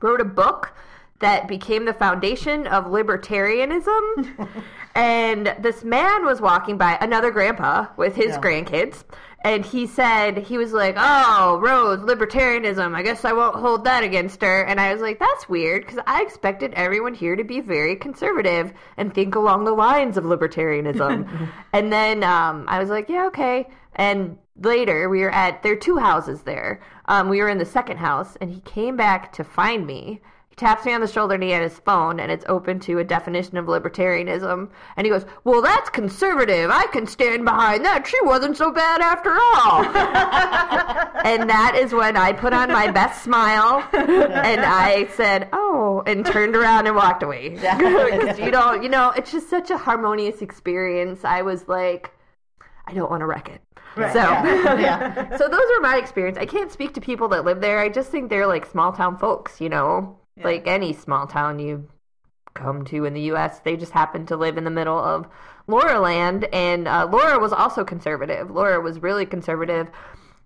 wrote 0.00 0.20
a 0.20 0.24
book 0.24 0.74
that 1.20 1.46
became 1.48 1.84
the 1.84 1.92
foundation 1.94 2.66
of 2.66 2.84
libertarianism. 2.86 4.48
and 4.94 5.54
this 5.60 5.84
man 5.84 6.24
was 6.24 6.40
walking 6.40 6.76
by, 6.76 6.98
another 7.00 7.30
grandpa 7.30 7.86
with 7.96 8.16
his 8.16 8.30
Yeah. 8.30 8.40
grandkids, 8.40 9.04
and 9.42 9.64
he 9.64 9.86
said 9.86 10.36
he 10.38 10.58
was 10.58 10.72
like, 10.72 10.96
"Oh, 10.98 11.58
Rose, 11.62 12.00
libertarianism. 12.00 12.94
I 12.94 13.02
guess 13.02 13.24
I 13.24 13.32
won't 13.32 13.56
hold 13.56 13.84
that 13.84 14.02
against 14.04 14.42
her." 14.42 14.62
And 14.64 14.78
I 14.80 14.92
was 14.92 15.00
like, 15.00 15.18
"That's 15.18 15.48
weird," 15.48 15.86
because 15.86 16.02
I 16.06 16.22
expected 16.22 16.74
everyone 16.74 17.14
here 17.14 17.36
to 17.36 17.44
be 17.44 17.60
very 17.60 17.96
conservative 17.96 18.72
and 18.98 19.14
think 19.14 19.34
along 19.34 19.64
the 19.64 19.72
lines 19.72 20.16
of 20.16 20.24
libertarianism. 20.24 21.48
and 21.72 21.92
then 21.92 22.22
um, 22.24 22.64
I 22.68 22.78
was 22.78 22.90
like, 22.90 23.08
"Yeah, 23.08 23.26
okay." 23.28 23.68
And 23.96 24.36
later, 24.62 25.08
we 25.08 25.20
were 25.20 25.30
at 25.30 25.62
there 25.62 25.72
are 25.72 25.76
two 25.76 25.96
houses 25.98 26.42
there. 26.42 26.80
Um, 27.06 27.28
we 27.28 27.40
were 27.40 27.48
in 27.48 27.58
the 27.58 27.64
second 27.64 27.96
house, 27.96 28.36
and 28.40 28.50
he 28.50 28.60
came 28.60 28.96
back 28.96 29.32
to 29.34 29.44
find 29.44 29.86
me 29.86 30.20
taps 30.60 30.84
me 30.84 30.92
on 30.92 31.00
the 31.00 31.08
shoulder 31.08 31.34
and 31.34 31.42
he 31.42 31.50
had 31.50 31.62
his 31.62 31.78
phone 31.78 32.20
and 32.20 32.30
it's 32.30 32.44
open 32.46 32.78
to 32.78 32.98
a 32.98 33.04
definition 33.04 33.56
of 33.56 33.64
libertarianism. 33.64 34.68
And 34.96 35.06
he 35.06 35.10
goes 35.10 35.24
well 35.42 35.62
that's 35.62 35.88
conservative. 35.88 36.70
I 36.70 36.86
can 36.88 37.06
stand 37.06 37.46
behind 37.46 37.84
that. 37.86 38.06
She 38.06 38.18
wasn't 38.22 38.58
so 38.58 38.70
bad 38.70 39.00
after 39.00 39.30
all. 39.32 39.84
And 41.20 41.50
that 41.50 41.74
is 41.76 41.92
when 41.92 42.16
i 42.16 42.32
put 42.32 42.52
on 42.52 42.68
my 42.72 42.90
best 42.90 43.22
smile 43.22 43.86
and 43.92 44.60
i 44.62 45.06
said 45.14 45.48
oh 45.52 46.02
and 46.06 46.24
turned 46.24 46.56
around 46.56 46.86
and 46.86 46.96
walked 46.96 47.22
away. 47.22 47.50
Because 47.60 48.38
you 48.38 48.50
don't 48.50 48.82
you 48.82 48.88
know 48.88 49.10
it's 49.10 49.32
just 49.32 49.48
such 49.48 49.70
a 49.70 49.78
harmonious 49.78 50.42
experience. 50.42 51.24
I 51.24 51.42
was 51.42 51.68
like 51.68 52.12
i 52.86 52.92
don't 52.92 53.10
want 53.10 53.20
to 53.20 53.26
wreck 53.26 53.48
it. 53.48 53.62
Right, 53.96 54.12
so, 54.12 54.20
yeah, 54.20 54.78
yeah. 54.78 55.36
so 55.36 55.48
those 55.48 55.68
are 55.76 55.80
my 55.80 55.96
experience. 55.96 56.38
I 56.38 56.46
can't 56.46 56.70
speak 56.70 56.94
to 56.94 57.00
people 57.00 57.28
that 57.28 57.44
live 57.44 57.60
there. 57.60 57.80
I 57.80 57.88
just 57.88 58.10
think 58.10 58.30
they're 58.30 58.46
like 58.46 58.64
small 58.66 58.92
town 58.92 59.18
folks, 59.18 59.60
you 59.60 59.68
know, 59.68 60.19
like 60.44 60.66
any 60.66 60.92
small 60.92 61.26
town 61.26 61.58
you 61.58 61.88
come 62.54 62.84
to 62.86 63.04
in 63.04 63.14
the 63.14 63.20
U.S. 63.22 63.60
They 63.60 63.76
just 63.76 63.92
happen 63.92 64.26
to 64.26 64.36
live 64.36 64.58
in 64.58 64.64
the 64.64 64.70
middle 64.70 64.98
of 64.98 65.26
Laura 65.66 66.00
land, 66.00 66.44
and 66.52 66.88
uh, 66.88 67.08
Laura 67.10 67.38
was 67.38 67.52
also 67.52 67.84
conservative. 67.84 68.50
Laura 68.50 68.80
was 68.80 69.00
really 69.00 69.24
conservative. 69.24 69.88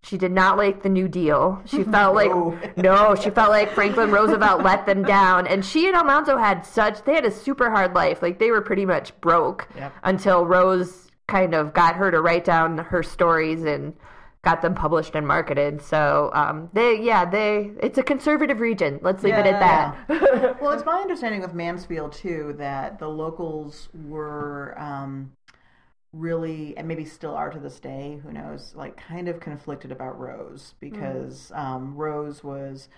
She 0.02 0.18
did 0.18 0.32
not 0.32 0.58
like 0.58 0.82
the 0.82 0.90
New 0.90 1.08
Deal. 1.08 1.62
She 1.64 1.82
felt 1.96 2.14
like 2.14 2.30
No. 2.30 2.58
no, 2.76 3.14
she 3.14 3.30
felt 3.30 3.48
like 3.48 3.70
Franklin 3.72 4.10
Roosevelt 4.10 4.62
let 4.62 4.84
them 4.84 5.02
down. 5.02 5.46
And 5.46 5.64
she 5.64 5.86
and 5.86 5.96
Almanzo 5.96 6.36
had 6.36 6.66
such 6.66 7.02
they 7.04 7.14
had 7.14 7.24
a 7.24 7.30
super 7.30 7.70
hard 7.70 7.94
life. 7.94 8.20
Like 8.20 8.38
they 8.38 8.50
were 8.50 8.60
pretty 8.60 8.84
much 8.84 9.18
broke 9.22 9.66
Yep. 9.74 9.92
until 10.02 10.44
Rose 10.44 11.08
kind 11.26 11.54
of 11.54 11.72
got 11.72 11.96
her 11.96 12.10
to 12.10 12.20
write 12.20 12.44
down 12.44 12.76
her 12.76 13.02
stories 13.02 13.64
and 13.64 13.94
got 14.44 14.62
them 14.62 14.74
published 14.74 15.14
and 15.14 15.26
marketed. 15.26 15.82
So 15.82 16.30
um, 16.34 16.70
they 16.72 17.00
yeah, 17.02 17.24
they 17.24 17.72
it's 17.82 17.98
a 17.98 18.02
conservative 18.02 18.60
region. 18.60 19.00
Let's 19.02 19.22
leave 19.22 19.34
it 19.34 19.46
at 19.46 19.60
that. 19.60 20.60
well, 20.60 20.72
it's 20.72 20.84
my 20.84 21.00
understanding 21.00 21.40
with 21.40 21.54
Mansfield 21.54 22.12
too 22.12 22.54
that 22.58 22.98
the 22.98 23.08
locals 23.08 23.88
were 24.06 24.78
um, 24.78 25.32
really, 26.12 26.76
and 26.76 26.86
maybe 26.86 27.04
still 27.04 27.34
are 27.34 27.50
to 27.50 27.58
this 27.58 27.80
day, 27.80 28.20
who 28.22 28.32
knows, 28.32 28.74
like 28.76 28.96
kind 28.96 29.28
of 29.28 29.40
conflicted 29.40 29.90
about 29.90 30.18
Rose 30.18 30.74
because 30.80 31.50
um, 31.54 31.96
Rose 31.96 32.44
was 32.44 32.88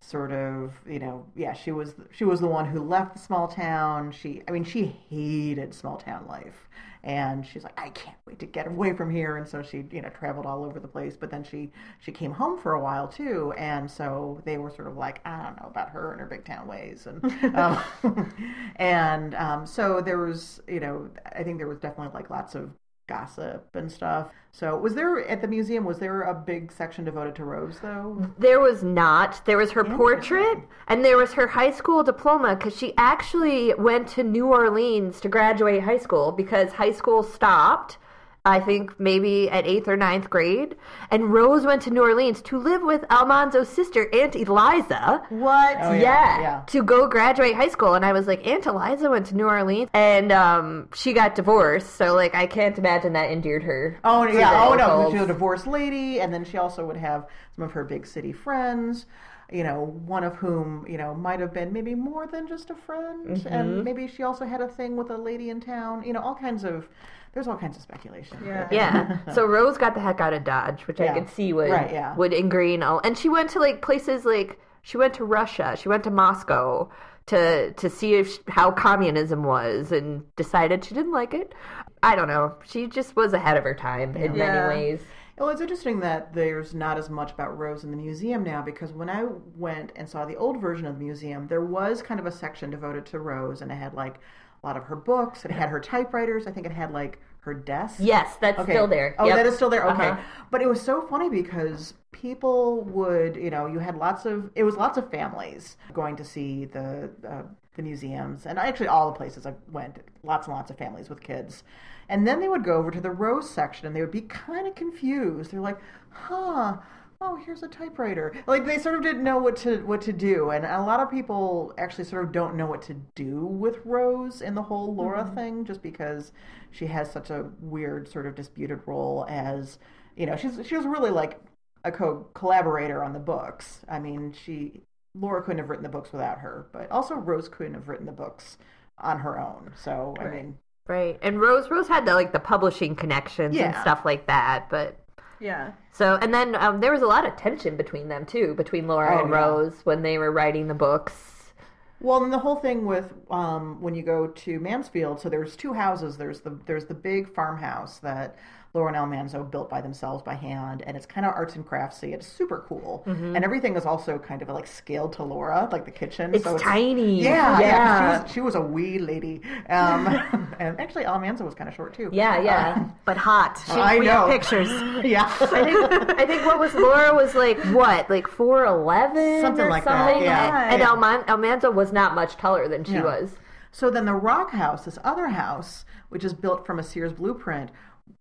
sort 0.00 0.32
of 0.32 0.74
you 0.86 0.98
know 0.98 1.24
yeah 1.34 1.54
she 1.54 1.72
was 1.72 1.94
she 2.10 2.24
was 2.24 2.38
the 2.38 2.46
one 2.46 2.66
who 2.66 2.78
left 2.82 3.14
the 3.14 3.18
small 3.18 3.48
town 3.48 4.12
she 4.12 4.42
i 4.46 4.50
mean 4.50 4.62
she 4.62 4.84
hated 5.08 5.72
small 5.72 5.96
town 5.96 6.26
life 6.28 6.68
and 7.04 7.46
she's 7.46 7.62
like 7.62 7.78
i 7.78 7.90
can't 7.90 8.16
wait 8.26 8.38
to 8.38 8.46
get 8.46 8.66
away 8.66 8.92
from 8.92 9.10
here. 9.10 9.36
And 9.36 9.46
so 9.48 9.62
she 9.62 9.84
you 9.90 10.02
know 10.02 10.08
traveled 10.10 10.46
all 10.46 10.64
over 10.64 10.80
the 10.80 10.88
place. 10.88 11.16
But 11.16 11.30
then 11.30 11.44
she 11.44 11.70
she 12.00 12.12
came 12.12 12.32
home 12.32 12.58
for 12.58 12.72
a 12.72 12.80
while 12.80 13.08
too. 13.08 13.52
And 13.56 13.90
so 13.90 14.40
they 14.44 14.58
were 14.58 14.70
sort 14.70 14.88
of 14.88 14.96
like 14.96 15.20
i 15.24 15.42
don't 15.42 15.60
know 15.60 15.68
about 15.68 15.90
her 15.90 16.12
and 16.12 16.20
her 16.20 16.26
big 16.26 16.44
town 16.44 16.66
ways. 16.66 17.06
And 17.06 17.22
um, 17.56 17.82
and 18.76 19.34
um, 19.34 19.66
so 19.66 20.00
there 20.00 20.18
was 20.18 20.60
you 20.68 20.80
know 20.80 21.10
i 21.34 21.42
think 21.42 21.58
there 21.58 21.68
was 21.68 21.78
definitely 21.78 22.12
like 22.14 22.30
lots 22.30 22.54
of 22.54 22.70
gossip 23.06 23.68
and 23.74 23.90
stuff 23.90 24.28
so 24.50 24.76
was 24.76 24.94
there 24.94 25.26
at 25.28 25.40
the 25.40 25.48
museum 25.48 25.84
was 25.84 25.98
there 25.98 26.22
a 26.22 26.34
big 26.34 26.72
section 26.72 27.04
devoted 27.04 27.34
to 27.34 27.44
rose 27.44 27.78
though 27.80 28.24
There 28.38 28.60
was 28.60 28.82
not. 28.82 29.44
There 29.44 29.56
was 29.56 29.72
her 29.72 29.84
portrait 29.84 30.58
and 30.88 31.04
there 31.04 31.16
was 31.16 31.32
her 31.32 31.46
high 31.46 31.70
school 31.70 32.02
diploma 32.02 32.56
because 32.56 32.76
she 32.76 32.94
actually 32.96 33.74
went 33.74 34.08
to 34.08 34.22
New 34.22 34.46
Orleans 34.46 35.20
to 35.20 35.28
graduate 35.28 35.82
high 35.82 35.98
school 35.98 36.32
because 36.32 36.72
high 36.72 36.92
school 36.92 37.22
stopped. 37.22 37.98
I 38.46 38.60
think 38.60 39.00
maybe 39.00 39.48
at 39.48 39.66
eighth 39.66 39.88
or 39.88 39.96
ninth 39.96 40.28
grade. 40.28 40.76
And 41.10 41.32
Rose 41.32 41.64
went 41.64 41.80
to 41.82 41.90
New 41.90 42.02
Orleans 42.02 42.42
to 42.42 42.58
live 42.58 42.82
with 42.82 43.00
Almanzo's 43.08 43.70
sister, 43.70 44.06
Aunt 44.14 44.36
Eliza. 44.36 45.22
What? 45.30 45.78
Oh, 45.80 45.92
yeah, 45.92 45.94
yeah, 45.94 46.40
yeah. 46.42 46.62
to 46.66 46.82
go 46.82 47.08
graduate 47.08 47.54
high 47.54 47.68
school. 47.70 47.94
And 47.94 48.04
I 48.04 48.12
was 48.12 48.26
like, 48.26 48.46
Aunt 48.46 48.66
Eliza 48.66 49.08
went 49.08 49.24
to 49.28 49.34
New 49.34 49.46
Orleans 49.46 49.88
and 49.94 50.30
um, 50.30 50.90
she 50.94 51.14
got 51.14 51.34
divorced. 51.34 51.96
So, 51.96 52.12
like, 52.14 52.34
I 52.34 52.44
can't 52.46 52.76
imagine 52.76 53.14
that 53.14 53.30
endeared 53.30 53.62
her. 53.62 53.98
Oh 54.04 54.26
yeah, 54.26 54.66
oh 54.68 54.74
no, 54.74 54.88
locals. 54.88 55.12
she 55.14 55.18
was 55.20 55.24
a 55.24 55.32
divorced 55.32 55.66
lady, 55.66 56.20
and 56.20 56.32
then 56.34 56.44
she 56.44 56.58
also 56.58 56.84
would 56.84 56.98
have 56.98 57.26
some 57.56 57.64
of 57.64 57.72
her 57.72 57.84
big 57.84 58.06
city 58.06 58.32
friends. 58.32 59.06
You 59.52 59.62
know, 59.62 59.84
one 60.06 60.24
of 60.24 60.36
whom 60.36 60.84
you 60.88 60.98
know 60.98 61.14
might 61.14 61.40
have 61.40 61.52
been 61.54 61.72
maybe 61.72 61.94
more 61.94 62.26
than 62.26 62.46
just 62.46 62.68
a 62.70 62.74
friend, 62.74 63.26
Mm-hmm. 63.28 63.48
and 63.48 63.84
maybe 63.84 64.06
she 64.06 64.22
also 64.22 64.44
had 64.44 64.60
a 64.60 64.68
thing 64.68 64.96
with 64.96 65.10
a 65.10 65.16
lady 65.16 65.48
in 65.48 65.60
town. 65.60 66.02
You 66.04 66.12
know, 66.12 66.20
all 66.20 66.34
kinds 66.34 66.64
of 66.64 66.88
there's 67.34 67.48
all 67.48 67.56
kinds 67.56 67.76
of 67.76 67.82
speculation. 67.82 68.38
Yeah. 68.46 68.68
Yeah. 68.70 69.18
So 69.34 69.44
Rose 69.44 69.76
got 69.76 69.94
the 69.94 70.00
heck 70.00 70.20
out 70.20 70.32
of 70.32 70.44
Dodge, 70.44 70.82
which 70.86 71.00
I 71.00 71.12
could 71.12 71.28
see 71.28 71.52
would 71.52 71.70
Right, 71.70 71.92
yeah. 71.92 72.14
would 72.16 72.32
ingrain 72.32 72.82
all. 72.82 73.00
And 73.04 73.18
she 73.18 73.28
went 73.28 73.50
to 73.50 73.58
like 73.58 73.82
places 73.82 74.24
like 74.24 74.58
she 74.82 74.96
went 74.96 75.14
to 75.14 75.24
Russia, 75.24 75.76
she 75.78 75.88
went 75.88 76.04
to 76.04 76.10
Moscow 76.10 76.88
to 77.26 77.72
to 77.72 77.90
see 77.90 78.14
if 78.14 78.38
how 78.48 78.70
communism 78.70 79.42
was, 79.44 79.92
and 79.92 80.22
decided 80.36 80.84
she 80.84 80.94
didn't 80.94 81.12
like 81.12 81.34
it. 81.34 81.54
I 82.02 82.14
don't 82.16 82.28
know. 82.28 82.54
She 82.66 82.86
just 82.86 83.16
was 83.16 83.32
ahead 83.32 83.56
of 83.56 83.64
her 83.64 83.74
time 83.74 84.14
in 84.16 84.34
Yeah. 84.34 84.68
many 84.68 84.80
ways. 84.92 85.00
Well, 85.38 85.48
it's 85.48 85.60
interesting 85.60 85.98
that 86.00 86.32
there's 86.32 86.74
not 86.74 86.96
as 86.96 87.10
much 87.10 87.32
about 87.32 87.58
Rose 87.58 87.82
in 87.82 87.90
the 87.90 87.96
museum 87.96 88.44
now 88.44 88.62
because 88.62 88.92
when 88.92 89.10
I 89.10 89.24
went 89.56 89.90
and 89.96 90.08
saw 90.08 90.24
the 90.24 90.36
old 90.36 90.60
version 90.60 90.86
of 90.86 90.96
the 90.98 91.04
museum, 91.04 91.48
there 91.48 91.64
was 91.64 92.02
kind 92.02 92.20
of 92.20 92.26
a 92.26 92.30
section 92.30 92.70
devoted 92.70 93.04
to 93.06 93.18
Rose, 93.18 93.60
and 93.60 93.72
it 93.72 93.74
had 93.74 93.94
like 93.94 94.20
a 94.64 94.66
lot 94.66 94.76
of 94.76 94.84
her 94.84 94.96
books. 94.96 95.44
It 95.44 95.50
had 95.50 95.68
her 95.68 95.78
typewriters. 95.80 96.46
I 96.46 96.50
think 96.50 96.64
it 96.66 96.72
had 96.72 96.90
like 96.92 97.18
her 97.40 97.52
desk. 97.52 97.96
Yes, 98.00 98.36
that's 98.40 98.58
Okay. 98.58 98.72
still 98.72 98.86
there. 98.86 99.14
Oh, 99.18 99.26
Yep. 99.26 99.36
that 99.36 99.46
is 99.46 99.54
still 99.56 99.68
there. 99.68 99.84
Okay, 99.90 100.08
Uh-huh. 100.08 100.22
but 100.50 100.62
it 100.62 100.68
was 100.68 100.80
so 100.80 101.02
funny 101.02 101.28
because 101.28 101.92
people 102.12 102.80
would, 102.84 103.36
you 103.36 103.50
know, 103.50 103.66
you 103.66 103.78
had 103.78 103.96
lots 103.96 104.24
of 104.24 104.50
it 104.54 104.64
was 104.64 104.76
lots 104.76 104.96
of 104.96 105.10
families 105.10 105.76
going 105.92 106.16
to 106.16 106.24
see 106.24 106.64
the 106.64 107.10
uh, 107.28 107.42
the 107.76 107.82
museums, 107.82 108.46
and 108.46 108.58
actually 108.58 108.88
all 108.88 109.10
the 109.10 109.16
places 109.18 109.44
I 109.46 109.52
went, 109.70 109.98
lots 110.22 110.46
and 110.46 110.56
lots 110.56 110.70
of 110.70 110.78
families 110.78 111.10
with 111.10 111.20
kids, 111.20 111.62
and 112.08 112.26
then 112.26 112.40
they 112.40 112.48
would 112.48 112.64
go 112.64 112.76
over 112.76 112.90
to 112.90 113.00
the 113.00 113.10
rose 113.10 113.50
section, 113.50 113.86
and 113.86 113.94
they 113.94 114.00
would 114.00 114.10
be 114.12 114.22
kind 114.22 114.66
of 114.66 114.74
confused. 114.74 115.50
They're 115.50 115.60
like, 115.60 115.78
"Huh." 116.10 116.76
Oh, 117.26 117.36
here's 117.36 117.62
a 117.62 117.68
typewriter. 117.68 118.34
Like 118.46 118.66
they 118.66 118.78
sort 118.78 118.96
of 118.96 119.02
didn't 119.02 119.24
know 119.24 119.38
what 119.38 119.56
to 119.58 119.78
what 119.86 120.02
to 120.02 120.12
do, 120.12 120.50
and 120.50 120.66
a 120.66 120.82
lot 120.82 121.00
of 121.00 121.10
people 121.10 121.72
actually 121.78 122.04
sort 122.04 122.22
of 122.22 122.32
don't 122.32 122.54
know 122.54 122.66
what 122.66 122.82
to 122.82 122.94
do 123.14 123.46
with 123.46 123.78
Rose 123.86 124.42
in 124.42 124.54
the 124.54 124.62
whole 124.62 124.94
Laura 124.94 125.24
mm-hmm. 125.24 125.34
thing, 125.34 125.64
just 125.64 125.82
because 125.82 126.32
she 126.70 126.84
has 126.86 127.10
such 127.10 127.30
a 127.30 127.50
weird 127.60 128.08
sort 128.08 128.26
of 128.26 128.34
disputed 128.34 128.80
role 128.84 129.24
as 129.26 129.78
you 130.16 130.26
know 130.26 130.36
she's 130.36 130.66
she 130.66 130.76
was 130.76 130.84
really 130.84 131.10
like 131.10 131.40
a 131.84 131.90
co 131.90 132.26
collaborator 132.34 133.02
on 133.02 133.14
the 133.14 133.18
books. 133.18 133.80
I 133.88 133.98
mean, 134.00 134.32
she 134.32 134.82
Laura 135.14 135.42
couldn't 135.42 135.60
have 135.60 135.70
written 135.70 135.84
the 135.84 135.88
books 135.88 136.12
without 136.12 136.40
her, 136.40 136.68
but 136.72 136.90
also 136.90 137.14
Rose 137.14 137.48
couldn't 137.48 137.74
have 137.74 137.88
written 137.88 138.04
the 138.04 138.12
books 138.12 138.58
on 138.98 139.20
her 139.20 139.40
own. 139.40 139.72
So 139.82 140.14
I 140.20 140.24
mean, 140.24 140.58
Right. 140.86 141.18
And 141.22 141.40
Rose 141.40 141.70
Rose 141.70 141.88
had 141.88 142.04
the 142.04 142.14
like 142.14 142.32
the 142.32 142.40
publishing 142.40 142.94
connections 142.94 143.56
and 143.56 143.74
stuff 143.76 144.04
like 144.04 144.26
that, 144.26 144.68
but 144.68 145.03
Yeah. 145.44 145.72
so 145.92 146.16
and 146.22 146.32
then 146.32 146.54
um, 146.54 146.80
there 146.80 146.90
was 146.90 147.02
a 147.02 147.06
lot 147.06 147.26
of 147.26 147.36
tension 147.36 147.76
between 147.76 148.08
them 148.08 148.24
too, 148.24 148.54
between 148.54 148.88
Laura 148.88 149.18
Oh, 149.18 149.20
and 149.24 149.30
yeah. 149.30 149.36
Rose 149.36 149.74
when 149.84 150.00
they 150.02 150.16
were 150.16 150.32
writing 150.32 150.68
the 150.68 150.74
books. 150.74 151.52
Well, 152.00 152.22
and 152.24 152.32
the 152.32 152.38
whole 152.38 152.56
thing 152.56 152.86
with 152.86 153.12
um, 153.30 153.80
when 153.80 153.94
you 153.94 154.02
go 154.02 154.26
to 154.26 154.60
Mansfield, 154.60 155.20
so 155.20 155.28
there's 155.28 155.54
two 155.56 155.72
houses. 155.72 156.16
There's 156.16 156.40
the 156.40 156.58
there's 156.66 156.86
the 156.86 156.94
big 156.94 157.32
farmhouse 157.34 157.98
that 157.98 158.36
Laura 158.74 158.88
and 158.88 158.96
Almanzo 158.96 159.44
built 159.44 159.70
by 159.70 159.80
themselves 159.80 160.20
by 160.24 160.34
hand, 160.34 160.82
and 160.84 160.96
it's 160.96 161.06
kind 161.06 161.24
of 161.24 161.32
arts 161.32 161.54
and 161.54 161.64
craftsy. 161.64 162.12
It's 162.12 162.26
super 162.26 162.64
cool, 162.68 163.04
and 163.06 163.44
everything 163.44 163.76
is 163.76 163.86
also 163.86 164.18
kind 164.18 164.42
of 164.42 164.48
like 164.48 164.66
scaled 164.66 165.12
to 165.14 165.22
Laura, 165.22 165.68
like 165.70 165.84
the 165.84 165.92
kitchen. 165.92 166.26
Mm-hmm. 166.26 166.34
It's 166.34 166.44
so 166.44 166.58
tiny. 166.58 167.22
Yeah, 167.22 167.60
yeah. 167.60 167.66
Yeah. 167.66 168.18
She, 168.18 168.22
was, 168.24 168.32
she 168.32 168.40
was 168.40 168.54
a 168.56 168.60
wee 168.60 168.98
lady, 168.98 169.40
um, 169.68 170.08
and 170.58 170.78
actually 170.80 171.04
Almanzo 171.06 171.44
was 171.44 171.54
kind 171.54 171.68
of 171.68 171.76
short 171.76 171.94
too. 171.94 172.10
Yeah, 172.12 172.42
yeah. 172.42 172.88
But 173.04 173.16
hot. 173.16 173.62
She, 173.66 173.72
I 173.80 173.98
we 173.98 174.06
know. 174.06 174.26
have 174.26 174.28
pictures. 174.28 174.68
yeah. 175.04 175.32
I 175.40 175.46
think 175.64 176.18
I 176.20 176.26
think 176.26 176.44
what 176.44 176.58
was 176.58 176.74
Laura 176.74 177.14
was 177.14 177.36
like 177.36 177.58
what 177.66 178.10
like 178.10 178.26
four 178.26 178.64
eleven 178.66 179.40
Something 179.40 179.68
like 179.68 179.84
that, 179.84 180.08
something. 180.08 180.24
yeah. 180.24 180.72
And 180.74 180.82
Alman- 180.82 181.24
Almanzo 181.28 181.70
was 181.70 181.92
not 181.92 182.16
much 182.16 182.36
taller 182.36 182.66
than 182.68 182.82
she 182.82 182.94
Yeah. 182.94 183.04
was. 183.04 183.36
So 183.70 183.88
then 183.90 184.04
the 184.04 184.14
Rock 184.14 184.50
House, 184.50 184.84
this 184.84 184.98
other 185.04 185.28
house, 185.28 185.84
which 186.08 186.24
is 186.24 186.32
built 186.34 186.64
from 186.66 186.78
a 186.78 186.82
Sears 186.82 187.12
blueprint, 187.12 187.70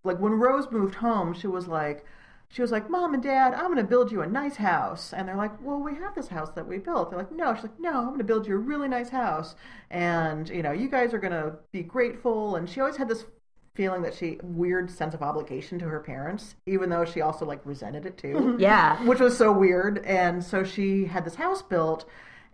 like 0.03 0.19
when 0.19 0.33
Rose 0.33 0.67
moved 0.71 0.95
home, 0.95 1.33
she 1.33 1.47
was 1.47 1.67
like, 1.67 2.05
she 2.49 2.61
was 2.61 2.71
like, 2.71 2.89
Mom 2.89 3.13
and 3.15 3.23
Dad, 3.23 3.53
I'm 3.55 3.65
going 3.65 3.77
to 3.77 3.83
build 3.83 4.11
you 4.11 4.21
a 4.21 4.27
nice 4.27 4.57
house. 4.57 5.11
And 5.11 5.27
they're 5.27 5.35
like, 5.35 5.59
Well, 5.61 5.79
we 5.79 5.95
have 5.95 6.13
this 6.13 6.27
house 6.27 6.51
that 6.51 6.67
we 6.67 6.77
built. 6.77 7.09
They're 7.09 7.17
like, 7.19 7.31
No. 7.31 7.53
She's 7.55 7.63
like, 7.63 7.79
No, 7.79 7.97
I'm 7.99 8.07
going 8.07 8.19
to 8.19 8.23
build 8.23 8.45
you 8.47 8.53
a 8.55 8.57
really 8.57 8.87
nice 8.87 9.09
house. 9.09 9.55
And, 9.89 10.47
you 10.49 10.61
know, 10.61 10.71
you 10.71 10.87
guys 10.89 11.13
are 11.13 11.19
going 11.19 11.33
to 11.33 11.55
be 11.71 11.81
grateful. 11.83 12.55
And 12.55 12.69
she 12.69 12.79
always 12.79 12.97
had 12.97 13.07
this 13.07 13.25
feeling 13.75 14.03
that 14.03 14.13
she 14.13 14.37
weird 14.43 14.91
sense 14.91 15.15
of 15.15 15.23
obligation 15.23 15.79
to 15.79 15.85
her 15.85 15.99
parents, 15.99 16.55
even 16.67 16.91
though 16.91 17.05
she 17.05 17.21
also 17.21 17.43
like 17.43 17.59
resented 17.65 18.05
it 18.05 18.17
too. 18.19 18.55
Yeah. 18.59 19.03
which 19.03 19.19
was 19.19 19.35
so 19.35 19.51
weird. 19.51 19.99
And 20.05 20.43
so 20.43 20.63
she 20.63 21.05
had 21.05 21.25
this 21.25 21.35
house 21.35 21.63
built, 21.63 22.05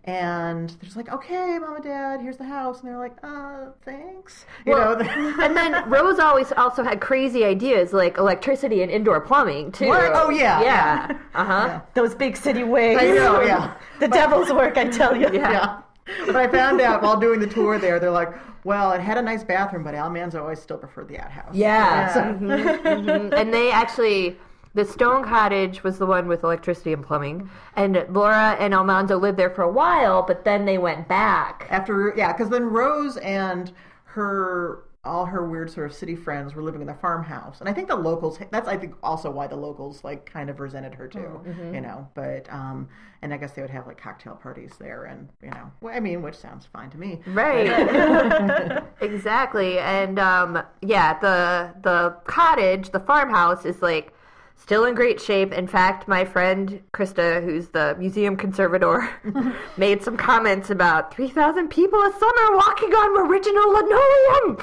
and 0.04 0.70
they're 0.70 0.84
just 0.84 0.96
like, 0.96 1.10
"Okay, 1.12 1.58
mom 1.58 1.74
and 1.76 1.84
dad, 1.84 2.20
here's 2.20 2.36
the 2.38 2.44
house," 2.44 2.80
and 2.80 2.88
they're 2.88 2.98
like, 2.98 3.16
"Uh, 3.22 3.66
thanks," 3.84 4.46
you 4.64 4.72
Well, 4.72 4.96
know. 4.98 5.34
and 5.42 5.56
then 5.56 5.88
Rose 5.90 6.18
always 6.18 6.52
also 6.52 6.82
had 6.82 7.00
crazy 7.00 7.44
ideas 7.44 7.92
like 7.92 8.16
electricity 8.18 8.82
and 8.82 8.90
indoor 8.90 9.20
plumbing 9.20 9.72
too. 9.72 9.88
What? 9.88 10.10
Oh, 10.14 10.30
yeah, 10.30 10.60
yeah. 10.62 11.06
yeah. 11.10 11.18
Uh 11.34 11.44
huh. 11.44 11.64
Yeah. 11.66 11.80
Those 11.94 12.14
big 12.14 12.36
city 12.36 12.62
waves. 12.64 13.00
I 13.02 13.06
know, 13.08 13.40
yeah. 13.42 13.74
The 13.98 14.08
devil's 14.08 14.52
work, 14.52 14.76
I 14.78 14.88
tell 14.88 15.14
you. 15.16 15.28
Yeah. 15.32 15.52
yeah. 15.52 15.80
But 16.26 16.34
I 16.36 16.48
found 16.48 16.80
out 16.80 17.02
while 17.02 17.18
doing 17.20 17.38
the 17.38 17.46
tour 17.46 17.78
there, 17.78 18.00
they're 18.00 18.10
like, 18.10 18.32
well, 18.64 18.92
it 18.92 19.00
had 19.00 19.16
a 19.16 19.22
nice 19.22 19.44
bathroom, 19.44 19.84
but 19.84 19.94
Almanzo 19.94 20.40
always 20.42 20.60
still 20.60 20.76
preferred 20.78 21.08
the 21.08 21.18
outhouse. 21.18 21.54
Yeah. 21.54 22.12
So- 22.12 22.20
Mhm. 22.22 23.32
And 23.38 23.54
they 23.54 23.70
actually, 23.70 24.36
the 24.74 24.84
Stone 24.84 25.24
Cottage 25.24 25.82
was 25.82 25.98
the 25.98 26.06
one 26.06 26.28
with 26.28 26.44
electricity 26.44 26.92
and 26.92 27.04
plumbing, 27.04 27.50
and 27.74 28.04
Laura 28.10 28.56
and 28.60 28.72
Almanzo 28.72 29.18
lived 29.18 29.38
there 29.38 29.50
for 29.50 29.62
a 29.62 29.70
while, 29.70 30.22
but 30.22 30.44
then 30.44 30.64
they 30.64 30.78
went 30.78 31.08
back. 31.08 31.66
After, 31.70 32.14
yeah, 32.16 32.32
because 32.32 32.50
then 32.50 32.64
Rose 32.64 33.16
and 33.16 33.72
her, 34.04 34.84
all 35.02 35.24
her 35.24 35.44
weird 35.44 35.70
sort 35.70 35.90
of 35.90 35.96
city 35.96 36.14
friends 36.14 36.54
were 36.54 36.62
living 36.62 36.82
in 36.82 36.86
the 36.86 36.94
farmhouse. 36.94 37.58
And 37.58 37.68
I 37.68 37.72
think 37.72 37.88
the 37.88 37.96
locals, 37.96 38.38
that's, 38.50 38.68
I 38.68 38.76
think, 38.76 38.94
also 39.02 39.30
why 39.30 39.48
the 39.48 39.56
locals, 39.56 40.04
like, 40.04 40.24
kind 40.26 40.48
of 40.48 40.60
resented 40.60 40.94
her 40.94 41.08
too, 41.08 41.40
you 41.72 41.80
know. 41.80 42.06
But, 42.14 42.52
um, 42.52 42.88
and 43.22 43.34
I 43.34 43.38
guess 43.38 43.52
they 43.52 43.62
would 43.62 43.70
have, 43.70 43.88
like, 43.88 44.00
cocktail 44.00 44.36
parties 44.36 44.72
there 44.78 45.04
and, 45.04 45.28
you 45.42 45.50
know, 45.50 45.72
well, 45.80 45.94
I 45.96 46.00
mean, 46.00 46.22
which 46.22 46.36
sounds 46.36 46.66
fine 46.66 46.90
to 46.90 46.98
me. 46.98 47.20
Right. 47.26 48.82
exactly. 49.00 49.78
And 49.80 50.18
um, 50.20 50.62
yeah, 50.80 51.18
the 51.18 51.74
the 51.82 52.16
cottage, 52.24 52.90
the 52.90 53.00
farmhouse 53.00 53.64
is 53.64 53.82
like 53.82 54.12
still 54.60 54.84
in 54.84 54.94
great 54.94 55.20
shape. 55.20 55.52
In 55.52 55.66
fact, 55.66 56.06
my 56.06 56.24
friend 56.24 56.80
Krista, 56.92 57.42
who's 57.42 57.68
the 57.68 57.96
museum 57.98 58.36
conservator, 58.36 59.08
made 59.76 60.02
some 60.02 60.16
comments 60.16 60.70
about 60.70 61.12
3,000 61.14 61.68
people 61.68 61.98
a 62.00 62.12
summer 62.18 62.56
walking 62.56 62.90
on 62.92 63.28
original 63.28 63.72
linoleum. 63.72 64.56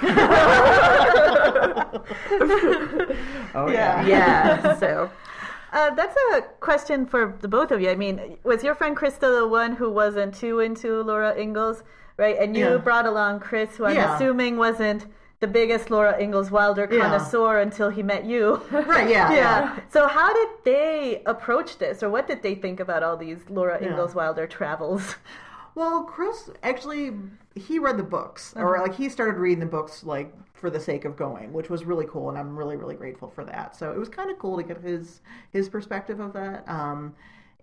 Oh, 3.55 3.69
Yeah. 3.71 4.05
yeah, 4.05 4.75
so 4.77 5.09
Uh, 5.73 5.89
that's 5.95 6.15
a 6.33 6.41
question 6.61 7.05
for 7.05 7.35
the 7.41 7.47
both 7.47 7.71
of 7.71 7.81
you. 7.81 7.89
I 7.89 7.95
mean, 7.95 8.37
was 8.43 8.63
your 8.63 8.73
friend 8.73 8.95
Krista 8.95 9.37
the 9.39 9.45
one 9.47 9.75
who 9.75 9.89
wasn't 9.91 10.33
too 10.33 10.59
into 10.61 11.01
Laura 11.03 11.35
Ingalls, 11.37 11.83
right? 12.15 12.37
And 12.37 12.55
you 12.55 12.65
Yeah. 12.65 12.77
brought 12.77 13.05
along 13.05 13.41
Chris, 13.41 13.75
who 13.75 13.83
I'm 13.85 13.95
Yeah. 13.95 14.15
assuming 14.15 14.55
wasn't 14.57 15.07
the 15.39 15.47
biggest 15.47 15.89
Laura 15.91 16.19
Ingalls 16.19 16.49
Wilder 16.51 16.87
Yeah. 16.91 17.01
connoisseur 17.01 17.59
until 17.59 17.89
he 17.89 18.01
met 18.03 18.25
you. 18.25 18.55
Right, 18.71 19.09
yeah. 19.17 19.31
yeah. 19.33 19.79
So 19.89 20.07
how 20.07 20.33
did 20.33 20.49
they 20.63 21.21
approach 21.25 21.77
this, 21.77 22.01
or 22.01 22.09
what 22.09 22.27
did 22.27 22.41
they 22.41 22.55
think 22.55 22.79
about 22.79 23.03
all 23.03 23.17
these 23.17 23.39
Laura 23.49 23.77
Ingalls 23.83 24.15
Wilder 24.15 24.47
travels? 24.47 25.15
Well, 25.75 26.05
Chris 26.05 26.49
actually 26.63 27.11
he 27.53 27.77
read 27.77 27.97
the 27.97 28.03
books, 28.03 28.51
or 28.55 28.79
like 28.79 28.95
he 28.95 29.09
started 29.09 29.37
reading 29.37 29.59
the 29.59 29.67
books 29.67 30.03
like 30.03 30.33
for 30.55 30.71
the 30.71 30.79
sake 30.79 31.05
of 31.05 31.15
going, 31.15 31.53
which 31.53 31.69
was 31.69 31.85
really 31.85 32.07
cool, 32.09 32.29
and 32.29 32.37
I'm 32.39 32.57
really 32.57 32.75
really 32.77 32.95
grateful 32.95 33.29
for 33.29 33.45
that. 33.45 33.75
So 33.75 33.91
it 33.91 33.97
was 33.99 34.09
kind 34.09 34.31
of 34.31 34.39
cool 34.39 34.57
to 34.57 34.63
get 34.63 34.81
his 34.81 35.21
his 35.51 35.69
perspective 35.69 36.19
of 36.19 36.33
that. 36.33 36.67
Um, 36.67 37.13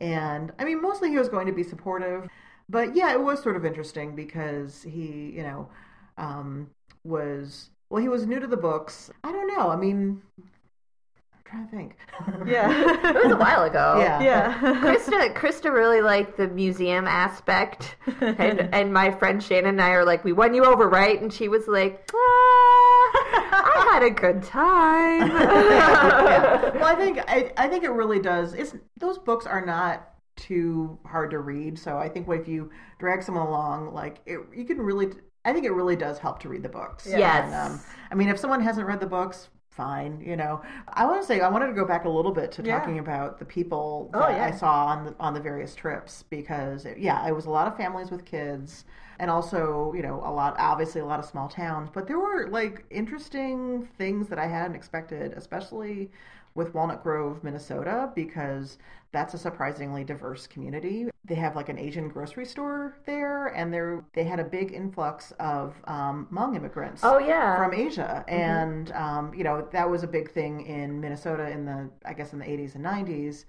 and 0.01 0.53
I 0.61 0.65
mean, 0.65 0.81
mostly 0.81 1.11
he 1.11 1.19
was 1.19 1.29
going 1.29 1.49
to 1.49 1.53
be 1.53 1.65
supportive, 1.65 2.29
but 2.69 2.95
yeah, 2.95 3.11
it 3.13 3.21
was 3.21 3.43
sort 3.43 3.57
of 3.57 3.65
interesting 3.65 4.15
because 4.15 4.85
he, 4.85 5.33
you 5.35 5.43
know, 5.43 5.69
um, 6.17 6.71
was 7.05 7.71
well, 7.91 8.03
he 8.03 8.09
was 8.09 8.27
new 8.27 8.41
to 8.41 8.47
the 8.47 8.57
books. 8.57 9.11
I 9.23 9.31
don't 9.31 9.47
know. 9.57 9.69
I 9.71 9.77
mean, 9.77 10.21
I'm 10.39 11.43
trying 11.45 11.65
to 11.67 11.71
think. 11.71 11.97
Yeah. 12.47 13.09
it 13.11 13.15
was 13.25 13.33
a 13.33 13.37
while 13.37 13.65
ago. 13.65 13.97
Yeah. 14.01 14.23
yeah. 14.23 14.55
Krista, 14.83 15.33
Krista 15.35 15.73
really 15.73 16.01
liked 16.01 16.37
the 16.37 16.49
museum 16.49 17.07
aspect, 17.07 17.97
and 18.21 18.61
and 18.75 18.93
my 18.93 19.11
friend 19.11 19.43
Shannon 19.43 19.71
and 19.71 19.81
I 19.83 19.91
are 19.91 20.05
like, 20.05 20.25
we 20.25 20.33
won 20.33 20.55
you 20.55 20.65
over, 20.65 20.89
right? 20.89 21.21
And 21.21 21.33
she 21.33 21.49
was 21.49 21.69
like, 21.69 22.11
ah, 22.13 22.17
I 22.17 23.89
had 23.93 24.03
a 24.03 24.11
good 24.11 24.43
time. 24.43 25.29
yeah. 25.31 26.71
Well, 26.75 26.85
I 26.85 26.95
think 26.97 27.19
I, 27.29 27.53
I 27.57 27.69
think 27.69 27.85
it 27.85 27.91
really 27.91 28.19
does. 28.21 28.55
It's 28.55 28.75
those 28.99 29.19
books 29.19 29.47
are 29.47 29.65
not 29.65 30.11
too 30.37 30.99
hard 31.07 31.31
to 31.31 31.39
read, 31.39 31.79
so 31.79 31.97
I 31.97 32.09
think 32.09 32.27
if 32.29 32.49
you 32.49 32.71
drag 32.99 33.23
someone 33.23 33.47
along, 33.47 33.93
like 33.95 34.21
it, 34.27 34.41
you 34.55 34.65
can 34.65 34.79
really. 34.79 35.13
I 35.45 35.53
think 35.53 35.67
it 35.67 35.73
really 35.73 35.97
does 35.97 36.19
help 36.19 36.39
to 36.41 36.49
read 36.49 36.63
the 36.63 36.69
books. 36.69 37.07
Yes. 37.07 37.45
And, 37.47 37.55
um, 37.55 37.81
I 38.11 38.15
mean, 38.15 38.29
if 38.29 38.39
someone 38.39 38.61
hasn't 38.61 38.87
read 38.87 39.01
the 39.01 39.07
books, 39.07 39.49
fine. 39.71 40.21
You 40.21 40.37
know, 40.37 40.63
I 40.89 41.05
want 41.05 41.21
to 41.21 41.27
say 41.27 41.41
I 41.41 41.49
wanted 41.49 41.67
to 41.67 41.73
go 41.73 41.85
back 41.85 42.05
a 42.05 42.09
little 42.09 42.33
bit 42.33 42.53
to 42.53 42.63
Yeah. 42.63 42.79
talking 42.79 42.99
about 42.99 43.39
the 43.39 43.45
people 43.45 44.11
Oh, 44.15 44.21
that 44.21 44.37
yeah. 44.37 44.45
I 44.45 44.51
saw 44.53 44.87
on 44.87 45.05
the 45.05 45.15
on 45.19 45.35
the 45.35 45.41
various 45.41 45.75
trips 45.75 46.23
because 46.31 46.87
yeah, 46.97 47.27
it 47.27 47.33
was 47.35 47.47
a 47.47 47.51
lot 47.51 47.67
of 47.67 47.77
families 47.77 48.11
with 48.11 48.25
kids. 48.25 48.85
And 49.19 49.31
also, 49.31 49.93
you 49.95 50.03
know, 50.03 50.17
a 50.25 50.31
lot, 50.33 50.57
obviously, 50.59 51.01
a 51.01 51.05
lot 51.05 51.21
of 51.21 51.25
small 51.25 51.49
towns, 51.49 51.89
but 51.93 52.07
there 52.09 52.19
were 52.19 52.49
like 52.49 52.85
interesting 52.91 53.89
things 53.99 54.29
that 54.29 54.39
I 54.41 54.47
hadn't 54.47 54.75
expected, 54.77 55.33
especially 55.35 56.11
with 56.55 56.73
Walnut 56.73 57.03
Grove, 57.03 57.43
Minnesota, 57.43 58.11
because 58.15 58.79
that's 59.13 59.35
a 59.35 59.39
surprisingly 59.39 60.05
diverse 60.05 60.47
community. 60.47 61.09
They 61.25 61.35
have 61.37 61.57
like 61.57 61.69
an 61.69 61.79
Asian 61.79 62.09
grocery 62.09 62.45
store 62.45 62.97
there, 63.07 63.47
and 63.49 63.73
they 63.73 63.81
they 64.13 64.25
had 64.29 64.41
a 64.41 64.45
big 64.45 64.73
influx 64.73 65.33
of 65.41 65.75
um, 65.87 66.29
Hmong 66.33 66.57
immigrants 66.57 67.03
oh 67.05 67.19
yeah, 67.19 67.57
from 67.57 67.73
Asia, 67.75 68.25
and 68.29 68.93
um, 68.93 69.33
you 69.35 69.43
know 69.45 69.67
that 69.73 69.89
was 69.89 70.03
a 70.03 70.07
big 70.07 70.31
thing 70.31 70.67
in 70.67 71.01
Minnesota 71.01 71.51
in 71.51 71.65
the 71.65 71.91
I 72.05 72.13
guess 72.13 72.33
in 72.33 72.39
the 72.39 72.45
80s 72.45 72.75
and 72.75 72.85
90s, 72.85 73.45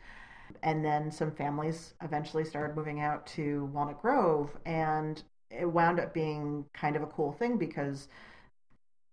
and 0.64 0.84
then 0.84 1.12
some 1.12 1.32
families 1.32 1.93
eventually 2.01 2.45
started 2.45 2.76
moving 2.76 3.01
out 3.01 3.26
to 3.28 3.66
Walnut 3.74 4.01
Grove, 4.01 4.56
and 4.66 5.22
it 5.49 5.66
wound 5.66 5.99
up 5.99 6.14
being 6.14 6.66
kind 6.74 6.95
of 6.95 7.03
a 7.03 7.08
cool 7.08 7.32
thing 7.32 7.58
because 7.58 8.08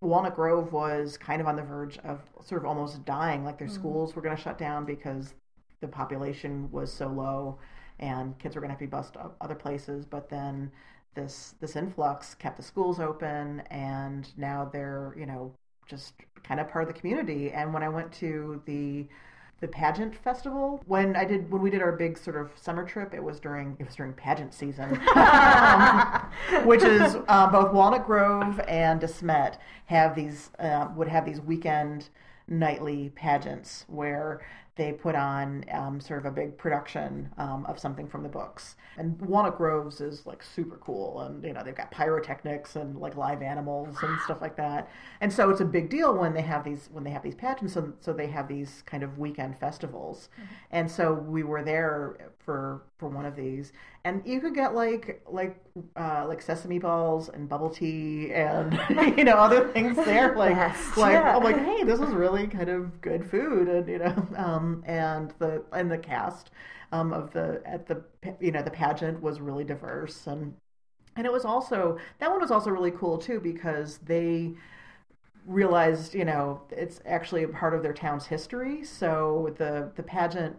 Walnut 0.03 0.35
Grove 0.35 0.73
was 0.73 1.17
kind 1.17 1.41
of 1.41 1.47
on 1.47 1.57
the 1.57 1.63
verge 1.63 1.99
of 1.99 2.21
sort 2.45 2.61
of 2.61 2.67
almost 2.67 3.05
dying, 3.05 3.45
like 3.45 3.59
their 3.59 3.69
mm-hmm. 3.69 3.77
schools 3.77 4.15
were 4.15 4.23
going 4.23 4.37
to 4.37 4.43
shut 4.43 4.59
down 4.59 4.85
because 4.85 5.35
the 5.81 5.89
population 5.89 6.71
was 6.71 6.93
so 6.93 7.09
low, 7.09 7.59
and 7.99 8.39
kids 8.39 8.55
were 8.55 8.61
going 8.61 8.69
to 8.69 8.73
have 8.73 8.81
to 8.81 8.87
be 8.87 8.91
bused 8.91 9.17
up 9.17 9.37
other 9.41 9.55
places, 9.55 10.05
but 10.05 10.29
then 10.29 10.71
this 11.15 11.55
this 11.61 11.77
influx 11.77 12.35
kept 12.35 12.57
the 12.57 12.63
schools 12.63 12.99
open 12.99 13.61
and 13.71 14.29
now 14.39 14.69
they're 14.73 15.15
you 15.15 15.27
know 15.27 15.53
just 15.87 16.15
kind 16.43 16.59
of 16.59 16.71
part 16.71 16.89
of 16.89 16.95
the 16.95 16.99
community. 16.99 17.51
And 17.51 17.73
when 17.75 17.83
i 17.83 17.89
went 17.89 18.11
to 18.15 18.63
the 18.67 19.07
the 19.63 19.69
pageant 19.69 20.15
festival. 20.15 20.83
When 20.87 21.17
i 21.17 21.25
did 21.25 21.51
when 21.51 21.63
we 21.63 21.71
did 21.71 21.81
our 21.81 21.93
big 21.93 22.19
sort 22.19 22.37
of 22.37 22.51
summer 22.57 22.85
trip 22.85 23.15
it 23.15 23.23
was 23.23 23.41
during 23.41 23.77
it 23.79 23.87
was 23.87 23.95
during 23.95 24.13
pageant 24.13 24.53
season. 24.53 25.01
Um, 26.53 26.67
which 26.67 26.83
is 26.83 27.17
uh, 27.29 27.51
both 27.51 27.73
walnut 27.73 28.05
grove 28.05 28.61
and 28.67 29.01
De 29.01 29.07
Smet 29.07 29.61
have 29.87 30.15
these 30.15 30.51
uh, 30.59 30.89
would 30.97 31.09
have 31.09 31.25
these 31.25 31.41
weekend 31.41 32.09
nightly 32.49 33.11
pageants 33.15 33.85
where 33.89 34.41
they 34.75 34.93
put 34.93 35.15
on 35.15 35.65
um, 35.71 36.01
sort 36.01 36.21
of 36.21 36.25
a 36.25 36.31
big 36.31 36.57
production 36.57 37.29
um, 37.37 37.67
of 37.67 37.79
something 37.79 38.09
from 38.09 38.23
the 38.23 38.29
books. 38.29 38.77
And 38.97 39.21
Walnut 39.21 39.59
Groves 39.59 40.01
is 40.01 40.25
like 40.27 40.43
super 40.43 40.77
cool, 40.79 41.21
and 41.21 41.45
you 41.45 41.53
know 41.53 41.63
they've 41.63 41.75
got 41.75 41.91
pyrotechnics 41.91 42.77
and 42.77 42.97
like 42.99 43.17
live 43.17 43.43
animals 43.43 43.97
and 44.03 44.19
stuff 44.23 44.41
like 44.41 44.57
that. 44.57 44.89
And 45.21 45.31
so 45.33 45.51
it's 45.51 45.61
a 45.61 45.67
big 45.67 45.91
deal 45.91 46.15
when 46.15 46.33
they 46.33 46.43
have 46.43 46.65
these 46.65 46.89
when 46.91 47.05
they 47.05 47.11
have 47.11 47.23
these 47.23 47.35
pageants. 47.35 47.75
So, 47.75 47.93
so 48.01 48.13
they 48.13 48.29
have 48.29 48.49
these 48.49 48.83
kind 48.87 49.03
of 49.03 49.19
weekend 49.19 49.59
festivals. 49.59 50.31
And 50.71 50.91
so 50.91 51.13
we 51.13 51.43
were 51.43 51.63
there 51.63 52.33
for 52.39 52.83
for 52.99 53.09
one 53.09 53.27
of 53.27 53.37
these, 53.37 53.73
and 54.05 54.23
you 54.27 54.41
could 54.41 54.55
get 54.55 54.75
like 54.75 55.23
like 55.29 55.57
uh, 55.97 56.25
like 56.27 56.43
sesame 56.43 56.79
balls 56.79 57.29
and 57.29 57.49
bubble 57.49 57.71
tea 57.71 58.33
and 58.33 58.79
you 59.17 59.25
know 59.25 59.37
other 59.37 59.69
things 59.73 60.03
there. 60.05 60.35
Like 60.37 60.59
Yes. 60.59 60.97
like 60.97 61.25
Yeah. 61.25 61.33
I'm 61.33 61.43
like, 61.45 61.57
hey, 61.59 61.85
this 61.85 62.01
is 62.01 62.15
really 62.15 62.47
kind 62.47 62.69
of 62.69 63.01
good 63.01 63.25
food, 63.25 63.69
and 63.69 63.89
you 63.89 63.99
know, 63.99 64.27
um, 64.37 64.83
and 64.87 65.33
the 65.39 65.65
and 65.73 65.91
the 65.91 65.99
cast 65.99 66.51
um, 66.93 67.13
of 67.13 67.33
the 67.33 67.63
at 67.65 67.87
the 67.87 68.03
you 68.41 68.51
know 68.53 68.63
the 68.63 68.71
pageant 68.71 69.21
was 69.23 69.41
really 69.41 69.65
diverse, 69.65 70.27
and 70.27 70.55
and 71.17 71.27
it 71.27 71.33
was 71.33 71.45
also 71.45 71.99
that 72.21 72.31
one 72.31 72.41
was 72.41 72.51
also 72.51 72.71
really 72.71 72.93
cool 72.93 73.19
too 73.19 73.41
because 73.41 73.99
they 73.99 74.53
realized 75.47 76.15
you 76.15 76.25
know 76.25 76.63
it's 76.71 77.01
actually 77.07 77.43
a 77.43 77.49
part 77.49 77.75
of 77.75 77.83
their 77.83 77.93
town's 77.93 78.27
history. 78.27 78.85
So 78.85 79.55
the 79.59 79.91
the 79.97 80.03
pageant, 80.03 80.57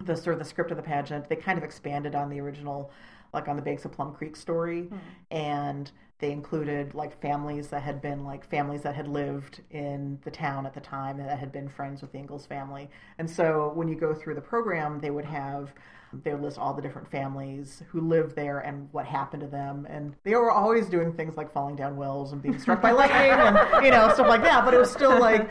the 0.00 0.16
sort 0.16 0.34
of 0.34 0.38
the 0.38 0.44
script 0.44 0.70
of 0.70 0.76
the 0.76 0.82
pageant, 0.82 1.28
they 1.28 1.36
kind 1.36 1.58
of 1.58 1.64
expanded 1.64 2.14
on 2.14 2.28
the 2.28 2.40
original, 2.40 2.90
like 3.32 3.48
on 3.48 3.56
the 3.56 3.62
Banks 3.62 3.84
of 3.84 3.92
Plum 3.92 4.14
Creek 4.14 4.36
story, 4.36 4.82
hmm. 4.82 4.96
and 5.30 5.90
they 6.18 6.32
included 6.32 6.94
like 6.94 7.20
families 7.20 7.68
that 7.68 7.82
had 7.82 8.00
been 8.00 8.24
like 8.24 8.48
families 8.50 8.82
that 8.82 8.94
had 8.94 9.06
lived 9.06 9.62
in 9.70 10.18
the 10.24 10.30
town 10.30 10.66
at 10.66 10.74
the 10.74 10.80
time 10.80 11.20
and 11.20 11.28
that 11.28 11.38
had 11.38 11.52
been 11.52 11.68
friends 11.68 12.02
with 12.02 12.10
the 12.10 12.18
Ingalls 12.18 12.46
family. 12.46 12.90
And 13.18 13.30
so 13.30 13.70
when 13.74 13.86
you 13.88 13.94
go 13.94 14.14
through 14.14 14.34
the 14.34 14.40
program, 14.40 15.00
they 15.00 15.10
would 15.10 15.24
have 15.24 15.72
they 16.12 16.34
list 16.34 16.58
all 16.58 16.74
the 16.74 16.82
different 16.82 17.10
families 17.10 17.82
who 17.88 18.00
lived 18.00 18.34
there 18.34 18.60
and 18.60 18.88
what 18.92 19.06
happened 19.06 19.42
to 19.42 19.48
them. 19.48 19.86
And 19.88 20.14
they 20.24 20.34
were 20.34 20.50
always 20.50 20.88
doing 20.88 21.12
things 21.12 21.36
like 21.36 21.52
falling 21.52 21.76
down 21.76 21.96
wells 21.96 22.32
and 22.32 22.42
being 22.42 22.58
struck 22.58 22.80
by 22.80 22.90
lightning 22.92 23.30
and 23.30 23.84
you 23.84 23.90
know 23.90 24.12
stuff 24.12 24.28
like 24.28 24.42
that. 24.42 24.64
But 24.64 24.74
it 24.74 24.78
was 24.78 24.90
still 24.90 25.18
like 25.18 25.50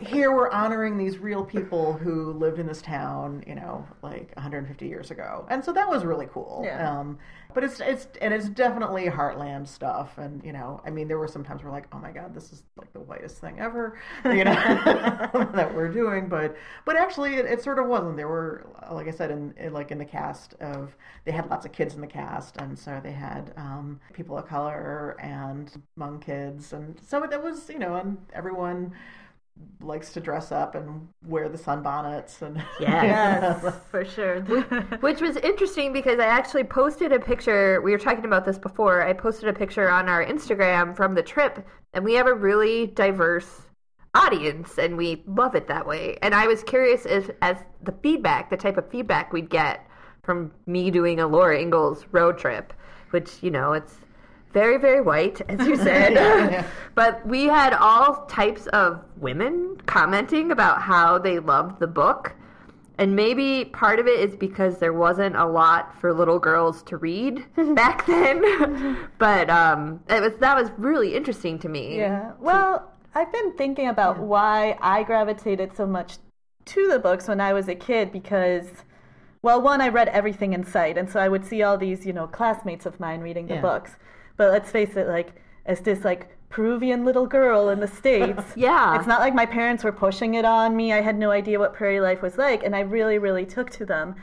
here 0.00 0.34
we're 0.34 0.50
honoring 0.50 0.98
these 0.98 1.18
real 1.18 1.44
people 1.44 1.92
who 1.92 2.32
lived 2.32 2.58
in 2.58 2.66
this 2.66 2.82
town, 2.82 3.42
you 3.46 3.54
know, 3.54 3.86
like 4.02 4.34
150 4.34 4.86
years 4.86 5.10
ago, 5.10 5.46
and 5.48 5.64
so 5.64 5.72
that 5.72 5.88
was 5.88 6.04
really 6.04 6.26
cool. 6.26 6.62
Yeah. 6.64 6.98
Um, 6.98 7.18
but 7.56 7.64
it's 7.64 7.80
it's 7.80 8.06
and 8.20 8.34
it's 8.34 8.50
definitely 8.50 9.06
heartland 9.06 9.66
stuff, 9.66 10.18
and 10.18 10.44
you 10.44 10.52
know, 10.52 10.78
I 10.84 10.90
mean, 10.90 11.08
there 11.08 11.16
were 11.16 11.26
some 11.26 11.42
times 11.42 11.64
we're 11.64 11.70
like, 11.70 11.86
oh 11.90 11.98
my 11.98 12.10
god, 12.12 12.34
this 12.34 12.52
is 12.52 12.62
like 12.76 12.92
the 12.92 13.00
whitest 13.00 13.38
thing 13.38 13.58
ever, 13.58 13.98
you 14.26 14.44
know, 14.44 14.52
that 15.54 15.74
we're 15.74 15.88
doing. 15.88 16.28
But 16.28 16.54
but 16.84 16.96
actually, 16.96 17.36
it, 17.36 17.46
it 17.46 17.62
sort 17.62 17.78
of 17.78 17.86
wasn't. 17.86 18.18
There 18.18 18.28
were, 18.28 18.66
like 18.92 19.08
I 19.08 19.10
said, 19.10 19.30
in, 19.30 19.54
in 19.56 19.72
like 19.72 19.90
in 19.90 19.96
the 19.96 20.04
cast 20.04 20.52
of 20.60 20.94
they 21.24 21.32
had 21.32 21.48
lots 21.48 21.64
of 21.64 21.72
kids 21.72 21.94
in 21.94 22.02
the 22.02 22.06
cast, 22.06 22.58
and 22.58 22.78
so 22.78 23.00
they 23.02 23.12
had 23.12 23.54
um, 23.56 24.00
people 24.12 24.36
of 24.36 24.46
color 24.46 25.16
and 25.18 25.72
Hmong 25.98 26.20
kids, 26.20 26.74
and 26.74 27.00
so 27.08 27.26
that 27.26 27.42
was 27.42 27.70
you 27.70 27.78
know, 27.78 27.94
and 27.94 28.18
everyone 28.34 28.92
likes 29.80 30.12
to 30.12 30.20
dress 30.20 30.52
up 30.52 30.74
and 30.74 31.08
wear 31.26 31.48
the 31.48 31.58
sunbonnets 31.58 32.42
and 32.42 32.62
Yes. 32.80 33.74
For 33.90 34.04
sure. 34.04 34.40
Which 35.00 35.20
was 35.20 35.36
interesting 35.36 35.92
because 35.92 36.18
I 36.18 36.26
actually 36.26 36.64
posted 36.64 37.12
a 37.12 37.20
picture. 37.20 37.80
We 37.82 37.92
were 37.92 37.98
talking 37.98 38.24
about 38.24 38.44
this 38.44 38.58
before. 38.58 39.02
I 39.02 39.12
posted 39.12 39.48
a 39.48 39.52
picture 39.52 39.88
on 39.88 40.08
our 40.08 40.24
Instagram 40.24 40.96
from 40.96 41.14
the 41.14 41.22
trip, 41.22 41.66
and 41.92 42.04
we 42.04 42.14
have 42.14 42.26
a 42.26 42.34
really 42.34 42.86
diverse 42.88 43.62
audience, 44.14 44.78
and 44.78 44.96
we 44.96 45.22
love 45.26 45.54
it 45.54 45.68
that 45.68 45.86
way. 45.86 46.18
And 46.22 46.34
I 46.34 46.46
was 46.46 46.62
curious 46.62 47.06
as, 47.06 47.30
as 47.42 47.58
the 47.82 47.92
feedback, 48.02 48.50
the 48.50 48.56
type 48.56 48.78
of 48.78 48.90
feedback 48.90 49.32
we'd 49.32 49.50
get 49.50 49.86
from 50.22 50.50
me 50.66 50.90
doing 50.90 51.20
a 51.20 51.26
Laura 51.26 51.60
Ingalls 51.60 52.04
road 52.10 52.38
trip, 52.38 52.72
which, 53.10 53.42
you 53.42 53.50
know, 53.50 53.72
it's 53.72 53.96
very, 54.52 54.78
very 54.78 55.00
white, 55.00 55.40
as 55.48 55.66
you 55.66 55.76
said. 55.76 56.12
Yeah. 56.14 56.66
but 56.94 57.26
we 57.26 57.44
had 57.44 57.72
all 57.74 58.26
types 58.26 58.66
of 58.68 59.02
women 59.18 59.76
commenting 59.86 60.50
about 60.50 60.80
how 60.82 61.18
they 61.18 61.38
loved 61.38 61.78
the 61.80 61.86
book. 61.86 62.34
And 62.98 63.14
maybe 63.14 63.66
part 63.66 63.98
of 63.98 64.06
it 64.06 64.18
is 64.20 64.34
because 64.36 64.78
there 64.78 64.94
wasn't 64.94 65.36
a 65.36 65.44
lot 65.44 66.00
for 66.00 66.14
little 66.14 66.38
girls 66.38 66.82
to 66.84 66.96
read 66.96 67.44
back 67.74 68.06
then. 68.06 69.08
but 69.18 69.50
um, 69.50 70.00
it 70.08 70.22
was 70.22 70.32
that 70.40 70.56
was 70.56 70.70
really 70.78 71.14
interesting 71.14 71.58
to 71.58 71.68
me. 71.68 71.98
Yeah. 71.98 72.32
Well, 72.38 72.90
I've 73.14 73.30
been 73.32 73.52
thinking 73.56 73.88
about 73.88 74.18
why 74.18 74.78
I 74.80 75.02
gravitated 75.02 75.76
so 75.76 75.86
much 75.86 76.16
to 76.66 76.88
the 76.88 76.98
books 76.98 77.28
when 77.28 77.40
I 77.40 77.52
was 77.52 77.68
a 77.68 77.74
kid 77.74 78.12
because, 78.12 78.66
well, 79.42 79.60
one, 79.60 79.80
I 79.82 79.88
read 79.88 80.08
everything 80.08 80.52
in 80.54 80.64
sight, 80.64 80.96
and 80.98 81.08
so 81.08 81.20
I 81.20 81.28
would 81.28 81.44
see 81.44 81.62
all 81.62 81.76
these, 81.78 82.04
you 82.06 82.12
know, 82.14 82.26
classmates 82.26 82.86
of 82.86 82.98
mine 82.98 83.20
reading 83.20 83.46
the 83.46 83.54
Yeah. 83.56 83.60
books. 83.60 83.96
But 84.36 84.50
let's 84.52 84.70
face 84.70 84.96
it, 84.96 85.08
like, 85.08 85.32
as 85.64 85.80
this 85.80 86.04
like 86.04 86.28
Peruvian 86.48 87.04
little 87.04 87.26
girl 87.26 87.68
in 87.68 87.80
the 87.80 87.88
states, 87.88 88.42
Yeah. 88.56 88.96
it's 88.96 89.06
not 89.06 89.20
like 89.20 89.34
my 89.34 89.46
parents 89.46 89.82
were 89.84 89.92
pushing 89.92 90.34
it 90.34 90.44
on 90.44 90.76
me. 90.76 90.92
I 90.92 91.00
had 91.00 91.18
no 91.18 91.30
idea 91.30 91.58
what 91.58 91.74
prairie 91.74 92.00
life 92.00 92.22
was 92.22 92.38
like, 92.38 92.62
and 92.64 92.74
I 92.76 92.80
really, 92.80 93.18
really 93.18 93.46
took 93.46 93.70
to 93.70 93.84
them. 93.86 94.14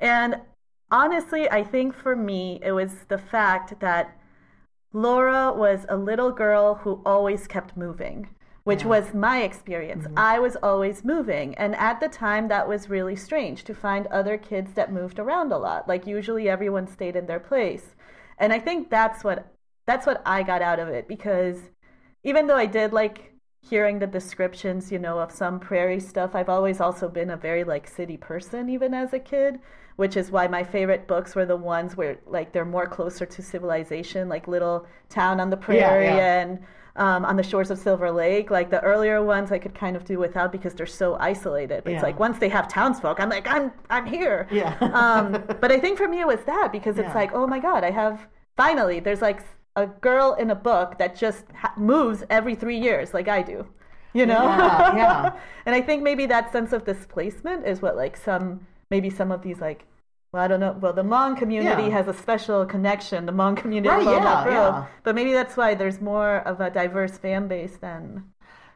And 0.00 0.40
honestly, 0.90 1.50
I 1.50 1.64
think 1.64 1.94
for 1.94 2.14
me, 2.14 2.60
it 2.62 2.72
was 2.72 2.92
the 3.08 3.18
fact 3.18 3.80
that 3.80 4.16
Laura 4.92 5.52
was 5.52 5.86
a 5.88 5.96
little 5.96 6.30
girl 6.32 6.74
who 6.76 7.00
always 7.06 7.46
kept 7.46 7.76
moving, 7.76 8.28
which 8.64 8.84
was 8.84 9.14
my 9.14 9.42
experience. 9.42 10.04
Mm-hmm. 10.04 10.18
I 10.18 10.38
was 10.38 10.56
always 10.62 11.04
moving. 11.04 11.54
And 11.56 11.74
at 11.76 11.98
the 11.98 12.08
time, 12.08 12.48
that 12.48 12.68
was 12.68 12.90
really 12.90 13.16
strange 13.16 13.64
to 13.64 13.74
find 13.74 14.06
other 14.08 14.36
kids 14.36 14.74
that 14.74 14.92
moved 14.92 15.18
around 15.18 15.50
a 15.50 15.58
lot. 15.58 15.88
Like, 15.88 16.06
usually 16.06 16.48
everyone 16.48 16.86
stayed 16.86 17.16
in 17.16 17.26
their 17.26 17.40
place. 17.40 17.94
And 18.38 18.52
I 18.52 18.58
think 18.58 18.90
that's 18.90 19.24
what. 19.24 19.46
That's 19.86 20.06
what 20.06 20.22
I 20.24 20.42
got 20.42 20.62
out 20.62 20.78
of 20.78 20.88
it 20.88 21.08
because 21.08 21.58
even 22.24 22.46
though 22.46 22.56
I 22.56 22.66
did 22.66 22.92
like 22.92 23.32
hearing 23.60 23.98
the 23.98 24.06
descriptions, 24.06 24.90
you 24.92 24.98
know, 24.98 25.18
of 25.18 25.32
some 25.32 25.60
prairie 25.60 26.00
stuff, 26.00 26.34
I've 26.34 26.48
always 26.48 26.80
also 26.80 27.08
been 27.08 27.30
a 27.30 27.36
very 27.36 27.64
like 27.64 27.86
city 27.88 28.16
person 28.16 28.68
even 28.68 28.94
as 28.94 29.12
a 29.12 29.18
kid, 29.18 29.60
which 29.96 30.16
is 30.16 30.30
why 30.30 30.46
my 30.48 30.64
favorite 30.64 31.06
books 31.06 31.34
were 31.34 31.46
the 31.46 31.56
ones 31.56 31.96
where 31.96 32.18
like 32.26 32.52
they're 32.52 32.64
more 32.64 32.86
closer 32.86 33.26
to 33.26 33.42
civilization, 33.42 34.28
like 34.28 34.48
Little 34.48 34.86
Town 35.08 35.40
on 35.40 35.50
the 35.50 35.56
Prairie 35.56 36.06
yeah. 36.06 36.40
and 36.40 36.60
um, 36.96 37.24
on 37.24 37.36
the 37.36 37.42
shores 37.42 37.70
of 37.70 37.78
Silver 37.78 38.10
Lake. 38.10 38.50
Like 38.50 38.70
the 38.70 38.80
earlier 38.82 39.22
ones 39.22 39.50
I 39.52 39.58
could 39.58 39.74
kind 39.74 39.96
of 39.96 40.04
do 40.04 40.18
without 40.18 40.52
because 40.52 40.74
they're 40.74 40.86
so 40.86 41.16
isolated. 41.20 41.84
But 41.84 41.94
it's 41.94 42.02
like 42.02 42.18
once 42.18 42.38
they 42.38 42.48
have 42.50 42.68
townsfolk, 42.68 43.20
I'm 43.20 43.30
like, 43.30 43.46
I'm 43.46 43.72
I'm 43.90 44.06
here. 44.06 44.48
Yeah. 44.50 44.76
um, 44.80 45.42
but 45.60 45.72
I 45.72 45.78
think 45.78 45.98
for 45.98 46.08
me 46.08 46.20
it 46.20 46.26
was 46.26 46.40
that 46.46 46.70
because 46.72 46.98
it's 46.98 47.08
Yeah. 47.08 47.14
like, 47.14 47.32
oh 47.32 47.46
my 47.46 47.58
god, 47.60 47.84
I 47.84 47.90
have 47.90 48.26
finally 48.56 49.00
there's 49.00 49.22
like 49.22 49.42
a 49.76 49.86
girl 49.86 50.34
in 50.34 50.50
a 50.50 50.54
book 50.54 50.98
that 50.98 51.16
just 51.16 51.44
ha- 51.54 51.72
moves 51.76 52.24
every 52.30 52.54
three 52.54 52.78
years, 52.78 53.14
like 53.14 53.28
I 53.28 53.42
do. 53.42 53.66
You 54.14 54.26
know? 54.26 54.42
Yeah, 54.44 54.96
yeah. 54.96 55.32
and 55.66 55.74
I 55.74 55.80
think 55.80 56.02
maybe 56.02 56.26
that 56.26 56.52
sense 56.52 56.72
of 56.72 56.84
displacement 56.84 57.66
is 57.66 57.80
what 57.80 57.96
like 57.96 58.16
some 58.16 58.66
maybe 58.90 59.08
some 59.08 59.32
of 59.32 59.42
these 59.42 59.60
like 59.60 59.86
well, 60.32 60.42
I 60.42 60.48
don't 60.48 60.60
know. 60.60 60.76
Well, 60.80 60.94
the 60.94 61.02
Hmong 61.04 61.36
community 61.38 61.82
Yeah. 61.84 61.90
has 61.90 62.08
a 62.08 62.14
special 62.14 62.64
connection. 62.64 63.26
The 63.26 63.32
Hmong 63.32 63.54
community, 63.56 63.94
Right, 63.94 64.04
yeah, 64.22 64.46
yeah. 64.46 64.86
but 65.04 65.14
maybe 65.14 65.32
that's 65.34 65.58
why 65.58 65.74
there's 65.74 66.00
more 66.00 66.36
of 66.50 66.60
a 66.62 66.70
diverse 66.70 67.18
fan 67.18 67.48
base 67.48 67.76
than 67.76 68.24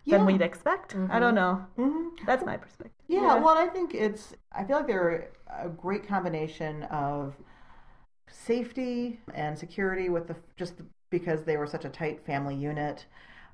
Yeah. 0.05 0.19
than 0.19 0.27
we'd 0.27 0.43
expect. 0.43 0.95
I 1.11 1.19
don't 1.19 1.35
know. 1.35 1.65
Mhm. 1.79 2.11
That's 2.27 2.45
my 2.45 2.57
perspective. 2.59 2.93
Yeah, 3.09 3.37
well, 3.37 3.57
I 3.57 3.69
think 3.69 3.95
it's. 3.95 4.35
I 4.53 4.65
feel 4.65 4.77
like 4.79 4.87
they're 4.87 5.31
a 5.49 5.69
great 5.69 6.07
combination 6.07 6.83
of 6.85 7.35
safety 8.31 9.21
and 9.35 9.59
security 9.59 10.09
with 10.09 10.29
the 10.29 10.37
just 10.57 10.75
because 11.11 11.45
they 11.45 11.57
were 11.57 11.67
such 11.67 11.85
a 11.85 11.89
tight 11.89 12.25
family 12.25 12.55
unit, 12.55 13.07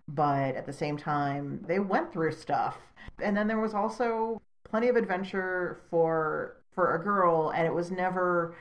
but 0.08 0.54
at 0.56 0.66
the 0.66 0.72
same 0.72 0.96
time 0.96 1.62
they 1.66 1.78
went 1.78 2.12
through 2.12 2.32
stuff, 2.32 2.78
and 3.22 3.36
then 3.36 3.46
there 3.46 3.60
was 3.60 3.74
also 3.74 4.40
plenty 4.64 4.88
of 4.88 4.96
adventure 4.96 5.80
for 5.90 6.56
for 6.74 6.94
a 6.94 7.02
girl, 7.02 7.50
and 7.54 7.66
it 7.66 7.74
was 7.74 7.90
never. 7.90 8.56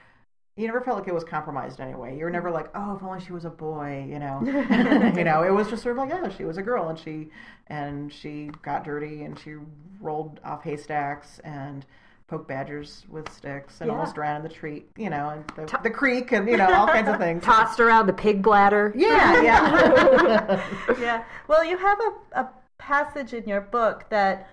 You 0.58 0.68
never 0.68 0.82
felt 0.82 1.00
like 1.00 1.08
it 1.08 1.14
was 1.14 1.24
compromised 1.24 1.80
anyway. 1.80 2.18
You 2.18 2.26
were 2.26 2.30
never 2.30 2.52
like, 2.52 2.70
oh, 2.76 2.98
if 2.98 3.02
only 3.02 3.22
she 3.22 3.32
was 3.32 3.46
a 3.46 3.50
boy, 3.50 4.06
you 4.08 4.20
know. 4.20 4.42
you 5.16 5.24
know, 5.24 5.44
it 5.44 5.50
was 5.52 5.70
just 5.70 5.82
sort 5.82 5.98
of 5.98 6.10
like, 6.10 6.14
oh, 6.14 6.30
she 6.30 6.44
was 6.44 6.58
a 6.58 6.62
girl, 6.62 6.90
and 6.90 7.00
she 7.00 7.30
and 7.68 8.12
she 8.12 8.52
got 8.62 8.84
dirty, 8.84 9.24
and 9.24 9.40
she 9.40 9.56
rolled 10.02 10.42
off 10.44 10.64
haystacks 10.64 11.40
and 11.44 11.86
poked 12.32 12.48
badgers 12.48 13.04
with 13.10 13.30
sticks, 13.30 13.82
and 13.82 13.90
Yeah. 13.90 13.96
almost 13.96 14.16
drowned 14.16 14.38
in 14.46 14.50
the 14.50 14.56
tree, 14.56 14.86
you 14.96 15.10
know, 15.10 15.30
and 15.32 15.44
the, 15.68 15.80
the 15.84 15.90
creek, 15.90 16.32
and 16.32 16.48
you 16.48 16.56
know, 16.56 16.74
all 16.74 16.88
kinds 16.88 17.10
of 17.10 17.18
things. 17.18 17.44
Tossed 17.54 17.82
around 17.82 18.08
the 18.08 18.14
pig 18.14 18.42
bladder. 18.42 18.94
Yeah, 19.02 19.42
yeah, 19.42 20.64
yeah. 21.00 21.24
Well, 21.50 21.66
you 21.66 21.78
have 21.78 22.00
a, 22.00 22.40
a 22.40 22.50
passage 22.78 23.34
in 23.34 23.44
your 23.50 23.60
book 23.60 24.06
that, 24.12 24.48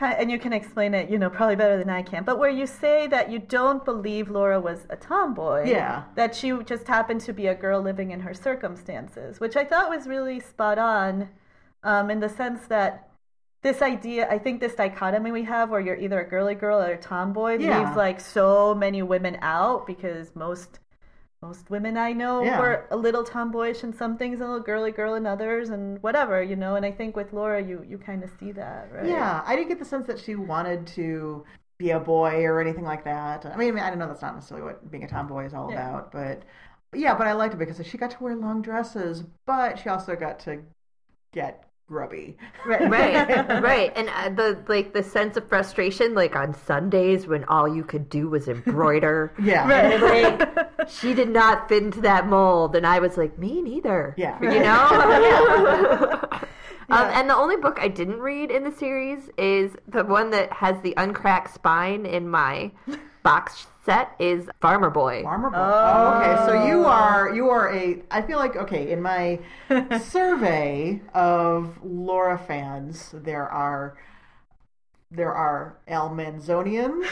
and 0.00 0.30
you 0.30 0.38
can 0.38 0.52
explain 0.52 0.94
it, 0.94 1.10
you 1.10 1.18
know, 1.18 1.28
probably 1.28 1.56
better 1.56 1.76
than 1.76 1.90
I 1.90 2.02
can, 2.02 2.22
but 2.22 2.38
where 2.38 2.50
you 2.50 2.66
say 2.68 3.08
that 3.08 3.32
you 3.32 3.40
don't 3.40 3.84
believe 3.84 4.30
Laura 4.30 4.60
was 4.60 4.86
a 4.88 4.94
tomboy. 4.96 5.64
Yeah. 5.68 6.04
That 6.14 6.36
she 6.36 6.52
just 6.64 6.86
happened 6.86 7.20
to 7.22 7.32
be 7.32 7.48
a 7.48 7.54
girl 7.54 7.80
living 7.82 8.12
in 8.12 8.20
her 8.20 8.32
circumstances, 8.34 9.40
which 9.40 9.56
I 9.56 9.64
thought 9.64 9.90
was 9.90 10.06
really 10.06 10.38
spot 10.38 10.78
on 10.78 11.30
um, 11.82 12.10
in 12.10 12.20
the 12.20 12.28
sense 12.28 12.66
that 12.68 13.05
this 13.66 13.82
idea, 13.82 14.28
I 14.30 14.38
think 14.38 14.60
this 14.60 14.76
dichotomy 14.76 15.32
we 15.32 15.42
have 15.44 15.70
where 15.70 15.80
you're 15.80 15.96
either 15.96 16.20
a 16.20 16.28
girly 16.28 16.54
girl 16.54 16.80
or 16.80 16.92
a 16.92 16.96
tomboy 16.96 17.58
Yeah. 17.58 17.80
leaves 17.80 17.96
like 17.96 18.20
so 18.20 18.74
many 18.74 19.02
women 19.02 19.38
out 19.42 19.86
because 19.86 20.34
most 20.36 20.78
most 21.42 21.68
women 21.68 21.96
I 21.98 22.12
know 22.12 22.44
Yeah. 22.44 22.58
were 22.58 22.86
a 22.90 22.96
little 22.96 23.22
tomboyish 23.22 23.84
in 23.84 23.92
some 23.92 24.16
things, 24.16 24.40
and 24.40 24.48
a 24.48 24.52
little 24.52 24.64
girly 24.64 24.90
girl 24.90 25.14
in 25.14 25.26
others, 25.26 25.68
and 25.70 26.02
whatever, 26.02 26.42
you 26.42 26.56
know. 26.56 26.76
And 26.76 26.86
I 26.86 26.90
think 26.92 27.14
with 27.14 27.32
Laura, 27.32 27.60
you 27.62 27.84
you 27.86 27.98
kind 27.98 28.22
of 28.24 28.30
see 28.38 28.52
that, 28.52 28.90
right? 28.92 29.06
yeah. 29.06 29.42
I 29.44 29.54
didn't 29.56 29.68
get 29.68 29.78
the 29.78 29.84
sense 29.84 30.06
that 30.06 30.18
she 30.18 30.34
wanted 30.36 30.86
to 30.98 31.44
be 31.78 31.90
a 31.90 32.00
boy 32.00 32.42
or 32.44 32.60
anything 32.60 32.84
like 32.84 33.04
that. 33.04 33.44
I 33.44 33.56
mean, 33.56 33.78
I 33.78 33.90
don't 33.90 33.98
know 33.98 34.06
that's 34.08 34.22
not 34.22 34.34
necessarily 34.34 34.64
what 34.66 34.90
being 34.90 35.04
a 35.04 35.08
tomboy 35.08 35.44
is 35.44 35.54
all 35.54 35.70
Yeah. 35.70 35.90
about, 35.90 36.12
but 36.12 36.42
yeah, 36.94 37.14
but 37.18 37.26
I 37.26 37.32
liked 37.32 37.54
it 37.54 37.58
because 37.58 37.84
she 37.86 37.98
got 37.98 38.12
to 38.12 38.22
wear 38.22 38.34
long 38.36 38.62
dresses, 38.62 39.24
but 39.44 39.78
she 39.78 39.88
also 39.88 40.16
got 40.16 40.38
to 40.40 40.62
get 41.32 41.68
grubby. 41.88 42.36
Right. 42.66 42.90
right 42.90 43.62
right 43.62 43.92
and 43.94 44.08
uh, 44.08 44.28
the 44.30 44.58
like 44.66 44.92
the 44.92 45.04
sense 45.04 45.36
of 45.36 45.48
frustration 45.48 46.14
like 46.14 46.34
on 46.34 46.52
sundays 46.52 47.28
when 47.28 47.44
all 47.44 47.72
you 47.72 47.84
could 47.84 48.08
do 48.10 48.28
was 48.28 48.48
embroider 48.48 49.32
Yeah. 49.40 49.68
Right. 49.68 50.38
like 50.40 50.88
she 50.90 51.14
did 51.14 51.28
not 51.28 51.68
fit 51.68 51.84
into 51.84 52.00
that 52.00 52.26
mold 52.26 52.74
and 52.74 52.84
i 52.84 52.98
was 52.98 53.16
like 53.16 53.38
me 53.38 53.62
neither 53.62 54.14
Yeah. 54.16 54.36
you 54.42 54.58
know 54.60 56.20
um, 56.90 57.08
and 57.12 57.30
the 57.30 57.36
only 57.36 57.56
book 57.56 57.78
i 57.80 57.86
didn't 57.86 58.18
read 58.18 58.50
in 58.50 58.64
the 58.64 58.72
series 58.72 59.30
is 59.38 59.76
the 59.86 60.02
one 60.04 60.30
that 60.30 60.52
has 60.52 60.80
the 60.82 60.92
uncracked 60.96 61.54
spine 61.54 62.04
in 62.04 62.28
my 62.28 62.72
box 63.22 63.68
set 63.86 64.14
is 64.18 64.50
Farmer 64.60 64.90
Boy. 64.90 65.22
Farmer 65.22 65.48
Boy. 65.48 65.56
Oh. 65.58 66.20
okay. 66.20 66.44
So 66.44 66.66
you 66.66 66.84
are 66.84 67.34
you 67.34 67.48
are 67.48 67.72
a. 67.72 68.02
I 68.10 68.20
feel 68.20 68.36
like 68.36 68.56
okay. 68.56 68.90
In 68.92 69.00
my 69.00 69.38
survey 70.02 71.00
of 71.14 71.78
Laura 71.82 72.36
fans, 72.36 73.14
there 73.14 73.48
are 73.48 73.96
there 75.10 75.32
are 75.32 75.78
Almanzonians 75.88 77.06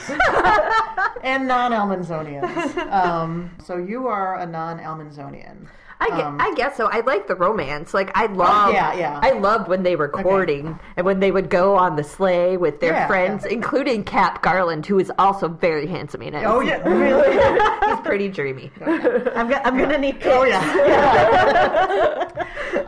and 1.23 1.47
non-Almanzonians. 1.47 2.77
Um, 2.93 3.57
so 3.65 3.77
you 3.77 4.09
are 4.09 4.41
a 4.41 4.47
non-Almanzonian. 4.47 5.69
I, 6.01 6.09
gue- 6.09 6.23
Um, 6.23 6.41
I 6.41 6.55
guess 6.55 6.77
so. 6.77 6.87
I 6.87 7.01
like 7.01 7.27
the 7.29 7.35
romance. 7.35 7.95
Like 7.95 8.11
I 8.17 8.27
love. 8.27 8.73
yeah, 8.73 8.95
yeah. 8.95 9.21
I 9.23 9.33
loved 9.33 9.69
when 9.69 9.83
they 9.83 9.97
were 9.97 10.09
courting 10.09 10.79
and 10.97 11.07
when 11.07 11.21
they 11.21 11.31
would 11.31 11.51
go 11.51 11.77
on 11.77 11.97
the 11.97 12.05
sleigh 12.05 12.57
with 12.57 12.81
their 12.81 12.93
Yeah, 12.93 13.07
friends, 13.07 13.45
yeah. 13.47 13.53
including 13.53 14.05
Cap 14.05 14.43
Garland, 14.43 14.87
who 14.87 14.99
is 14.99 15.11
also 15.19 15.49
very 15.49 15.87
handsome 15.87 16.23
in 16.23 16.35
it. 16.35 16.45
Oh 16.45 16.61
yeah, 16.61 16.77
really? 16.89 17.33
he's 17.89 18.01
pretty 18.01 18.29
dreamy. 18.29 18.71
I'm, 18.85 19.49
go- 19.49 19.61
I'm 19.65 19.79
gonna 19.79 19.99
need 19.99 20.17
Oh 20.25 20.45
pics. 20.45 20.55
yeah. 20.55 22.29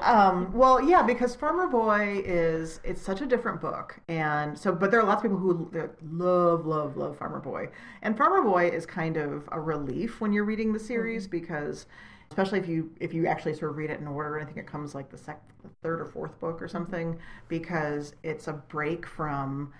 um, 0.01 0.53
well, 0.53 0.83
yeah, 0.83 1.03
because 1.03 1.35
Farmer 1.35 1.67
Boy 1.69 2.23
is 2.25 2.81
it's 2.85 3.03
such 3.03 3.21
a 3.21 3.27
different 3.27 3.61
book, 3.61 3.99
and 4.09 4.59
so 4.59 4.73
but 4.73 4.91
there 4.91 5.01
are 5.01 5.07
lots 5.07 5.25
of 5.25 5.31
people 5.31 5.39
who 5.39 5.71
love, 6.11 6.67
love, 6.67 6.97
love 6.97 7.17
Farmer 7.19 7.41
Boy, 7.41 7.69
and 8.03 8.17
Farmer 8.17 8.43
Boy 8.43 8.69
is 8.69 8.87
kind 8.87 9.17
of 9.17 9.49
a 9.53 9.61
relief 9.61 10.21
when 10.21 10.33
you're 10.33 10.45
reading 10.45 10.73
the 10.73 10.81
series 10.81 11.27
because. 11.27 11.87
Especially 12.31 12.59
if 12.59 12.69
you 12.69 12.91
if 13.01 13.15
you 13.15 13.27
actually 13.27 13.55
sort 13.55 13.71
of 13.71 13.77
read 13.77 13.91
it 13.91 14.01
in 14.01 14.07
order, 14.07 14.39
I 14.39 14.45
think 14.45 14.57
it 14.57 14.67
comes 14.67 14.95
like 14.95 15.11
the 15.11 15.19
sec, 15.19 15.41
the 15.63 15.69
third 15.83 16.01
or 16.01 16.07
fourth 16.07 16.39
book 16.41 16.61
or 16.61 16.69
something, 16.69 17.19
because 17.49 18.15
it's 18.23 18.49
a 18.49 18.53
break 18.53 19.07
from 19.07 19.73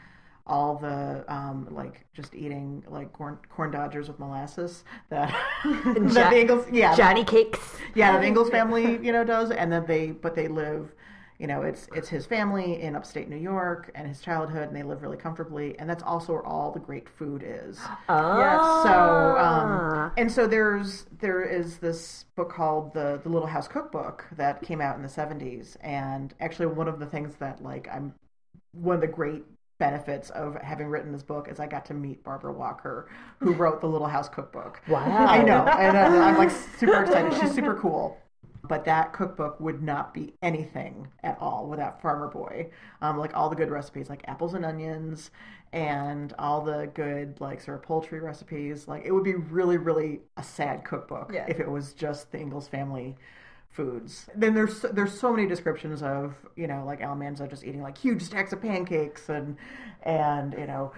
all 0.47 0.77
the 0.77 1.25
um, 1.29 1.67
like 1.73 2.07
just 2.15 2.35
eating 2.35 2.83
like 2.89 3.13
corn 3.13 3.37
corn 3.49 3.71
dodgers 3.71 4.07
with 4.09 4.19
molasses 4.21 4.85
that, 5.11 5.29
that 5.65 5.95
Jo- 6.15 6.31
the 6.31 6.41
Ingalls 6.41 6.67
yeah 6.71 6.95
Johnny 6.95 7.25
Cakes. 7.25 7.77
yeah, 7.95 8.19
the 8.19 8.27
Ingalls 8.29 8.51
family, 8.51 8.99
you 9.05 9.13
know, 9.13 9.25
does, 9.25 9.51
and 9.51 9.73
then 9.73 9.85
they, 9.87 10.13
but 10.13 10.35
they 10.37 10.47
live, 10.49 10.93
you 11.39 11.47
know, 11.47 11.63
it's 11.63 11.89
it's 11.95 12.09
his 12.09 12.25
family 12.27 12.81
in 12.81 12.97
upstate 12.97 13.29
New 13.29 13.37
York 13.37 13.91
and 13.95 14.09
his 14.09 14.21
childhood, 14.21 14.69
and 14.69 14.77
they 14.77 14.83
live 14.83 15.03
really 15.03 15.17
comfortably, 15.17 15.79
and 15.79 15.89
that's 15.89 16.03
also 16.03 16.33
where 16.33 16.47
all 16.47 16.73
the 16.73 16.81
great 16.81 17.09
food 17.09 17.45
is. 17.47 17.79
Oh. 18.09 18.39
yes 18.39 18.83
So, 18.83 19.39
um, 19.39 20.13
and 20.17 20.31
so 20.31 20.47
there's 20.47 21.07
there 21.21 21.43
is 21.43 21.79
this 21.79 22.25
book 22.37 22.53
called 22.53 22.95
the 22.95 23.21
the 23.23 23.29
Little 23.29 23.49
House 23.49 23.69
Cookbook 23.69 24.27
that 24.37 24.63
came 24.63 24.81
out 24.81 24.97
in 24.97 25.03
the 25.03 25.09
'70s, 25.09 25.77
and 25.81 26.35
actually 26.41 26.67
one 26.67 26.89
of 26.89 26.99
the 26.99 27.07
things 27.07 27.35
that 27.37 27.63
like 27.63 27.89
I'm 27.93 28.15
one 28.73 28.95
of 28.95 29.01
the 29.01 29.07
great 29.07 29.45
benefits 29.79 30.31
of 30.31 30.55
having 30.63 30.87
written 30.87 31.13
this 31.13 31.23
book 31.23 31.49
is 31.51 31.61
I 31.61 31.67
got 31.67 31.85
to 31.87 31.95
meet 31.95 32.25
Barbara 32.25 32.53
Walker, 32.53 33.09
who 33.41 33.53
wrote 33.53 33.81
the 33.81 33.89
Little 33.89 34.07
House 34.07 34.29
Cookbook. 34.29 34.81
Wow. 34.89 35.27
I 35.27 35.43
know, 35.43 35.67
and 35.67 35.97
I'm, 35.99 36.23
I'm 36.23 36.39
like 36.39 36.51
super 36.51 37.03
excited. 37.03 37.39
She's 37.39 37.55
super 37.55 37.75
cool. 37.75 38.19
But 38.69 38.85
that 38.87 39.13
cookbook 39.13 39.61
would 39.61 39.83
not 39.83 40.13
be 40.15 40.35
anything 40.43 41.09
at 41.23 41.37
all 41.41 41.67
without 41.69 42.01
Farmer 42.03 42.29
Boy. 42.29 42.71
Um, 43.01 43.19
like 43.19 43.35
all 43.35 43.49
the 43.49 43.57
good 43.57 43.71
recipes, 43.71 44.09
like 44.09 44.23
apples 44.27 44.55
and 44.55 44.65
onions, 44.65 45.31
and 45.73 46.33
all 46.39 46.63
the 46.63 46.91
good 46.95 47.41
like 47.41 47.61
sort 47.61 47.77
of 47.79 47.83
poultry 47.83 48.21
recipes. 48.21 48.89
Like 48.89 49.05
it 49.05 49.13
would 49.13 49.25
be 49.25 49.35
really, 49.35 49.77
really 49.77 50.21
a 50.37 50.43
sad 50.43 50.85
cookbook 50.85 51.31
Yeah. 51.33 51.47
if 51.49 51.61
it 51.61 51.71
was 51.71 51.93
just 51.93 52.33
the 52.33 52.39
Ingalls 52.39 52.69
family 52.69 53.17
foods. 53.71 54.29
Then 54.35 54.55
there's 54.55 54.81
there's 54.93 55.19
so 55.19 55.33
many 55.33 55.47
descriptions 55.47 56.03
of 56.03 56.35
you 56.57 56.67
know 56.67 56.85
like 56.87 57.01
Almanzo 57.03 57.47
just 57.47 57.65
eating 57.65 57.83
like 57.83 57.99
huge 57.99 58.23
stacks 58.23 58.53
of 58.53 58.63
pancakes 58.63 59.29
and 59.29 59.57
and 60.03 60.55
you 60.59 60.67
know 60.67 60.93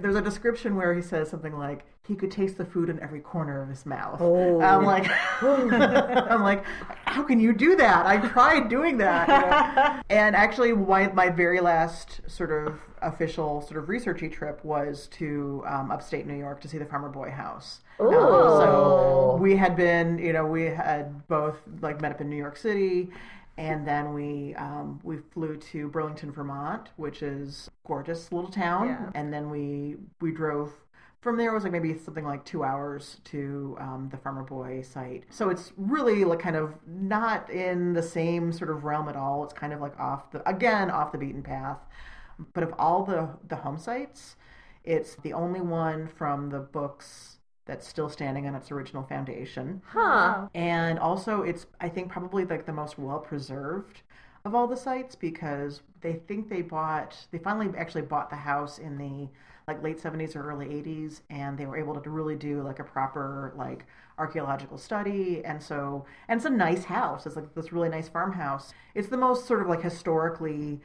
there's 0.00 0.14
a 0.14 0.22
description 0.22 0.76
where 0.76 0.94
he 0.94 1.02
says 1.02 1.28
something 1.28 1.56
like 1.58 1.84
he 2.10 2.16
could 2.16 2.30
taste 2.32 2.58
the 2.58 2.64
food 2.64 2.88
in 2.90 2.98
every 3.00 3.20
corner 3.20 3.62
of 3.62 3.68
his 3.68 3.86
mouth. 3.86 4.20
Oh. 4.20 4.60
I'm 4.60 4.84
like 4.84 5.08
I'm 5.42 6.42
like 6.42 6.64
how 7.04 7.22
can 7.22 7.38
you 7.38 7.52
do 7.52 7.76
that? 7.76 8.04
I 8.04 8.16
tried 8.28 8.68
doing 8.68 8.98
that. 8.98 9.28
you 9.28 9.34
know? 9.34 10.02
and 10.20 10.34
actually 10.34 10.72
my 10.72 11.06
my 11.12 11.28
very 11.30 11.60
last 11.60 12.20
sort 12.26 12.50
of 12.50 12.80
official 13.00 13.60
sort 13.62 13.78
of 13.80 13.88
researchy 13.88 14.30
trip 14.30 14.62
was 14.64 15.06
to 15.12 15.62
um, 15.66 15.92
upstate 15.92 16.26
New 16.26 16.36
York 16.36 16.60
to 16.62 16.68
see 16.68 16.78
the 16.78 16.84
Farmer 16.84 17.08
Boy 17.08 17.30
house. 17.30 17.80
Um, 18.00 18.10
so 18.10 19.38
we 19.40 19.54
had 19.56 19.76
been, 19.76 20.18
you 20.18 20.32
know, 20.32 20.46
we 20.46 20.64
had 20.64 21.26
both 21.28 21.58
like 21.80 22.00
met 22.00 22.10
up 22.12 22.20
in 22.20 22.28
New 22.28 22.36
York 22.36 22.56
City, 22.56 23.10
and 23.56 23.86
then 23.86 24.14
we 24.14 24.54
um, 24.56 24.98
we 25.04 25.18
flew 25.32 25.56
to 25.56 25.88
Burlington, 25.88 26.32
Vermont, 26.32 26.88
which 26.96 27.22
is 27.22 27.68
a 27.68 27.86
gorgeous 27.88 28.32
little 28.32 28.50
town, 28.50 28.88
Yeah. 28.88 29.10
and 29.14 29.32
then 29.32 29.48
we 29.50 29.96
we 30.20 30.32
drove. 30.32 30.72
From 31.20 31.36
there 31.36 31.50
it 31.50 31.54
was 31.54 31.64
like 31.64 31.72
maybe 31.72 31.96
something 31.98 32.24
like 32.24 32.44
two 32.44 32.64
hours 32.64 33.20
to 33.24 33.76
um, 33.78 34.08
the 34.10 34.16
Farmer 34.16 34.42
Boy 34.42 34.82
site. 34.82 35.24
So 35.30 35.50
it's 35.50 35.72
really 35.76 36.24
like 36.24 36.38
kind 36.38 36.56
of 36.56 36.74
not 36.86 37.50
in 37.50 37.92
the 37.92 38.02
same 38.02 38.52
sort 38.52 38.70
of 38.70 38.84
realm 38.84 39.08
at 39.08 39.16
all. 39.16 39.44
It's 39.44 39.52
kind 39.52 39.72
of 39.72 39.80
like 39.80 39.98
off 40.00 40.30
the 40.30 40.48
again 40.48 40.90
off 40.90 41.12
the 41.12 41.18
beaten 41.18 41.42
path. 41.42 41.78
But 42.54 42.62
of 42.62 42.72
all 42.78 43.04
the 43.04 43.28
the 43.48 43.56
home 43.56 43.78
sites, 43.78 44.36
it's 44.82 45.16
the 45.16 45.34
only 45.34 45.60
one 45.60 46.08
from 46.08 46.48
the 46.48 46.60
books 46.60 47.40
that's 47.70 47.86
still 47.86 48.08
standing 48.08 48.48
on 48.48 48.54
its 48.54 48.72
original 48.72 49.04
foundation. 49.04 49.80
Huh. 49.86 50.48
And 50.54 50.98
also, 50.98 51.42
it's, 51.42 51.66
I 51.80 51.88
think, 51.88 52.10
probably 52.10 52.44
like 52.44 52.66
the 52.66 52.72
most 52.72 52.98
well 52.98 53.20
preserved 53.20 54.02
of 54.44 54.54
all 54.54 54.66
the 54.66 54.76
sites 54.76 55.14
because 55.14 55.82
they 56.00 56.14
think 56.14 56.48
they 56.48 56.62
bought, 56.62 57.16
they 57.30 57.38
finally 57.38 57.68
actually 57.78 58.02
bought 58.02 58.28
the 58.28 58.36
house 58.36 58.78
in 58.78 58.98
the 58.98 59.28
like 59.70 59.82
late 59.82 59.98
70s 60.00 60.34
or 60.36 60.42
early 60.50 60.66
80s 60.72 61.22
and 61.30 61.56
they 61.58 61.66
were 61.66 61.76
able 61.76 61.94
to 62.00 62.10
really 62.10 62.36
do 62.36 62.62
like 62.62 62.78
a 62.78 62.84
proper 62.84 63.52
like 63.56 63.86
archaeological 64.18 64.78
study 64.78 65.42
and 65.44 65.62
so 65.62 66.04
and 66.28 66.38
it's 66.38 66.44
a 66.46 66.50
nice 66.50 66.84
house 66.84 67.26
it's 67.26 67.36
like 67.36 67.54
this 67.54 67.72
really 67.72 67.88
nice 67.88 68.08
farmhouse 68.08 68.72
it's 68.94 69.08
the 69.08 69.16
most 69.16 69.46
sort 69.46 69.60
of 69.62 69.68
like 69.68 69.82
historically 69.82 70.80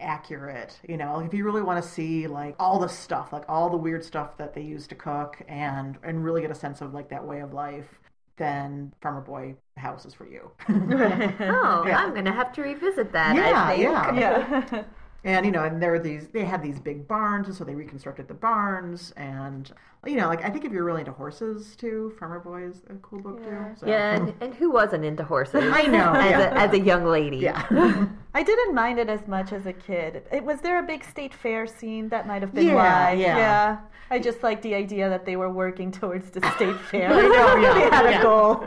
accurate 0.00 0.78
you 0.88 0.96
know 0.96 1.16
like 1.16 1.26
if 1.26 1.34
you 1.34 1.44
really 1.44 1.62
want 1.62 1.82
to 1.82 1.88
see 1.88 2.26
like 2.28 2.54
all 2.58 2.78
the 2.78 2.88
stuff 2.88 3.32
like 3.32 3.44
all 3.48 3.68
the 3.68 3.76
weird 3.76 4.04
stuff 4.04 4.36
that 4.38 4.54
they 4.54 4.62
use 4.62 4.86
to 4.86 4.94
cook 4.94 5.42
and 5.48 5.98
and 6.04 6.24
really 6.24 6.40
get 6.40 6.50
a 6.50 6.54
sense 6.54 6.80
of 6.80 6.94
like 6.94 7.08
that 7.08 7.26
way 7.26 7.40
of 7.40 7.52
life 7.52 7.98
then 8.36 8.92
farmer 9.02 9.20
boy 9.20 9.54
house 9.76 10.06
is 10.06 10.14
for 10.14 10.26
you 10.28 10.50
Oh, 10.68 11.84
Yeah. 11.86 11.98
I'm 11.98 12.14
gonna 12.14 12.32
have 12.32 12.52
to 12.54 12.62
revisit 12.62 13.12
that. 13.12 13.36
Yeah, 13.36 13.64
I 13.64 13.76
think. 13.76 13.80
yeah. 13.82 14.14
Yeah. 14.14 14.84
and 15.24 15.44
you 15.44 15.52
know 15.52 15.64
and 15.64 15.82
there 15.82 15.90
were 15.90 15.98
these 15.98 16.28
they 16.28 16.44
had 16.44 16.62
these 16.62 16.78
big 16.78 17.06
barns 17.08 17.48
and 17.48 17.56
so 17.56 17.64
they 17.64 17.74
reconstructed 17.74 18.28
the 18.28 18.34
barns 18.34 19.12
and 19.16 19.72
you 20.06 20.16
know 20.16 20.28
like 20.28 20.44
i 20.44 20.48
think 20.48 20.64
if 20.64 20.72
you're 20.72 20.84
really 20.84 21.00
into 21.00 21.12
horses 21.12 21.74
too 21.76 22.12
farmer 22.18 22.38
boy 22.40 22.62
is 22.62 22.82
a 22.88 22.94
cool 22.96 23.20
book 23.20 23.42
too 23.42 23.56
so. 23.76 23.86
Yeah, 23.86 24.14
and, 24.14 24.32
and 24.40 24.54
who 24.54 24.70
wasn't 24.70 25.04
into 25.04 25.24
horses? 25.24 25.64
I 25.72 25.82
know, 25.82 26.12
As, 26.12 26.30
yeah. 26.30 26.54
a, 26.54 26.54
as 26.54 26.72
a 26.72 26.80
young 26.80 27.04
lady. 27.04 27.38
yeah 27.38 27.66
I 28.34 28.42
didn't 28.42 28.74
mind 28.74 28.98
it 29.00 29.08
as 29.08 29.26
much 29.26 29.52
as 29.52 29.66
a 29.66 29.72
kid. 29.72 30.22
It, 30.30 30.44
was 30.44 30.60
there 30.60 30.78
a 30.78 30.82
big 30.82 31.02
state 31.02 31.34
fair 31.34 31.66
scene? 31.66 32.08
That 32.10 32.26
might 32.26 32.42
have 32.42 32.54
been 32.54 32.68
Yeah, 32.68 32.74
why. 32.74 33.12
yeah. 33.14 33.78
I 34.10 34.18
just 34.18 34.42
liked 34.42 34.62
the 34.62 34.74
idea 34.74 35.08
that 35.08 35.24
they 35.26 35.34
were 35.34 35.50
working 35.50 35.90
towards 35.90 36.30
the 36.30 36.40
state 36.54 36.76
fair. 36.90 37.10
I 37.10 37.22
know, 37.22 37.56
yeah, 37.56 37.74
they 37.78 37.80
had 37.96 38.10
yeah. 38.10 38.20
a 38.20 38.22
goal. 38.22 38.64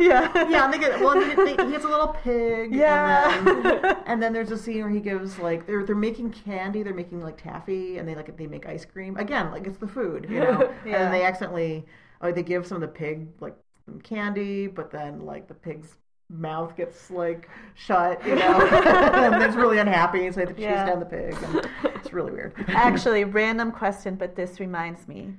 yeah. 0.00 0.48
yeah, 0.48 0.64
and 0.64 0.72
they 0.72 0.78
get 0.78 1.00
well. 1.00 1.20
They, 1.20 1.34
they, 1.34 1.64
he 1.64 1.70
gets 1.72 1.84
a 1.84 1.88
little 1.88 2.16
pig. 2.22 2.74
Yeah. 2.74 3.36
And 3.36 3.64
then, 3.64 3.96
and 4.06 4.22
then 4.22 4.32
there's 4.32 4.50
a 4.52 4.58
scene 4.58 4.80
where 4.82 4.90
he 4.90 5.00
gives 5.00 5.38
like 5.38 5.66
they're 5.66 5.84
they're 5.84 5.94
making 5.94 6.30
candy. 6.30 6.82
They're 6.82 6.94
making 6.94 7.20
like 7.22 7.40
taffy, 7.42 7.98
and 7.98 8.08
they 8.08 8.14
like 8.14 8.34
they 8.36 8.46
make 8.46 8.66
ice 8.66 8.84
cream. 8.84 9.16
Again, 9.16 9.50
like 9.50 9.66
it's 9.66 9.78
the 9.78 9.88
food, 9.88 10.26
you 10.30 10.40
know. 10.40 10.53
Yeah. 10.86 11.04
And 11.06 11.14
they 11.14 11.22
accidentally 11.24 11.84
like 12.22 12.34
they 12.34 12.42
give 12.42 12.66
some 12.66 12.76
of 12.76 12.80
the 12.82 12.88
pig 12.88 13.28
like 13.40 13.54
some 13.84 14.00
candy, 14.00 14.66
but 14.66 14.90
then 14.90 15.24
like 15.24 15.48
the 15.48 15.54
pig's 15.54 15.96
mouth 16.30 16.76
gets 16.76 17.10
like 17.10 17.48
shut, 17.74 18.24
you 18.26 18.34
know. 18.36 18.60
and 18.72 19.42
it's 19.42 19.56
really 19.56 19.78
unhappy, 19.78 20.30
so 20.30 20.36
they 20.36 20.40
have 20.46 20.48
to 20.50 20.54
chase 20.54 20.62
Yeah. 20.62 20.86
down 20.86 21.00
the 21.00 21.06
pig. 21.06 21.36
And 21.42 21.68
it's 21.96 22.12
really 22.12 22.32
weird. 22.32 22.54
Actually, 22.68 23.24
random 23.24 23.72
question, 23.72 24.16
but 24.16 24.36
this 24.36 24.60
reminds 24.60 25.06
me. 25.08 25.34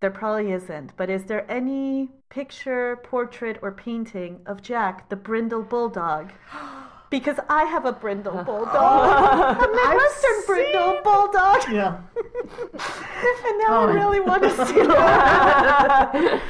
There 0.00 0.10
probably 0.10 0.52
isn't, 0.52 0.96
but 0.96 1.08
is 1.10 1.24
there 1.24 1.50
any 1.50 2.10
picture, 2.28 2.96
portrait, 3.04 3.58
or 3.62 3.70
painting 3.72 4.40
of 4.46 4.60
Jack, 4.60 5.08
the 5.08 5.16
brindle 5.16 5.62
bulldog? 5.62 6.32
Because 7.12 7.38
I 7.50 7.64
have 7.64 7.84
a 7.84 7.92
brindle 7.92 8.42
bulldog, 8.46 9.56
a 9.62 9.68
Midwestern 9.68 10.42
brindle 10.46 11.00
bulldog, 11.04 11.70
yeah. 11.70 11.98
and 12.16 13.58
now 13.58 13.68
Oh. 13.68 13.86
I 13.88 13.92
really 13.92 14.20
want 14.20 14.42
to 14.42 14.50
see 14.66 14.80
that. 14.82 16.42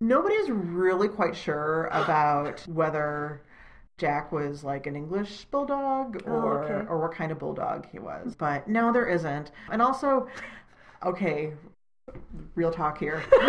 Nobody's 0.00 0.50
really 0.50 1.06
quite 1.08 1.36
sure 1.36 1.88
about 1.92 2.60
whether 2.66 3.42
Jack 3.98 4.32
was 4.32 4.64
like 4.64 4.88
an 4.88 4.96
English 4.96 5.44
bulldog 5.44 6.20
Oh, 6.26 6.30
or 6.32 6.64
okay. 6.64 6.86
or 6.88 6.98
what 6.98 7.12
kind 7.14 7.30
of 7.30 7.38
bulldog 7.38 7.86
he 7.92 8.00
was. 8.00 8.34
But 8.34 8.66
no, 8.66 8.92
there 8.92 9.06
isn't. 9.06 9.52
And 9.70 9.80
also, 9.80 10.26
okay, 11.06 11.52
real 12.54 12.70
talk 12.70 12.98
here. 12.98 13.22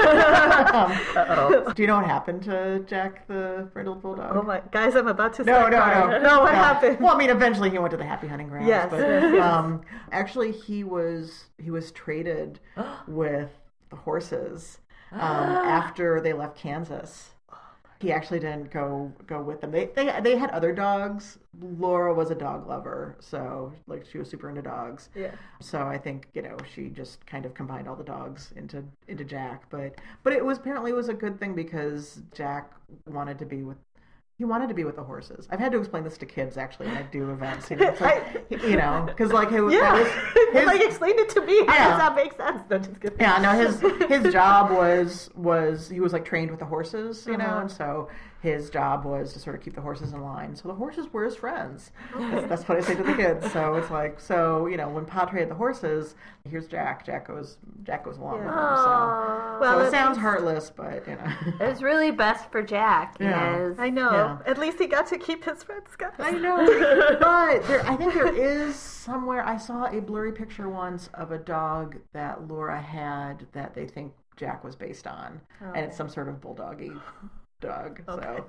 um, 0.77 1.73
do 1.73 1.81
you 1.81 1.87
know 1.87 1.97
what 1.97 2.05
happened 2.05 2.43
to 2.43 2.83
Jack 2.87 3.27
the 3.27 3.69
brindled 3.73 4.01
bulldog? 4.01 4.35
Oh 4.35 4.41
my, 4.41 4.61
guys, 4.71 4.95
I'm 4.95 5.07
about 5.07 5.33
to 5.35 5.43
No, 5.43 5.67
no, 5.67 5.77
crying. 5.77 6.23
no. 6.23 6.29
No, 6.35 6.39
what 6.41 6.53
happened? 6.53 6.99
Well, 6.99 7.13
I 7.15 7.17
mean, 7.17 7.29
eventually 7.29 7.69
he 7.69 7.77
went 7.79 7.91
to 7.91 7.97
the 7.97 8.05
happy 8.05 8.27
hunting 8.27 8.47
grounds. 8.47 8.67
Yes, 8.67 8.87
But, 8.89 8.99
yes. 8.99 9.41
Um, 9.43 9.81
actually, 10.11 10.51
he 10.51 10.83
was 10.83 11.45
he 11.57 11.71
was 11.71 11.91
traded 11.91 12.59
with 13.07 13.49
the 13.89 13.95
horses 13.97 14.79
um, 15.11 15.19
after 15.21 16.21
they 16.21 16.33
left 16.33 16.57
Kansas. 16.57 17.31
He 18.03 18.11
actually 18.11 18.41
didn't 18.41 18.69
go 18.69 19.13
go 19.25 19.41
with 19.41 19.61
them. 19.61 19.71
They, 19.71 19.85
they 19.95 20.19
they 20.21 20.35
had 20.35 20.49
other 20.49 20.73
dogs. 20.73 21.39
Laura 21.61 22.13
was 22.13 22.31
a 22.31 22.35
dog 22.35 22.67
lover, 22.67 23.15
so 23.21 23.71
like 23.87 24.05
she 24.05 24.17
was 24.17 24.29
super 24.29 24.49
into 24.49 24.61
dogs. 24.61 25.07
Yeah. 25.15 25.31
So 25.61 25.79
I 25.83 25.97
think 25.97 26.27
you 26.33 26.41
know 26.41 26.57
she 26.75 26.89
just 26.89 27.25
kind 27.25 27.45
of 27.45 27.53
combined 27.53 27.87
all 27.87 27.95
the 27.95 28.03
dogs 28.03 28.51
into 28.57 28.83
into 29.07 29.23
Jack. 29.23 29.69
But 29.69 30.01
but 30.21 30.33
it 30.33 30.43
was 30.43 30.57
apparently 30.57 30.91
it 30.91 30.95
was 30.95 31.07
a 31.07 31.13
good 31.13 31.39
thing 31.39 31.55
because 31.55 32.21
Jack 32.33 32.73
wanted 33.07 33.39
to 33.39 33.45
be 33.45 33.63
with 33.63 33.77
he 34.35 34.45
wanted 34.45 34.67
to 34.67 34.73
be 34.73 34.83
with 34.83 34.95
the 34.95 35.03
horses. 35.03 35.47
I've 35.51 35.59
had 35.59 35.71
to 35.73 35.77
explain 35.79 36.03
this 36.03 36.17
to 36.17 36.25
kids 36.25 36.57
actually 36.57 36.87
when 36.87 36.97
I 36.97 37.03
do 37.03 37.29
events. 37.31 37.69
You 37.69 37.77
know, 37.77 37.87
it's 37.89 38.01
like, 38.09 38.47
you 38.49 38.75
know, 38.75 39.03
because 39.07 39.31
like 39.31 39.51
it, 39.51 39.61
was- 39.61 39.73
that 39.73 39.93
was 39.93 40.53
his, 40.53 40.65
like 40.65 40.81
explain 40.81 41.19
it 41.19 41.29
to 41.29 41.41
me. 41.41 41.65
How 41.67 41.73
Yeah. 41.73 41.89
does 41.89 41.99
that 41.99 42.15
make 42.15 42.33
sense? 42.33 42.61
No, 42.69 42.77
just 42.79 42.99
kidding. 42.99 43.19
yeah, 43.19 43.37
no, 43.37 43.51
his 43.51 43.79
his 44.23 44.33
job 44.39 44.71
was 44.71 45.29
was 45.35 45.87
he 45.89 45.99
was 45.99 46.13
like 46.13 46.25
trained 46.25 46.49
with 46.49 46.59
the 46.59 46.65
horses, 46.65 47.25
you 47.27 47.37
know, 47.37 47.45
Uh-huh. 47.45 47.59
and 47.61 47.71
so 47.71 48.09
his 48.43 48.69
job 48.69 49.05
was 49.05 49.31
to 49.31 49.39
sort 49.39 49.55
of 49.55 49.61
keep 49.61 49.73
the 49.73 49.79
horses 49.79 50.11
in 50.11 50.21
line. 50.21 50.53
So 50.53 50.67
the 50.67 50.73
horses 50.73 51.07
were 51.13 51.23
his 51.23 51.33
friends. 51.33 51.91
That's, 52.13 52.45
that's 52.47 52.63
what 52.67 52.77
I 52.77 52.81
say 52.81 52.93
to 52.93 53.01
the 53.01 53.13
kids. 53.15 53.49
So 53.53 53.75
it's 53.75 53.89
like, 53.89 54.19
so 54.19 54.67
you 54.67 54.75
know, 54.75 54.89
when 54.89 55.05
Padre 55.05 55.39
had 55.39 55.49
the 55.49 55.55
horses, 55.55 56.15
here's 56.43 56.67
Jack. 56.67 57.05
Jack 57.05 57.27
goes, 57.27 57.57
Jack 57.83 58.03
goes 58.03 58.17
along 58.17 58.39
with 58.39 58.47
him. 58.47 58.53
So, 58.53 59.57
Well, 59.61 59.79
so 59.79 59.85
it 59.85 59.91
sounds 59.91 60.17
least- 60.17 60.21
heartless, 60.21 60.69
but 60.75 61.07
you 61.07 61.15
know. 61.15 61.33
It 61.61 61.69
was 61.69 61.81
really 61.81 62.11
best 62.11 62.51
for 62.51 62.61
Jack. 62.61 63.15
Yeah. 63.17 63.69
Yes. 63.69 63.77
I 63.79 63.89
know. 63.89 64.11
Yeah. 64.11 64.37
At 64.45 64.57
least 64.57 64.77
he 64.77 64.87
got 64.87 65.07
to 65.07 65.17
keep 65.17 65.45
his 65.45 65.63
friends, 65.63 65.95
guys. 65.97 66.11
I 66.19 66.31
know, 66.31 66.57
but 67.21 67.63
there, 67.67 67.87
I 67.87 67.95
think 67.95 68.13
there 68.13 68.35
is 68.35 68.75
somewhere. 68.75 69.47
I 69.47 69.55
saw 69.55 69.85
a 69.85 70.01
blurry 70.01 70.33
picture 70.33 70.67
once 70.67 71.09
of 71.13 71.31
a 71.31 71.37
dog 71.37 71.95
that 72.11 72.45
Laura 72.49 72.81
had 72.81 73.47
that 73.53 73.73
they 73.73 73.87
think 73.87 74.11
Jack 74.35 74.65
was 74.65 74.75
based 74.75 75.07
on, 75.07 75.39
and 75.61 75.85
it's 75.85 75.95
oh. 75.95 75.99
some 75.99 76.09
sort 76.09 76.27
of 76.27 76.41
bulldoggy 76.41 76.99
dog. 77.63 78.01
So, 78.05 78.45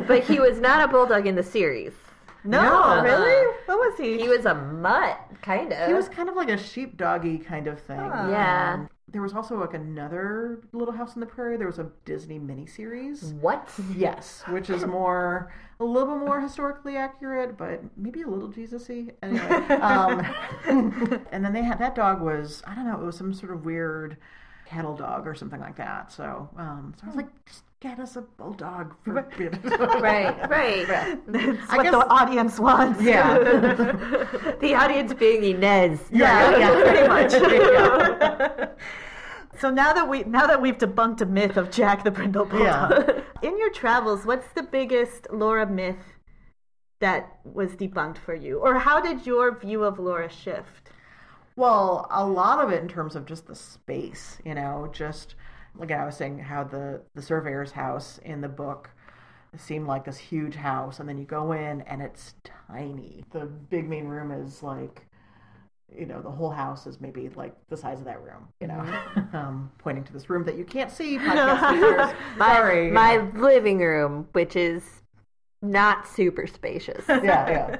But 0.08 0.24
he 0.24 0.38
was 0.40 0.58
not 0.60 0.88
a 0.88 0.88
bulldog 0.92 1.26
in 1.26 1.34
the 1.34 1.42
series. 1.42 1.92
No, 2.44 2.60
No. 2.62 3.02
really? 3.02 3.56
What 3.66 3.78
was 3.78 3.98
he? 3.98 4.18
He 4.20 4.28
was 4.28 4.46
a 4.46 4.54
mutt, 4.54 5.18
kind 5.42 5.72
of. 5.72 5.86
he 5.88 5.94
was 5.94 6.08
kind 6.08 6.28
of 6.28 6.34
like 6.36 6.48
a 6.48 6.56
sheepdoggy 6.56 7.44
kind 7.44 7.66
of 7.66 7.80
thing. 7.80 7.98
Huh. 8.00 8.28
Yeah. 8.30 8.74
Um, 8.74 8.88
there 9.08 9.20
was 9.22 9.34
also 9.34 9.60
like 9.60 9.74
another 9.74 10.62
Little 10.72 10.94
House 10.94 11.14
on 11.14 11.20
the 11.20 11.26
Prairie. 11.26 11.56
There 11.58 11.66
was 11.66 11.78
a 11.78 11.90
Disney 12.06 12.38
miniseries. 12.40 13.32
what? 13.34 13.68
Yes, 13.94 14.42
which 14.48 14.70
is 14.70 14.86
more 14.86 15.52
a 15.80 15.84
little 15.84 16.16
bit 16.16 16.24
more 16.26 16.40
historically 16.40 16.96
accurate, 16.96 17.58
but 17.58 17.82
maybe 17.96 18.22
a 18.22 18.26
little 18.26 18.48
Jesus-y. 18.48 19.08
Anyway, 19.22 19.40
um, 19.80 20.24
and 21.30 21.44
then 21.44 21.52
they 21.52 21.62
had 21.62 21.78
that 21.78 21.94
dog 21.94 22.22
was 22.22 22.62
I 22.66 22.74
don't 22.74 22.86
know, 22.86 22.98
it 23.00 23.04
was 23.04 23.16
some 23.16 23.34
sort 23.34 23.52
of 23.52 23.64
weird 23.66 24.16
cattle 24.64 24.96
dog 24.96 25.26
or 25.26 25.34
something 25.34 25.60
like 25.60 25.76
that. 25.76 26.10
So, 26.10 26.48
um, 26.56 26.94
so 26.98 27.04
I 27.04 27.06
was 27.08 27.16
like, 27.16 27.44
just 27.44 27.64
get 27.82 27.98
us 27.98 28.16
a 28.16 28.22
bulldog. 28.22 28.94
For 29.02 29.12
Right, 29.12 29.28
right. 30.50 30.86
It's 30.88 31.70
I 31.70 31.76
what 31.76 31.82
guess- 31.82 31.92
the 31.92 32.06
audience 32.08 32.60
wants. 32.60 33.02
Yeah. 33.02 33.38
the 34.60 34.74
audience 34.74 35.12
being 35.14 35.42
Ines. 35.42 36.00
yeah, 36.12 36.56
yeah, 36.58 36.82
pretty 36.82 37.08
much. 37.08 37.32
Yeah. 37.32 38.68
So 39.58 39.70
now 39.70 39.92
that 39.92 40.08
we 40.08 40.22
now 40.24 40.46
that 40.46 40.60
we've 40.62 40.78
debunked 40.78 41.20
a 41.20 41.26
myth 41.26 41.56
of 41.56 41.70
Jack 41.70 42.04
the 42.04 42.10
Brindle 42.10 42.46
Bulldog, 42.46 43.22
in 43.42 43.58
your 43.58 43.70
travels, 43.70 44.24
what's 44.24 44.48
the 44.54 44.62
biggest 44.62 45.26
Laura 45.32 45.66
myth 45.66 46.04
that 47.00 47.38
was 47.44 47.72
debunked 47.76 48.18
for 48.18 48.34
you, 48.34 48.58
or 48.58 48.78
how 48.78 49.00
did 49.00 49.26
your 49.26 49.58
view 49.58 49.82
of 49.84 49.98
Laura 49.98 50.30
shift? 50.30 50.90
Well, 51.54 52.06
a 52.10 52.24
lot 52.24 52.64
of 52.64 52.72
it 52.72 52.80
in 52.80 52.88
terms 52.88 53.14
of 53.14 53.26
just 53.26 53.46
the 53.46 53.54
space, 53.54 54.38
you 54.44 54.54
know, 54.54 54.88
just 54.92 55.34
like 55.76 55.90
I 55.90 56.04
was 56.04 56.16
saying, 56.16 56.38
how 56.38 56.64
the 56.64 57.02
the 57.14 57.22
surveyor's 57.22 57.72
house 57.72 58.18
in 58.24 58.40
the 58.40 58.48
book 58.48 58.90
seemed 59.56 59.86
like 59.86 60.04
this 60.04 60.18
huge 60.18 60.54
house, 60.54 61.00
and 61.00 61.08
then 61.08 61.18
you 61.18 61.24
go 61.24 61.52
in 61.52 61.82
and 61.82 62.02
it's 62.02 62.34
tiny. 62.68 63.24
The 63.32 63.46
big 63.46 63.88
main 63.88 64.06
room 64.06 64.30
is 64.30 64.62
like, 64.62 65.06
you 65.94 66.06
know, 66.06 66.22
the 66.22 66.30
whole 66.30 66.50
house 66.50 66.86
is 66.86 67.00
maybe 67.00 67.28
like 67.30 67.54
the 67.68 67.76
size 67.76 67.98
of 67.98 68.06
that 68.06 68.22
room, 68.22 68.48
you 68.60 68.66
know, 68.66 68.80
um, 69.32 69.70
pointing 69.78 70.04
to 70.04 70.12
this 70.12 70.30
room 70.30 70.44
that 70.44 70.56
you 70.56 70.64
can't 70.64 70.90
see. 70.90 71.18
Podcast. 71.18 72.14
My, 72.36 72.54
Sorry. 72.54 72.90
my 72.90 73.18
living 73.32 73.78
room, 73.78 74.28
which 74.32 74.56
is 74.56 75.02
not 75.60 76.06
super 76.06 76.46
spacious. 76.46 77.04
yeah, 77.08 77.78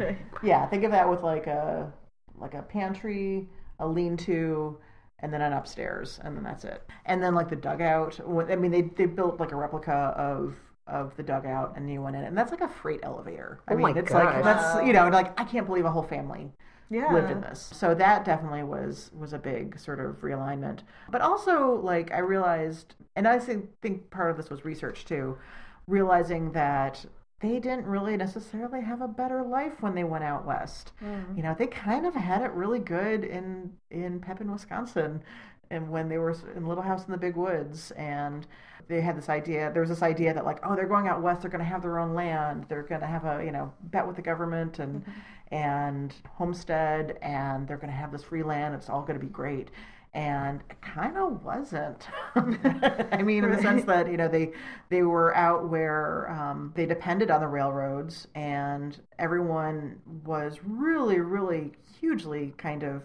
yeah. 0.00 0.14
Yeah, 0.42 0.66
think 0.66 0.84
of 0.84 0.90
that 0.90 1.08
with 1.08 1.22
like 1.22 1.46
a 1.46 1.92
like 2.38 2.54
a 2.54 2.62
pantry, 2.62 3.48
a 3.78 3.86
lean-to, 3.86 4.78
and 5.20 5.32
then 5.32 5.40
an 5.42 5.52
upstairs, 5.52 6.20
and 6.22 6.36
then 6.36 6.44
that's 6.44 6.64
it. 6.64 6.82
And 7.04 7.22
then 7.22 7.34
like 7.34 7.48
the 7.48 7.56
dugout. 7.56 8.20
I 8.50 8.56
mean, 8.56 8.70
they 8.70 8.82
they 8.82 9.06
built 9.06 9.40
like 9.40 9.52
a 9.52 9.56
replica 9.56 9.92
of 10.16 10.56
of 10.86 11.16
the 11.16 11.22
dugout, 11.22 11.74
and 11.76 11.90
you 11.90 12.02
went 12.02 12.16
in, 12.16 12.22
it. 12.22 12.26
and 12.28 12.36
that's 12.38 12.50
like 12.50 12.60
a 12.60 12.68
freight 12.68 13.00
elevator. 13.02 13.60
I 13.68 13.72
Oh 13.72 13.76
mean, 13.76 13.96
it's 13.96 14.12
gosh. 14.12 14.14
like 14.14 14.42
that's 14.42 14.74
you 14.86 14.92
know 14.92 15.08
like 15.08 15.38
I 15.40 15.44
can't 15.44 15.66
believe 15.66 15.84
a 15.84 15.90
whole 15.90 16.02
family 16.02 16.52
Yeah, 16.88 17.06
lived 17.08 17.30
in 17.30 17.40
this. 17.40 17.60
So 17.74 17.94
that 17.94 18.24
definitely 18.24 18.62
was 18.64 19.10
was 19.14 19.32
a 19.32 19.38
big 19.38 19.78
sort 19.78 20.00
of 20.00 20.16
realignment. 20.22 20.80
But 21.10 21.20
also 21.20 21.74
like 21.74 22.12
I 22.12 22.18
realized 22.18 22.94
and 23.14 23.26
I 23.28 23.38
think 23.38 24.10
part 24.10 24.30
of 24.30 24.36
this 24.36 24.50
was 24.50 24.64
research 24.64 25.04
too, 25.04 25.38
realizing 25.86 26.52
that 26.52 27.04
they 27.40 27.58
didn't 27.58 27.84
really 27.84 28.16
necessarily 28.16 28.80
have 28.80 29.02
a 29.02 29.08
better 29.08 29.42
life 29.42 29.82
when 29.82 29.94
they 29.94 30.04
went 30.04 30.24
out 30.24 30.46
west. 30.46 30.92
Mm. 31.04 31.36
You 31.36 31.42
know, 31.42 31.54
they 31.58 31.66
kind 31.66 32.06
of 32.06 32.14
had 32.14 32.42
it 32.42 32.50
really 32.52 32.78
good 32.78 33.24
in 33.24 33.72
in 33.90 34.20
Pepin, 34.20 34.50
Wisconsin, 34.50 35.22
and 35.70 35.90
when 35.90 36.08
they 36.08 36.18
were 36.18 36.34
in 36.54 36.66
Little 36.66 36.82
House 36.82 37.04
in 37.06 37.12
the 37.12 37.18
Big 37.18 37.36
Woods, 37.36 37.90
and 37.92 38.46
they 38.88 39.00
had 39.00 39.18
this 39.18 39.28
idea. 39.28 39.70
There 39.72 39.82
was 39.82 39.90
this 39.90 40.02
idea 40.02 40.32
that 40.32 40.44
like, 40.44 40.60
oh, 40.62 40.76
they're 40.76 40.86
going 40.86 41.08
out 41.08 41.20
west. 41.20 41.42
They're 41.42 41.50
going 41.50 41.64
to 41.64 41.68
have 41.68 41.82
their 41.82 41.98
own 41.98 42.14
land. 42.14 42.66
They're 42.68 42.82
going 42.82 43.00
to 43.00 43.06
have 43.06 43.24
a 43.24 43.44
you 43.44 43.52
know 43.52 43.72
bet 43.82 44.06
with 44.06 44.16
the 44.16 44.22
government 44.22 44.78
and 44.78 45.02
mm-hmm. 45.02 45.54
and 45.54 46.14
homestead, 46.36 47.18
and 47.20 47.68
they're 47.68 47.76
going 47.76 47.92
to 47.92 47.98
have 47.98 48.12
this 48.12 48.22
free 48.22 48.42
land. 48.42 48.74
It's 48.74 48.88
all 48.88 49.02
going 49.02 49.18
to 49.18 49.24
be 49.24 49.30
great. 49.30 49.70
And 50.16 50.62
it 50.70 50.80
kind 50.80 51.18
of 51.18 51.44
wasn't. 51.44 52.08
I 52.34 53.22
mean, 53.22 53.44
in 53.44 53.50
the 53.50 53.60
sense 53.60 53.84
that 53.84 54.10
you 54.10 54.16
know 54.16 54.28
they 54.28 54.52
they 54.88 55.02
were 55.02 55.36
out 55.36 55.68
where 55.68 56.30
um, 56.30 56.72
they 56.74 56.86
depended 56.86 57.30
on 57.30 57.40
the 57.40 57.46
railroads, 57.46 58.26
and 58.34 58.98
everyone 59.18 60.00
was 60.24 60.58
really, 60.64 61.20
really 61.20 61.72
hugely 62.00 62.54
kind 62.56 62.82
of 62.82 63.02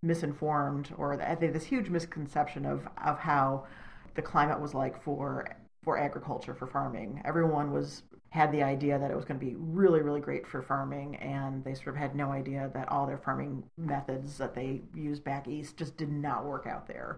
misinformed, 0.00 0.94
or 0.96 1.16
they 1.16 1.24
had 1.24 1.40
this 1.40 1.64
huge 1.64 1.90
misconception 1.90 2.64
of 2.64 2.86
of 3.04 3.18
how 3.18 3.66
the 4.14 4.22
climate 4.22 4.60
was 4.60 4.74
like 4.74 5.02
for 5.02 5.48
for 5.82 5.98
agriculture 5.98 6.54
for 6.54 6.68
farming. 6.68 7.20
Everyone 7.24 7.72
was 7.72 8.04
had 8.34 8.50
the 8.52 8.62
idea 8.64 8.98
that 8.98 9.10
it 9.12 9.16
was 9.16 9.24
going 9.24 9.38
to 9.38 9.46
be 9.46 9.54
really 9.58 10.02
really 10.02 10.20
great 10.20 10.46
for 10.46 10.60
farming 10.60 11.16
and 11.16 11.62
they 11.64 11.74
sort 11.74 11.88
of 11.90 11.96
had 11.96 12.16
no 12.16 12.32
idea 12.32 12.68
that 12.74 12.88
all 12.90 13.06
their 13.06 13.18
farming 13.18 13.62
methods 13.76 14.38
that 14.38 14.54
they 14.54 14.82
used 14.94 15.22
back 15.24 15.46
east 15.48 15.76
just 15.76 15.96
did 15.96 16.10
not 16.10 16.44
work 16.44 16.66
out 16.66 16.86
there. 16.88 17.16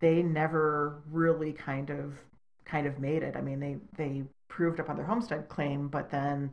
They 0.00 0.22
never 0.22 1.02
really 1.10 1.52
kind 1.52 1.90
of 1.90 2.18
kind 2.64 2.86
of 2.86 2.98
made 2.98 3.22
it. 3.22 3.36
I 3.36 3.40
mean, 3.40 3.60
they 3.60 3.76
they 3.96 4.24
proved 4.48 4.80
up 4.80 4.90
on 4.90 4.96
their 4.96 5.06
homestead 5.06 5.48
claim, 5.48 5.88
but 5.88 6.10
then 6.10 6.50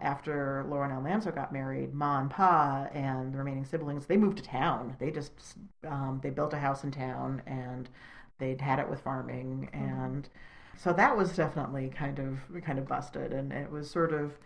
after 0.00 0.64
Laura 0.68 0.84
and 0.84 0.92
Almanzo 0.94 1.30
got 1.32 1.52
married, 1.52 1.94
Ma 1.94 2.20
and 2.20 2.30
Pa 2.30 2.88
and 2.94 3.32
the 3.32 3.38
remaining 3.38 3.64
siblings, 3.64 4.06
they 4.06 4.16
moved 4.16 4.38
to 4.38 4.42
town. 4.44 4.96
They 4.98 5.10
just 5.10 5.32
um, 5.86 6.20
they 6.22 6.30
built 6.30 6.54
a 6.54 6.58
house 6.58 6.84
in 6.84 6.90
town 6.90 7.42
and 7.46 7.88
they'd 8.38 8.60
had 8.60 8.78
it 8.78 8.88
with 8.88 9.00
farming 9.00 9.68
and 9.72 10.28
so 10.76 10.92
that 10.92 11.16
was 11.16 11.36
definitely 11.36 11.88
kind 11.90 12.18
of 12.18 12.38
kind 12.64 12.78
of 12.78 12.86
busted 12.88 13.32
and 13.32 13.52
it 13.52 13.70
was 13.70 13.90
sort 13.90 14.12
of 14.12 14.38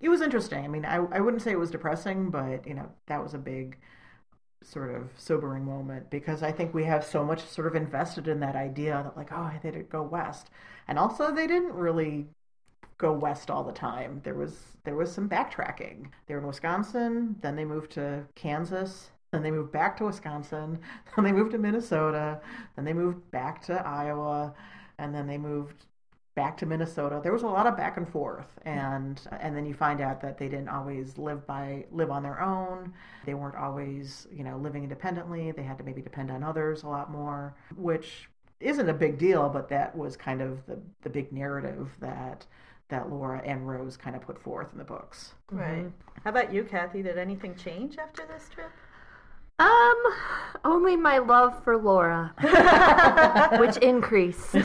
it 0.00 0.08
was 0.08 0.20
interesting. 0.22 0.64
I 0.64 0.68
mean, 0.68 0.84
I 0.84 0.96
I 0.96 1.20
wouldn't 1.20 1.42
say 1.42 1.52
it 1.52 1.58
was 1.58 1.70
depressing, 1.70 2.30
but 2.30 2.66
you 2.66 2.74
know, 2.74 2.90
that 3.06 3.22
was 3.22 3.34
a 3.34 3.38
big 3.38 3.78
sort 4.62 4.94
of 4.94 5.10
sobering 5.16 5.64
moment 5.64 6.10
because 6.10 6.42
I 6.42 6.52
think 6.52 6.74
we 6.74 6.84
have 6.84 7.04
so 7.04 7.24
much 7.24 7.42
sort 7.44 7.66
of 7.68 7.76
invested 7.76 8.28
in 8.28 8.40
that 8.40 8.56
idea 8.56 9.02
that 9.04 9.16
like, 9.16 9.30
oh, 9.32 9.50
they 9.62 9.70
didn't 9.70 9.90
go 9.90 10.02
west. 10.02 10.50
And 10.88 10.98
also 10.98 11.32
they 11.34 11.46
didn't 11.46 11.74
really 11.74 12.28
go 12.98 13.12
west 13.12 13.50
all 13.50 13.64
the 13.64 13.72
time. 13.72 14.20
There 14.24 14.34
was 14.34 14.76
there 14.84 14.96
was 14.96 15.12
some 15.12 15.28
backtracking. 15.28 16.10
They 16.26 16.34
were 16.34 16.40
in 16.40 16.46
Wisconsin, 16.46 17.36
then 17.40 17.56
they 17.56 17.64
moved 17.64 17.92
to 17.92 18.24
Kansas, 18.34 19.10
then 19.32 19.42
they 19.42 19.50
moved 19.50 19.72
back 19.72 19.96
to 19.98 20.04
Wisconsin, 20.04 20.78
then 21.16 21.24
they 21.24 21.32
moved 21.32 21.52
to 21.52 21.58
Minnesota, 21.58 22.40
then 22.76 22.84
they 22.84 22.92
moved 22.92 23.30
back 23.30 23.62
to 23.66 23.74
Iowa, 23.86 24.54
and 24.98 25.14
then 25.14 25.26
they 25.26 25.38
moved 25.38 25.86
back 26.34 26.56
to 26.56 26.66
Minnesota. 26.66 27.20
There 27.20 27.32
was 27.32 27.42
a 27.42 27.48
lot 27.48 27.66
of 27.66 27.76
back 27.76 27.96
and 27.96 28.08
forth, 28.08 28.58
and 28.64 29.20
and 29.40 29.56
then 29.56 29.66
you 29.66 29.74
find 29.74 30.00
out 30.00 30.20
that 30.20 30.38
they 30.38 30.48
didn't 30.48 30.68
always 30.68 31.18
live 31.18 31.44
by 31.46 31.84
live 31.90 32.10
on 32.10 32.22
their 32.22 32.40
own. 32.40 32.92
They 33.26 33.34
weren't 33.34 33.56
always 33.56 34.28
you 34.32 34.44
know 34.44 34.56
living 34.56 34.84
independently. 34.84 35.50
They 35.50 35.64
had 35.64 35.78
to 35.78 35.84
maybe 35.84 36.00
depend 36.00 36.30
on 36.30 36.44
others 36.44 36.84
a 36.84 36.88
lot 36.88 37.10
more, 37.10 37.56
which 37.76 38.28
isn't 38.60 38.88
a 38.88 38.94
big 38.94 39.18
deal, 39.18 39.48
but 39.48 39.68
that 39.70 39.96
was 39.96 40.16
kind 40.16 40.40
of 40.40 40.64
the 40.66 40.78
the 41.02 41.10
big 41.10 41.32
narrative 41.32 41.90
that 42.00 42.46
that 42.88 43.10
Laura 43.10 43.42
and 43.44 43.68
Rose 43.68 43.96
kind 43.96 44.16
of 44.16 44.22
put 44.22 44.40
forth 44.40 44.72
in 44.72 44.78
the 44.78 44.84
books. 44.84 45.34
Right. 45.50 45.78
Mm-hmm. 45.78 46.20
How 46.22 46.30
about 46.30 46.52
you, 46.52 46.64
Kathy? 46.64 47.02
Did 47.02 47.18
anything 47.18 47.54
change 47.56 47.98
after 47.98 48.24
this 48.26 48.48
trip? 48.48 48.70
Um, 49.58 49.96
only 50.64 50.96
my 50.96 51.18
love 51.18 51.62
for 51.64 51.76
Laura, 51.76 52.32
which 53.58 53.76
increased. 53.78 54.50
so 54.52 54.60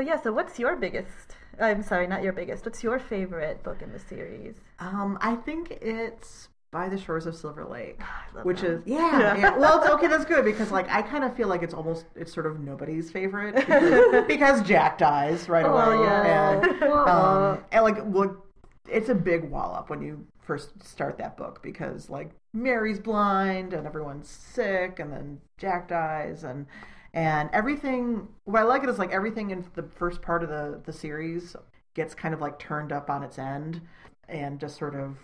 yeah, 0.00 0.20
so 0.22 0.32
what's 0.32 0.58
your 0.58 0.76
biggest? 0.76 1.36
I'm 1.60 1.82
sorry, 1.82 2.06
not 2.06 2.22
your 2.22 2.32
biggest. 2.32 2.64
What's 2.64 2.82
your 2.84 2.98
favorite 2.98 3.62
book 3.62 3.82
in 3.82 3.92
the 3.92 3.98
series? 3.98 4.56
Um, 4.78 5.18
I 5.20 5.34
think 5.36 5.72
it's 5.80 6.48
by 6.70 6.88
the 6.88 6.98
shores 6.98 7.26
of 7.26 7.34
Silver 7.34 7.64
Lake, 7.64 8.00
which 8.42 8.60
that. 8.60 8.70
is 8.70 8.82
yeah, 8.86 9.36
yeah. 9.36 9.56
Well, 9.58 9.80
it's 9.80 9.90
okay. 9.90 10.06
That's 10.06 10.24
good 10.26 10.44
because 10.44 10.70
like 10.70 10.88
I 10.90 11.00
kind 11.02 11.24
of 11.24 11.34
feel 11.34 11.48
like 11.48 11.62
it's 11.62 11.74
almost 11.74 12.04
it's 12.14 12.32
sort 12.32 12.46
of 12.46 12.60
nobody's 12.60 13.10
favorite 13.10 13.54
because, 13.66 14.26
because 14.26 14.62
Jack 14.62 14.98
dies 14.98 15.48
right 15.48 15.64
away, 15.64 15.82
Oh, 15.96 16.02
yeah. 16.02 16.60
and, 16.60 16.82
um, 16.92 17.64
and 17.72 17.84
like 17.84 18.04
look, 18.06 18.46
it's 18.86 19.08
a 19.08 19.14
big 19.14 19.50
wallop 19.50 19.88
when 19.90 20.02
you 20.02 20.26
first 20.48 20.82
start 20.82 21.18
that 21.18 21.36
book 21.36 21.62
because 21.62 22.08
like 22.08 22.30
Mary's 22.54 22.98
blind 22.98 23.74
and 23.74 23.86
everyone's 23.86 24.28
sick, 24.28 24.98
and 24.98 25.12
then 25.12 25.40
Jack 25.58 25.88
dies, 25.88 26.42
and 26.42 26.66
and 27.12 27.50
everything. 27.52 28.26
What 28.44 28.60
I 28.60 28.64
like 28.64 28.82
it 28.82 28.88
is 28.88 28.98
like 28.98 29.12
everything 29.12 29.50
in 29.50 29.64
the 29.74 29.82
first 29.84 30.22
part 30.22 30.42
of 30.42 30.48
the 30.48 30.80
the 30.84 30.92
series 30.92 31.54
gets 31.94 32.14
kind 32.14 32.32
of 32.32 32.40
like 32.40 32.58
turned 32.58 32.92
up 32.92 33.10
on 33.10 33.22
its 33.22 33.38
end 33.38 33.82
and 34.28 34.58
just 34.58 34.78
sort 34.78 34.94
of 34.94 35.18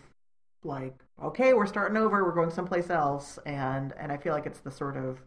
like 0.64 0.94
okay 1.22 1.52
we're 1.52 1.66
starting 1.66 1.96
over 1.96 2.24
we're 2.24 2.34
going 2.34 2.50
someplace 2.50 2.88
else 2.90 3.38
and 3.44 3.92
and 3.98 4.10
i 4.10 4.16
feel 4.16 4.32
like 4.32 4.46
it's 4.46 4.60
the 4.60 4.70
sort 4.70 4.96
of 4.96 5.20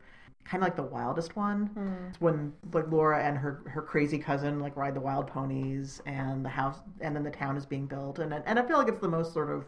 kind 0.50 0.64
of 0.64 0.68
like 0.68 0.76
the 0.76 0.84
wildest 0.84 1.36
one. 1.36 1.68
Hmm. 1.68 2.10
It's 2.10 2.22
when 2.22 2.54
like 2.74 2.90
laura 2.90 3.24
and 3.24 3.38
her 3.38 3.62
her 3.68 3.82
crazy 3.82 4.18
cousin 4.18 4.60
like 4.60 4.76
ride 4.76 4.96
the 4.96 5.02
wild 5.02 5.28
ponies 5.28 6.02
and 6.06 6.44
the 6.44 6.50
house 6.50 6.80
and 7.02 7.16
then 7.16 7.24
the 7.24 7.32
town 7.32 7.58
is 7.58 7.66
being 7.66 7.86
built. 7.86 8.20
And 8.20 8.34
and 8.34 8.60
i 8.60 8.66
feel 8.66 8.78
like 8.78 8.88
it's 8.88 9.00
the 9.00 9.08
most 9.08 9.34
sort 9.34 9.50
of 9.50 9.66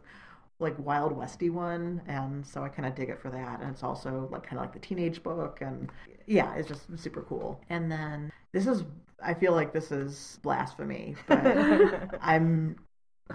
like 0.60 0.76
wild 0.80 1.12
westy 1.12 1.50
one. 1.50 2.02
And 2.08 2.46
so 2.46 2.64
i 2.64 2.70
kind 2.70 2.88
of 2.88 2.96
dig 2.96 3.10
it 3.10 3.20
for 3.20 3.30
that. 3.30 3.62
And 3.62 3.70
it's 3.70 3.84
also 3.84 4.28
like 4.32 4.44
kind 4.44 4.58
of 4.58 4.64
like 4.64 4.74
the 4.74 4.80
teenage 4.80 5.22
book. 5.24 5.60
And 5.62 5.92
yeah 6.26 6.56
it's 6.56 6.68
just 6.68 6.86
super 6.98 7.22
cool. 7.24 7.62
And 7.70 7.92
then 7.92 8.32
this 8.52 8.68
is 8.68 8.84
i 9.22 9.34
feel 9.34 9.52
like 9.52 9.74
this 9.74 9.92
is 9.92 10.40
blasphemy 10.44 11.14
but 11.28 11.46
i'm 12.22 12.76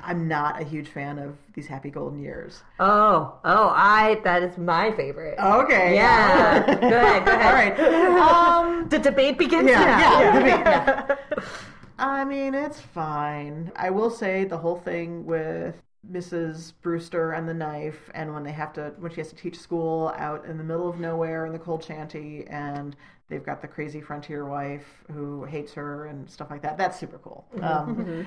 i'm 0.03 0.27
not 0.29 0.61
a 0.61 0.65
huge 0.65 0.89
fan 0.89 1.19
of 1.19 1.37
these 1.55 1.67
happy 1.67 1.91
golden 1.91 2.19
years 2.21 2.63
Oh, 2.81 3.39
oh, 3.45 3.69
I 3.75 4.21
that 4.25 4.43
is 4.43 4.59
my 4.59 4.91
favorite. 4.93 5.39
okay 5.39 5.95
Yeah. 5.95 6.65
Go 6.89 6.97
ahead, 7.01 7.25
go 7.25 7.33
ahead. 7.33 7.47
all 7.47 7.53
right 7.53 7.79
um 8.19 8.89
The 8.89 8.99
debate 8.99 9.39
begins 9.39 9.69
yeah, 9.71 9.85
now. 9.85 10.21
yeah, 10.21 10.47
yeah. 10.47 11.17
I 11.99 12.25
mean, 12.25 12.55
it's 12.55 12.81
fine. 12.81 13.71
I 13.77 13.91
will 13.91 14.11
say 14.11 14.45
the 14.45 14.59
whole 14.59 14.77
thing 14.77 15.25
with 15.27 15.81
Mrs. 16.11 16.73
Brewster 16.83 17.33
and 17.33 17.49
the 17.49 17.55
knife, 17.55 18.11
and 18.15 18.35
when 18.35 18.43
they 18.43 18.53
have 18.53 18.73
to, 18.75 18.93
when 18.99 19.13
she 19.13 19.21
has 19.21 19.29
to 19.31 19.37
teach 19.37 19.59
school 19.59 20.13
out 20.17 20.45
in 20.45 20.59
the 20.59 20.65
middle 20.65 20.89
of 20.89 20.99
nowhere 20.99 21.47
in 21.47 21.53
the 21.53 21.59
cold 21.59 21.85
shanty, 21.85 22.47
and 22.49 22.97
they've 23.35 23.45
got 23.45 23.61
the 23.61 23.67
crazy 23.69 24.01
frontier 24.01 24.45
wife 24.47 24.87
who 25.13 25.45
hates 25.45 25.73
her 25.75 26.07
and 26.07 26.31
stuff 26.31 26.51
like 26.51 26.63
that. 26.63 26.79
That's 26.79 26.99
super 26.99 27.19
cool. 27.19 27.45
Um, 27.61 28.25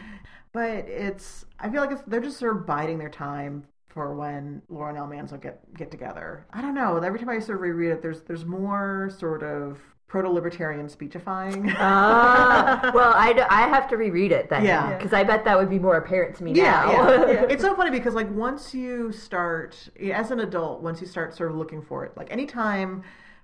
but 0.51 0.69
it's, 0.87 1.45
I 1.59 1.69
feel 1.69 1.79
like 1.81 1.91
it's, 1.91 2.01
they're 2.07 2.19
just 2.19 2.37
sort 2.39 2.57
of 2.57 2.65
biding 2.65 2.97
their 2.97 3.09
time 3.09 3.63
for 3.87 4.13
when 4.15 4.61
Laura 4.69 4.89
and 4.89 4.97
Almanzo 4.97 5.37
get 5.37 5.61
get 5.75 5.89
together. 5.91 6.45
I 6.51 6.61
don't 6.61 6.75
know. 6.75 6.97
Every 6.97 7.19
time 7.19 7.29
I 7.29 7.39
sort 7.39 7.57
of 7.57 7.61
reread 7.61 7.91
it, 7.91 8.01
there's 8.01 8.21
there's 8.23 8.45
more 8.45 9.09
sort 9.17 9.43
of 9.43 9.79
proto-libertarian 10.07 10.87
speechifying. 10.89 11.73
Ah, 11.77 12.91
well, 12.93 13.13
I 13.15 13.67
have 13.67 13.87
to 13.89 13.97
reread 13.97 14.31
it 14.31 14.49
then. 14.49 14.63
Yeah. 14.63 14.95
Because 14.97 15.13
I 15.13 15.23
bet 15.23 15.43
that 15.45 15.57
would 15.57 15.69
be 15.69 15.79
more 15.79 15.97
apparent 15.97 16.35
to 16.37 16.43
me 16.43 16.53
Yeah, 16.53 16.63
now. 16.85 17.27
yeah. 17.27 17.45
It's 17.49 17.61
so 17.61 17.75
funny 17.75 17.91
because 17.91 18.13
like 18.13 18.29
once 18.31 18.73
you 18.73 19.11
start 19.11 19.89
as 20.13 20.31
an 20.31 20.39
adult, 20.39 20.81
once 20.81 21.01
you 21.01 21.07
start 21.07 21.35
sort 21.35 21.51
of 21.51 21.57
looking 21.57 21.81
for 21.81 22.05
it, 22.05 22.15
like 22.15 22.31
anytime 22.31 23.03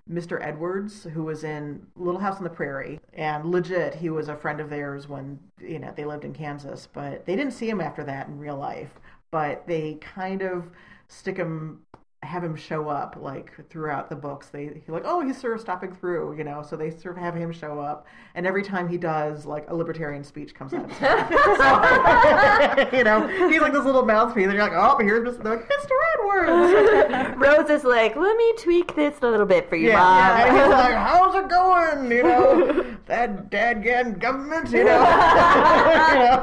Mr. 0.09 0.39
Edwards, 0.41 1.03
who 1.13 1.23
was 1.23 1.43
in 1.43 1.85
Little 1.95 2.19
House 2.19 2.37
on 2.37 2.43
the 2.43 2.49
Prairie, 2.49 2.99
and 3.13 3.45
legit, 3.45 3.95
he 3.95 4.09
was 4.09 4.27
a 4.27 4.35
friend 4.35 4.59
of 4.59 4.69
theirs 4.69 5.07
when 5.07 5.39
you 5.59 5.79
know 5.79 5.93
they 5.95 6.05
lived 6.05 6.25
in 6.25 6.33
Kansas, 6.33 6.87
but 6.91 7.25
they 7.25 7.35
didn't 7.35 7.53
see 7.53 7.69
him 7.69 7.81
after 7.81 8.03
that 8.03 8.27
in 8.27 8.37
real 8.37 8.57
life. 8.57 8.91
But 9.31 9.65
they 9.65 9.95
kind 9.95 10.41
of 10.41 10.69
stick 11.07 11.37
him, 11.37 11.81
have 12.23 12.43
him 12.43 12.55
show 12.55 12.89
up 12.89 13.17
like 13.19 13.51
throughout 13.69 14.09
the 14.09 14.15
books. 14.15 14.47
They 14.47 14.81
like, 14.87 15.03
oh, 15.05 15.25
he's 15.25 15.39
sort 15.39 15.53
of 15.53 15.61
stopping 15.61 15.93
through, 15.93 16.37
you 16.37 16.43
know. 16.43 16.61
So 16.67 16.75
they 16.75 16.89
sort 16.89 17.17
of 17.17 17.23
have 17.23 17.35
him 17.35 17.51
show 17.51 17.79
up, 17.79 18.05
and 18.35 18.47
every 18.47 18.63
time 18.63 18.87
he 18.87 18.97
does, 18.97 19.45
like 19.45 19.69
a 19.69 19.75
libertarian 19.75 20.23
speech 20.23 20.53
comes 20.55 20.73
out 20.73 20.85
of 20.85 20.91
his 20.91 21.01
mouth. 21.01 21.29
So, 22.93 22.97
you 22.97 23.03
know, 23.03 23.27
he's 23.49 23.61
like 23.61 23.73
this 23.73 23.83
little 23.85 24.05
mouthpiece, 24.05 24.45
and 24.45 24.53
you're 24.53 24.63
like, 24.63 24.73
oh, 24.73 24.97
here's 24.99 25.27
Mr. 25.27 25.43
like, 25.43 25.69
Mr. 25.69 25.91
Edwards. 26.15 27.37
Rose 27.37 27.69
is 27.69 27.83
like, 27.83 28.15
let 28.15 28.35
me 28.37 28.53
tweak 28.57 28.95
this 28.95 29.15
a 29.21 29.27
little 29.29 29.45
bit 29.45 29.69
for 29.69 29.75
you, 29.75 29.89
Yeah, 29.89 29.97
Mom. 29.99 30.17
yeah, 30.17 30.45
and 30.47 30.57
he's 30.57 30.69
like, 30.69 30.95
"How's 30.95 31.35
it 31.35 31.49
going?" 31.49 32.11
You 32.11 32.23
know, 32.23 32.95
that 33.05 33.49
dadgum 33.49 34.19
government. 34.19 34.71
You 34.71 34.85
know, 34.85 34.99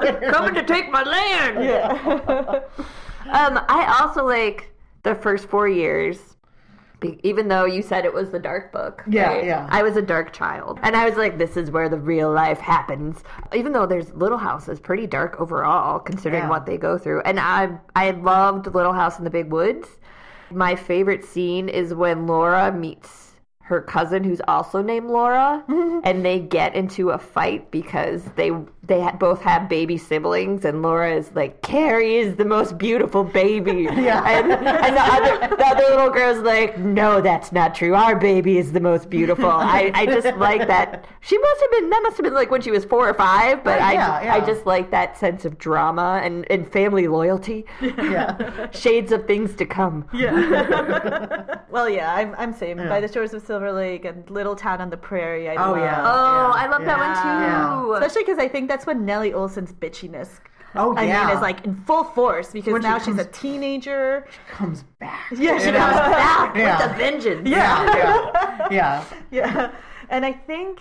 You 0.05 0.21
know? 0.21 0.31
Coming 0.33 0.55
to 0.55 0.63
take 0.65 0.91
my 0.91 1.03
land. 1.03 1.65
Yeah. 1.65 2.61
um, 3.31 3.61
I 3.69 3.97
also 4.01 4.25
like 4.27 4.70
the 5.03 5.15
first 5.15 5.47
four 5.49 5.69
years. 5.69 6.37
be- 7.01 7.19
Even 7.23 7.49
though 7.49 7.65
you 7.65 7.81
said 7.81 8.05
it 8.05 8.13
was 8.13 8.29
the 8.31 8.39
dark 8.39 8.73
book, 8.73 9.03
Yeah, 9.07 9.29
right? 9.29 9.45
yeah. 9.47 9.67
I 9.71 9.83
was 9.83 9.97
a 9.97 10.03
dark 10.03 10.35
child, 10.35 10.79
and 10.83 10.95
I 10.95 11.09
was 11.09 11.17
like, 11.17 11.39
"This 11.39 11.57
is 11.57 11.71
where 11.71 11.89
the 11.89 11.99
real 11.99 12.31
life 12.31 12.59
happens." 12.61 13.25
Even 13.55 13.73
though 13.73 13.87
there's 13.87 14.13
Little 14.13 14.37
House 14.37 14.69
is 14.69 14.79
pretty 14.79 15.07
dark 15.07 15.41
overall, 15.41 15.99
considering 15.99 16.43
Yeah. 16.43 16.51
what 16.51 16.67
they 16.67 16.77
go 16.77 16.99
through, 16.99 17.23
and 17.23 17.41
I 17.41 17.71
I 17.97 18.11
loved 18.11 18.75
Little 18.75 18.93
House 18.93 19.17
in 19.19 19.25
the 19.25 19.31
Big 19.31 19.51
Woods. 19.51 19.89
My 20.51 20.75
favorite 20.77 21.25
scene 21.25 21.71
is 21.71 21.95
when 21.95 22.27
Laura 22.27 22.71
meets 22.71 23.29
her 23.63 23.81
cousin, 23.81 24.23
who's 24.25 24.43
also 24.49 24.83
named 24.83 25.09
Laura, 25.09 25.65
and 26.05 26.23
they 26.23 26.39
get 26.41 26.75
into 26.75 27.11
a 27.11 27.19
fight 27.19 27.71
because 27.71 28.25
they 28.37 28.51
they 28.83 29.07
both 29.19 29.43
have 29.43 29.69
baby 29.69 29.99
siblings, 29.99 30.65
and 30.65 30.81
Laura 30.83 31.15
is 31.15 31.31
like, 31.35 31.61
"Carrie 31.63 32.17
is 32.17 32.37
the 32.37 32.45
most 32.47 32.79
beautiful 32.79 33.23
baby," 33.25 33.83
Yeah. 33.93 34.23
and, 34.27 34.51
and 34.53 34.97
the 34.97 35.03
other 35.03 35.57
the 35.57 35.67
other 35.67 35.85
little 35.95 36.11
girl's 36.11 36.39
like, 36.43 36.79
"No, 36.79 37.21
that's 37.21 37.53
not 37.53 37.75
true. 37.75 37.95
Our 37.95 38.17
baby 38.17 38.57
is 38.59 38.73
the 38.73 38.81
most 38.81 39.11
beautiful." 39.11 39.51
I, 39.51 39.93
I 39.95 40.07
just 40.07 40.37
like 40.39 40.67
that. 40.67 41.05
She 41.21 41.37
must 41.37 41.61
have 41.61 41.71
been 41.73 41.91
that 41.91 42.01
must 42.03 42.17
have 42.17 42.25
been 42.25 42.35
like 42.35 42.51
when 42.51 42.63
she 42.63 42.71
was 42.71 42.85
four 42.87 43.09
or 43.09 43.15
five, 43.15 43.63
but 43.63 43.79
Right, 43.79 43.83
I 43.83 43.93
yeah, 43.93 44.23
yeah. 44.25 44.35
I 44.35 44.41
just 44.47 44.65
like 44.67 44.91
that 44.93 45.19
sense 45.19 45.45
of 45.45 45.59
drama 45.59 46.21
and 46.25 46.51
and 46.51 46.67
family 46.73 47.07
loyalty, 47.07 47.67
yeah, 47.83 48.71
shades 48.73 49.13
of 49.13 49.27
things 49.27 49.55
to 49.57 49.67
come. 49.67 50.07
Yeah. 50.15 51.59
Well, 51.71 51.89
yeah, 51.89 52.15
I'm, 52.15 52.35
I'm 52.37 52.53
same. 52.53 52.79
By 52.79 53.01
the 53.01 53.07
shores 53.13 53.33
of 53.35 53.43
Silver 53.47 53.71
Lake 53.73 54.05
and 54.05 54.29
Little 54.31 54.57
Town 54.57 54.81
on 54.81 54.91
the 54.91 54.97
Prairie. 54.97 55.49
I 55.49 55.55
Oh, 55.55 55.73
love. 55.73 55.79
yeah. 55.79 56.03
Oh, 56.05 56.49
Yeah. 56.57 56.65
I 56.65 56.67
love 56.67 56.85
that 56.85 56.99
one 56.99 57.11
Yeah. 57.11 57.83
too. 57.83 57.93
Especially 57.95 58.23
because 58.25 58.39
I 58.39 58.49
think 58.49 58.69
that's 58.71 58.87
when 58.87 59.05
Nellie 59.05 59.33
Oleson's 59.33 59.73
bitchiness. 59.83 60.31
Oh, 60.77 60.95
I 60.95 61.05
yeah. 61.05 61.27
mean, 61.27 61.37
is 61.37 61.43
like 61.43 61.65
in 61.69 61.75
full 61.89 62.05
force 62.05 62.49
because 62.53 62.73
When 62.73 62.83
she 62.83 62.89
now 62.93 62.99
she's 63.07 63.19
a 63.19 63.25
comes- 63.25 63.39
teenager. 63.43 64.05
comes 64.59 64.81
back. 65.05 65.27
Yeah, 65.47 65.59
she 65.59 65.73
comes 65.73 65.99
back 66.21 66.57
Yeah. 66.57 66.79
with 66.87 66.91
a 66.91 66.99
vengeance. 67.05 67.49
Yeah, 67.49 67.97
yeah, 68.01 68.69
yeah. 68.79 69.05
Yeah, 69.39 69.73
and 70.15 70.23
I 70.25 70.33
think 70.51 70.73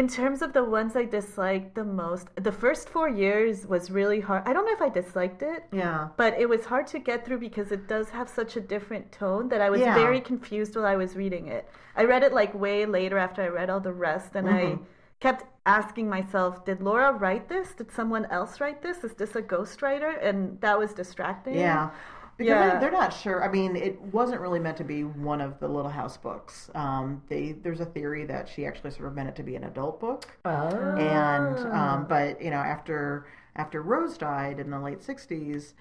in 0.00 0.06
terms 0.08 0.38
of 0.42 0.52
the 0.58 0.64
ones 0.78 0.92
I 1.02 1.04
disliked 1.18 1.70
the 1.80 1.84
most, 2.02 2.24
the 2.48 2.54
first 2.64 2.84
four 2.94 3.08
years 3.08 3.66
was 3.74 3.82
really 4.00 4.20
hard. 4.28 4.42
I 4.48 4.52
don't 4.52 4.64
know 4.68 4.76
if 4.80 4.82
I 4.82 4.88
disliked 4.88 5.42
it. 5.42 5.60
Yeah. 5.72 6.08
But 6.16 6.32
it 6.42 6.48
was 6.54 6.62
hard 6.72 6.86
to 6.94 6.98
get 6.98 7.18
through 7.24 7.38
because 7.48 7.68
it 7.76 7.82
does 7.94 8.06
have 8.18 8.28
such 8.40 8.52
a 8.56 8.62
different 8.74 9.06
tone 9.12 9.44
that 9.52 9.60
I 9.60 9.68
was 9.70 9.80
very 10.04 10.20
confused 10.20 10.72
while 10.76 10.86
I 10.94 10.96
was 11.04 11.14
reading 11.22 11.44
it. 11.56 11.64
I 12.00 12.02
read 12.12 12.22
it 12.28 12.32
like 12.40 12.52
way 12.66 12.78
later 12.98 13.16
after 13.26 13.40
I 13.42 13.48
read 13.58 13.68
all 13.70 13.80
the 13.90 13.96
rest, 14.08 14.30
and 14.38 14.48
I 14.48 14.62
Mm-hmm. 14.62 14.82
Kept 15.20 15.44
asking 15.66 16.08
myself, 16.08 16.64
did 16.64 16.82
Laura 16.82 17.12
write 17.12 17.48
this? 17.48 17.72
Did 17.74 17.92
someone 17.92 18.24
else 18.26 18.60
write 18.60 18.82
this? 18.82 19.04
Is 19.04 19.12
this 19.12 19.36
a 19.36 19.42
ghostwriter? 19.42 20.22
And 20.24 20.60
that 20.60 20.78
was 20.78 20.92
distracting. 20.92 21.54
Yeah. 21.58 21.90
Because 22.38 22.72
Yeah. 22.72 22.78
they're, 22.78 22.90
not 22.90 23.12
sure. 23.12 23.44
I 23.44 23.48
mean, 23.52 23.76
it 23.76 24.00
wasn't 24.00 24.40
really 24.40 24.58
meant 24.58 24.78
to 24.78 24.84
be 24.84 25.04
one 25.04 25.42
of 25.42 25.60
the 25.60 25.68
Little 25.68 25.90
House 25.90 26.16
books. 26.16 26.70
Um, 26.74 27.22
they 27.28 27.52
there's 27.52 27.80
a 27.80 27.84
theory 27.84 28.24
that 28.24 28.48
she 28.48 28.64
actually 28.64 28.92
sort 28.92 29.08
of 29.08 29.14
meant 29.14 29.28
it 29.28 29.36
to 29.36 29.42
be 29.42 29.56
an 29.56 29.64
adult 29.64 30.00
book. 30.00 30.26
Oh. 30.46 30.96
and 30.96 31.58
um, 31.70 32.06
but 32.08 32.40
you 32.42 32.48
know 32.50 32.56
after 32.56 33.26
after 33.56 33.82
Rose 33.82 34.16
died 34.16 34.58
in 34.58 34.70
the 34.70 34.80
late 34.80 35.00
'60s, 35.00 35.74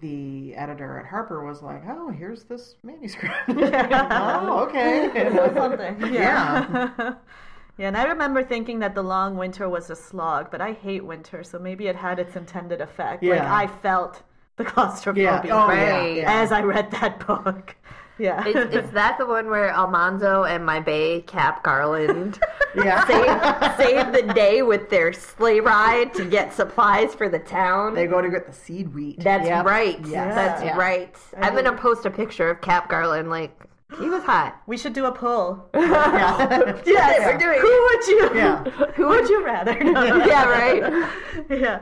the 0.00 0.54
editor 0.54 0.98
at 0.98 1.04
Harper 1.06 1.44
was 1.44 1.60
like, 1.62 1.82
"Oh, 1.86 2.08
here's 2.08 2.44
this 2.44 2.76
manuscript. 2.82 3.34
oh, 3.48 4.66
okay. 4.68 5.10
something. 5.54 6.14
Yeah. 6.14 6.90
yeah, 6.98 7.14
and 7.78 7.96
I 7.96 8.04
remember 8.04 8.42
thinking 8.42 8.78
that 8.80 8.94
The 8.94 9.02
Long 9.02 9.36
Winter 9.36 9.68
was 9.68 9.90
a 9.90 9.96
slog, 9.96 10.50
but 10.50 10.60
I 10.60 10.72
hate 10.72 11.04
winter, 11.04 11.42
so 11.44 11.58
maybe 11.58 11.86
it 11.88 11.96
had 11.96 12.18
its 12.18 12.36
intended 12.36 12.80
effect. 12.80 13.22
Like, 13.22 13.38
Yeah. 13.38 13.54
I 13.54 13.66
felt 13.66 14.22
the 14.56 14.64
claustrophobia 14.72 15.42
Yeah. 15.44 15.64
Oh, 15.64 15.68
Right. 15.68 16.16
yeah. 16.18 16.42
as 16.42 16.52
I 16.52 16.62
read 16.62 16.90
that 16.92 17.26
book. 17.26 17.76
Yeah. 18.18 18.46
Is, 18.48 18.72
is 18.74 18.90
that 18.92 19.18
the 19.18 19.26
one 19.26 19.50
where 19.50 19.68
Almanzo 19.68 20.44
and 20.44 20.64
my 20.64 20.80
bay 20.80 21.20
Cap 21.20 21.62
Garland 21.62 22.40
Yeah. 22.74 23.06
save, 23.06 23.76
save 23.76 24.12
the 24.14 24.32
day 24.32 24.62
with 24.62 24.88
their 24.88 25.12
sleigh 25.12 25.60
ride 25.60 26.14
to 26.14 26.24
get 26.24 26.54
supplies 26.54 27.14
for 27.14 27.28
the 27.28 27.38
town? 27.40 27.92
They 27.92 28.06
go 28.06 28.22
to 28.22 28.30
get 28.30 28.46
the 28.46 28.54
seed 28.54 28.94
wheat. 28.94 29.20
That's 29.20 29.46
Yep. 29.46 29.66
right. 29.66 29.98
Yes. 30.06 30.34
That's 30.34 30.64
Yeah. 30.64 30.78
right. 30.78 31.14
I'm 31.42 31.54
gonna 31.54 31.76
post 31.76 32.06
a 32.06 32.10
picture 32.10 32.48
of 32.48 32.62
Cap 32.62 32.88
Garland. 32.88 33.28
Like 33.28 33.52
he 33.98 34.08
was 34.08 34.24
hot. 34.24 34.60
we 34.66 34.76
should 34.76 34.92
do 34.92 35.06
a 35.06 35.12
poll. 35.12 35.68
Yeah. 35.74 36.80
Yes, 36.84 37.20
we're 37.24 37.38
doing. 37.38 37.60
Who 37.60 37.86
would 37.86 38.06
you? 38.08 38.38
Yeah. 38.38 38.64
Who 38.96 39.06
would 39.08 39.28
you 39.28 39.44
rather? 39.44 39.78
No. 39.82 40.24
yeah, 40.26 40.44
right. 40.44 41.10
yeah. 41.50 41.80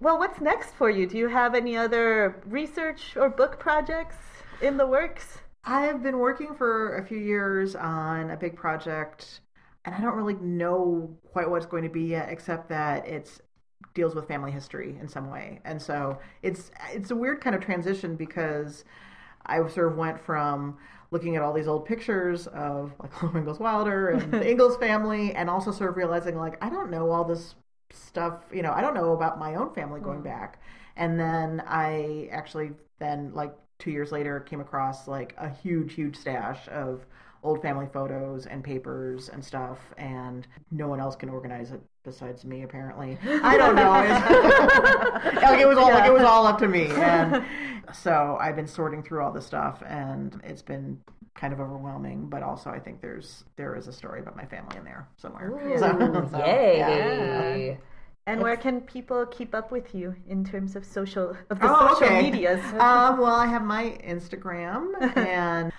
Well, 0.00 0.18
what's 0.18 0.40
next 0.40 0.72
for 0.74 0.90
you? 0.90 1.06
Do 1.06 1.16
you 1.16 1.28
have 1.28 1.54
any 1.54 1.76
other 1.76 2.42
research 2.46 3.16
or 3.16 3.30
book 3.30 3.58
projects 3.58 4.16
in 4.60 4.76
the 4.76 4.86
works? 4.86 5.38
I've 5.64 6.02
been 6.02 6.18
working 6.18 6.54
for 6.54 6.98
a 6.98 7.04
few 7.06 7.18
years 7.18 7.74
on 7.74 8.30
a 8.30 8.36
big 8.36 8.54
project, 8.56 9.40
and 9.84 9.94
I 9.94 10.00
don't 10.00 10.14
really 10.14 10.34
know 10.34 11.16
quite 11.32 11.48
what 11.50 11.56
it's 11.56 11.66
going 11.66 11.82
to 11.82 11.88
be 11.88 12.02
yet, 12.02 12.28
except 12.28 12.68
that 12.68 13.06
it's 13.06 13.40
deals 13.94 14.14
with 14.14 14.28
family 14.28 14.52
history 14.52 14.96
in 15.00 15.08
some 15.08 15.30
way. 15.30 15.60
And 15.64 15.80
so 15.80 16.18
it's 16.42 16.70
it's 16.92 17.10
a 17.10 17.16
weird 17.16 17.40
kind 17.40 17.56
of 17.56 17.62
transition 17.62 18.14
because 18.16 18.84
I 19.46 19.56
sort 19.68 19.90
of 19.92 19.96
went 19.96 20.20
from 20.20 20.76
looking 21.16 21.34
at 21.34 21.40
all 21.40 21.54
these 21.54 21.66
old 21.66 21.86
pictures 21.86 22.46
of 22.48 22.92
like 23.00 23.10
Ingalls 23.34 23.58
Wilder 23.58 24.10
and 24.10 24.30
the 24.30 24.46
Ingalls 24.50 24.76
family, 24.76 25.32
and 25.34 25.48
also 25.48 25.72
sort 25.72 25.88
of 25.88 25.96
realizing 25.96 26.36
like 26.36 26.62
I 26.62 26.68
don't 26.68 26.90
know 26.90 27.10
all 27.10 27.24
this 27.24 27.54
stuff. 27.90 28.42
You 28.52 28.60
know, 28.60 28.70
I 28.70 28.82
don't 28.82 28.92
know 28.92 29.14
about 29.14 29.38
my 29.38 29.54
own 29.54 29.72
family 29.72 30.00
going 30.00 30.20
mm. 30.20 30.24
back. 30.24 30.60
And 30.96 31.18
then 31.18 31.62
I 31.66 32.28
actually 32.30 32.72
then 32.98 33.32
like 33.32 33.54
two 33.78 33.90
years 33.90 34.12
later 34.12 34.40
came 34.40 34.60
across 34.60 35.08
like 35.08 35.34
a 35.38 35.48
huge, 35.48 35.94
huge 35.94 36.16
stash 36.16 36.68
of 36.68 37.06
old 37.42 37.62
family 37.62 37.86
photos 37.90 38.44
and 38.44 38.62
papers 38.62 39.30
and 39.30 39.42
stuff, 39.42 39.78
and 39.96 40.46
no 40.70 40.86
one 40.86 41.00
else 41.00 41.16
can 41.16 41.30
organize 41.30 41.72
it 41.72 41.80
besides 42.06 42.44
me 42.46 42.62
apparently. 42.62 43.18
I 43.42 43.58
don't 43.58 43.74
know. 43.74 43.90
Like 45.46 45.60
it 45.60 45.68
was 45.68 45.76
all 45.76 45.90
like 45.90 46.06
it 46.08 46.12
was 46.12 46.22
all 46.22 46.46
up 46.46 46.58
to 46.58 46.68
me, 46.68 46.86
and 46.86 47.44
so 47.92 48.38
I've 48.40 48.56
been 48.56 48.66
sorting 48.66 49.02
through 49.02 49.22
all 49.22 49.32
this 49.32 49.46
stuff, 49.46 49.82
and 49.86 50.40
it's 50.44 50.62
been 50.62 50.98
kind 51.34 51.52
of 51.52 51.60
overwhelming. 51.60 52.28
But 52.28 52.42
also, 52.42 52.70
I 52.70 52.78
think 52.78 53.00
there's 53.00 53.44
there 53.56 53.74
is 53.76 53.86
a 53.88 53.92
story 53.92 54.20
about 54.20 54.36
my 54.36 54.44
family 54.46 54.76
in 54.76 54.84
there 54.84 55.08
somewhere. 55.16 55.50
So- 55.78 56.28
so, 56.30 56.38
Yay. 56.38 56.78
yeah. 56.78 57.76
And 58.28 58.40
where 58.42 58.56
can 58.56 58.80
people 58.80 59.24
keep 59.26 59.54
up 59.54 59.70
with 59.70 59.94
you 59.94 60.16
in 60.28 60.44
terms 60.44 60.74
of 60.74 60.84
social 60.84 61.36
of 61.50 61.60
the 61.60 61.66
Oh, 61.68 61.88
social 61.94 62.06
okay. 62.06 62.22
medias? 62.30 62.60
um, 62.74 63.18
well, 63.18 63.34
I 63.36 63.46
have 63.46 63.62
my 63.62 63.96
Instagram, 64.04 65.16
and 65.16 65.72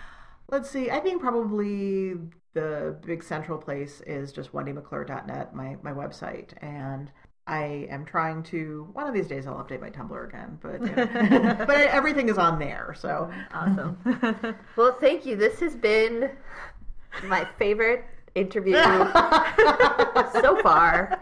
let's 0.49 0.69
see. 0.69 0.89
I 0.89 0.99
think 0.99 1.21
probably 1.21 2.15
the 2.53 2.97
big 3.05 3.23
central 3.23 3.57
place 3.57 4.01
is 4.07 4.31
just 4.31 4.51
wendymcclure.net, 4.53 5.55
my 5.55 5.77
my 5.83 5.91
website, 5.91 6.51
and 6.61 7.11
I 7.47 7.87
am 7.89 8.05
trying 8.05 8.43
to. 8.43 8.89
One 8.93 9.07
of 9.07 9.13
these 9.13 9.27
days, 9.27 9.47
I'll 9.47 9.55
update 9.55 9.79
my 9.79 9.89
Tumblr 9.89 10.27
again, 10.27 10.59
but 10.61 10.81
you 10.81 10.95
know. 10.95 11.55
but 11.65 11.87
everything 11.87 12.29
is 12.29 12.37
on 12.37 12.59
there. 12.59 12.93
So 12.97 13.31
awesome. 13.53 13.97
Well, 14.75 14.97
thank 14.99 15.25
you. 15.25 15.35
This 15.35 15.59
has 15.61 15.75
been 15.75 16.29
my 17.23 17.47
favorite 17.57 18.05
interview 18.35 18.75
so 18.75 19.01
far. 20.61 21.19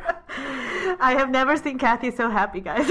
I 1.00 1.16
have 1.18 1.30
never 1.30 1.56
seen 1.56 1.78
Kathy 1.78 2.12
so 2.12 2.30
happy, 2.30 2.60
guys. 2.60 2.90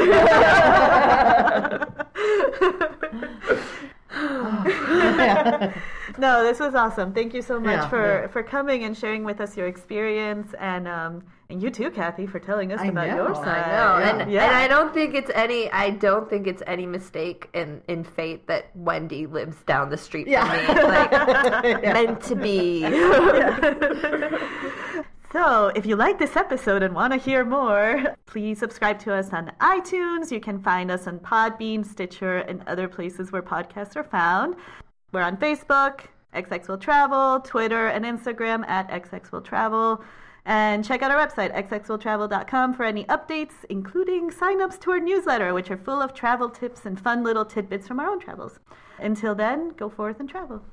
no, 6.19 6.43
this 6.45 6.61
was 6.61 6.75
awesome. 6.75 7.13
Thank 7.13 7.35
you 7.35 7.43
so 7.43 7.59
much 7.61 7.73
Yeah, 7.77 7.89
for, 7.89 8.21
yeah. 8.23 8.27
for 8.29 8.43
coming 8.43 8.85
and 8.85 8.97
sharing 8.97 9.25
with 9.25 9.41
us 9.41 9.57
your 9.57 9.67
experience, 9.67 10.55
and 10.59 10.87
um, 10.89 11.23
and 11.51 11.63
you 11.63 11.71
too, 11.71 11.91
Kathy, 11.91 12.27
for 12.27 12.39
telling 12.39 12.73
us 12.73 12.81
I 12.81 12.87
about 12.87 13.09
know, 13.09 13.17
your 13.17 13.31
I 13.35 13.45
side. 13.45 13.67
No, 13.69 13.99
Yeah. 13.99 14.17
and, 14.23 14.33
Yeah. 14.33 14.47
and 14.47 14.57
I 14.57 14.69
don't 14.69 14.95
think 14.95 15.15
it's 15.15 15.31
any. 15.35 15.71
I 15.73 15.91
don't 15.91 16.29
think 16.29 16.47
it's 16.47 16.63
any 16.67 16.87
mistake 16.87 17.49
in 17.55 17.83
in 17.89 18.05
fate 18.05 18.47
that 18.47 18.71
Wendy 18.75 19.27
lives 19.27 19.57
down 19.65 19.91
the 19.91 19.97
street 19.99 20.27
Yeah. 20.27 20.45
from 20.67 20.77
me. 20.77 21.75
Like 21.75 21.83
meant 21.95 22.23
to 22.23 22.37
be. 22.37 22.85
So, 25.33 25.73
if 25.75 25.85
you 25.85 25.97
like 25.97 26.21
this 26.21 26.37
episode 26.37 26.85
and 26.85 26.95
want 26.95 27.13
to 27.13 27.19
hear 27.19 27.45
more, 27.45 28.15
please 28.25 28.61
subscribe 28.61 29.01
to 29.01 29.13
us 29.13 29.33
on 29.33 29.51
iTunes. 29.61 30.31
You 30.31 30.39
can 30.39 30.61
find 30.63 30.93
us 30.93 31.09
on 31.09 31.19
Podbean, 31.19 31.85
Stitcher, 31.85 32.37
and 32.39 32.63
other 32.69 32.87
places 32.87 33.33
where 33.33 33.43
podcasts 33.43 33.97
are 33.97 34.05
found. 34.05 34.55
We're 35.15 35.23
on 35.23 35.37
Facebook, 35.37 36.01
XX 36.35 36.67
Will 36.67 36.77
Travel, 36.77 37.39
Twitter, 37.39 37.87
and 37.87 38.05
Instagram 38.05 38.67
at 38.67 38.89
XX 38.89 39.31
Will 39.31 39.43
Travel. 39.43 40.03
And 40.45 40.85
check 40.85 41.03
out 41.03 41.13
our 41.13 41.25
website, 41.25 41.55
xxwilltravel.com, 41.55 42.75
for 42.75 42.83
any 42.83 43.05
updates, 43.05 43.53
including 43.71 44.31
signups 44.31 44.81
to 44.81 44.91
our 44.91 44.99
newsletter, 44.99 45.55
which 45.55 45.71
are 45.71 45.77
full 45.77 46.03
of 46.03 46.15
travel 46.15 46.51
tips 46.51 46.85
and 46.85 47.01
fun 47.01 47.23
little 47.23 47.45
tidbits 47.45 47.87
from 47.87 48.01
our 48.01 48.11
own 48.11 48.19
travels. 48.19 48.59
Until 48.99 49.37
then, 49.37 49.69
go 49.77 49.89
forth 49.89 50.19
and 50.19 50.29
travel. 50.29 50.65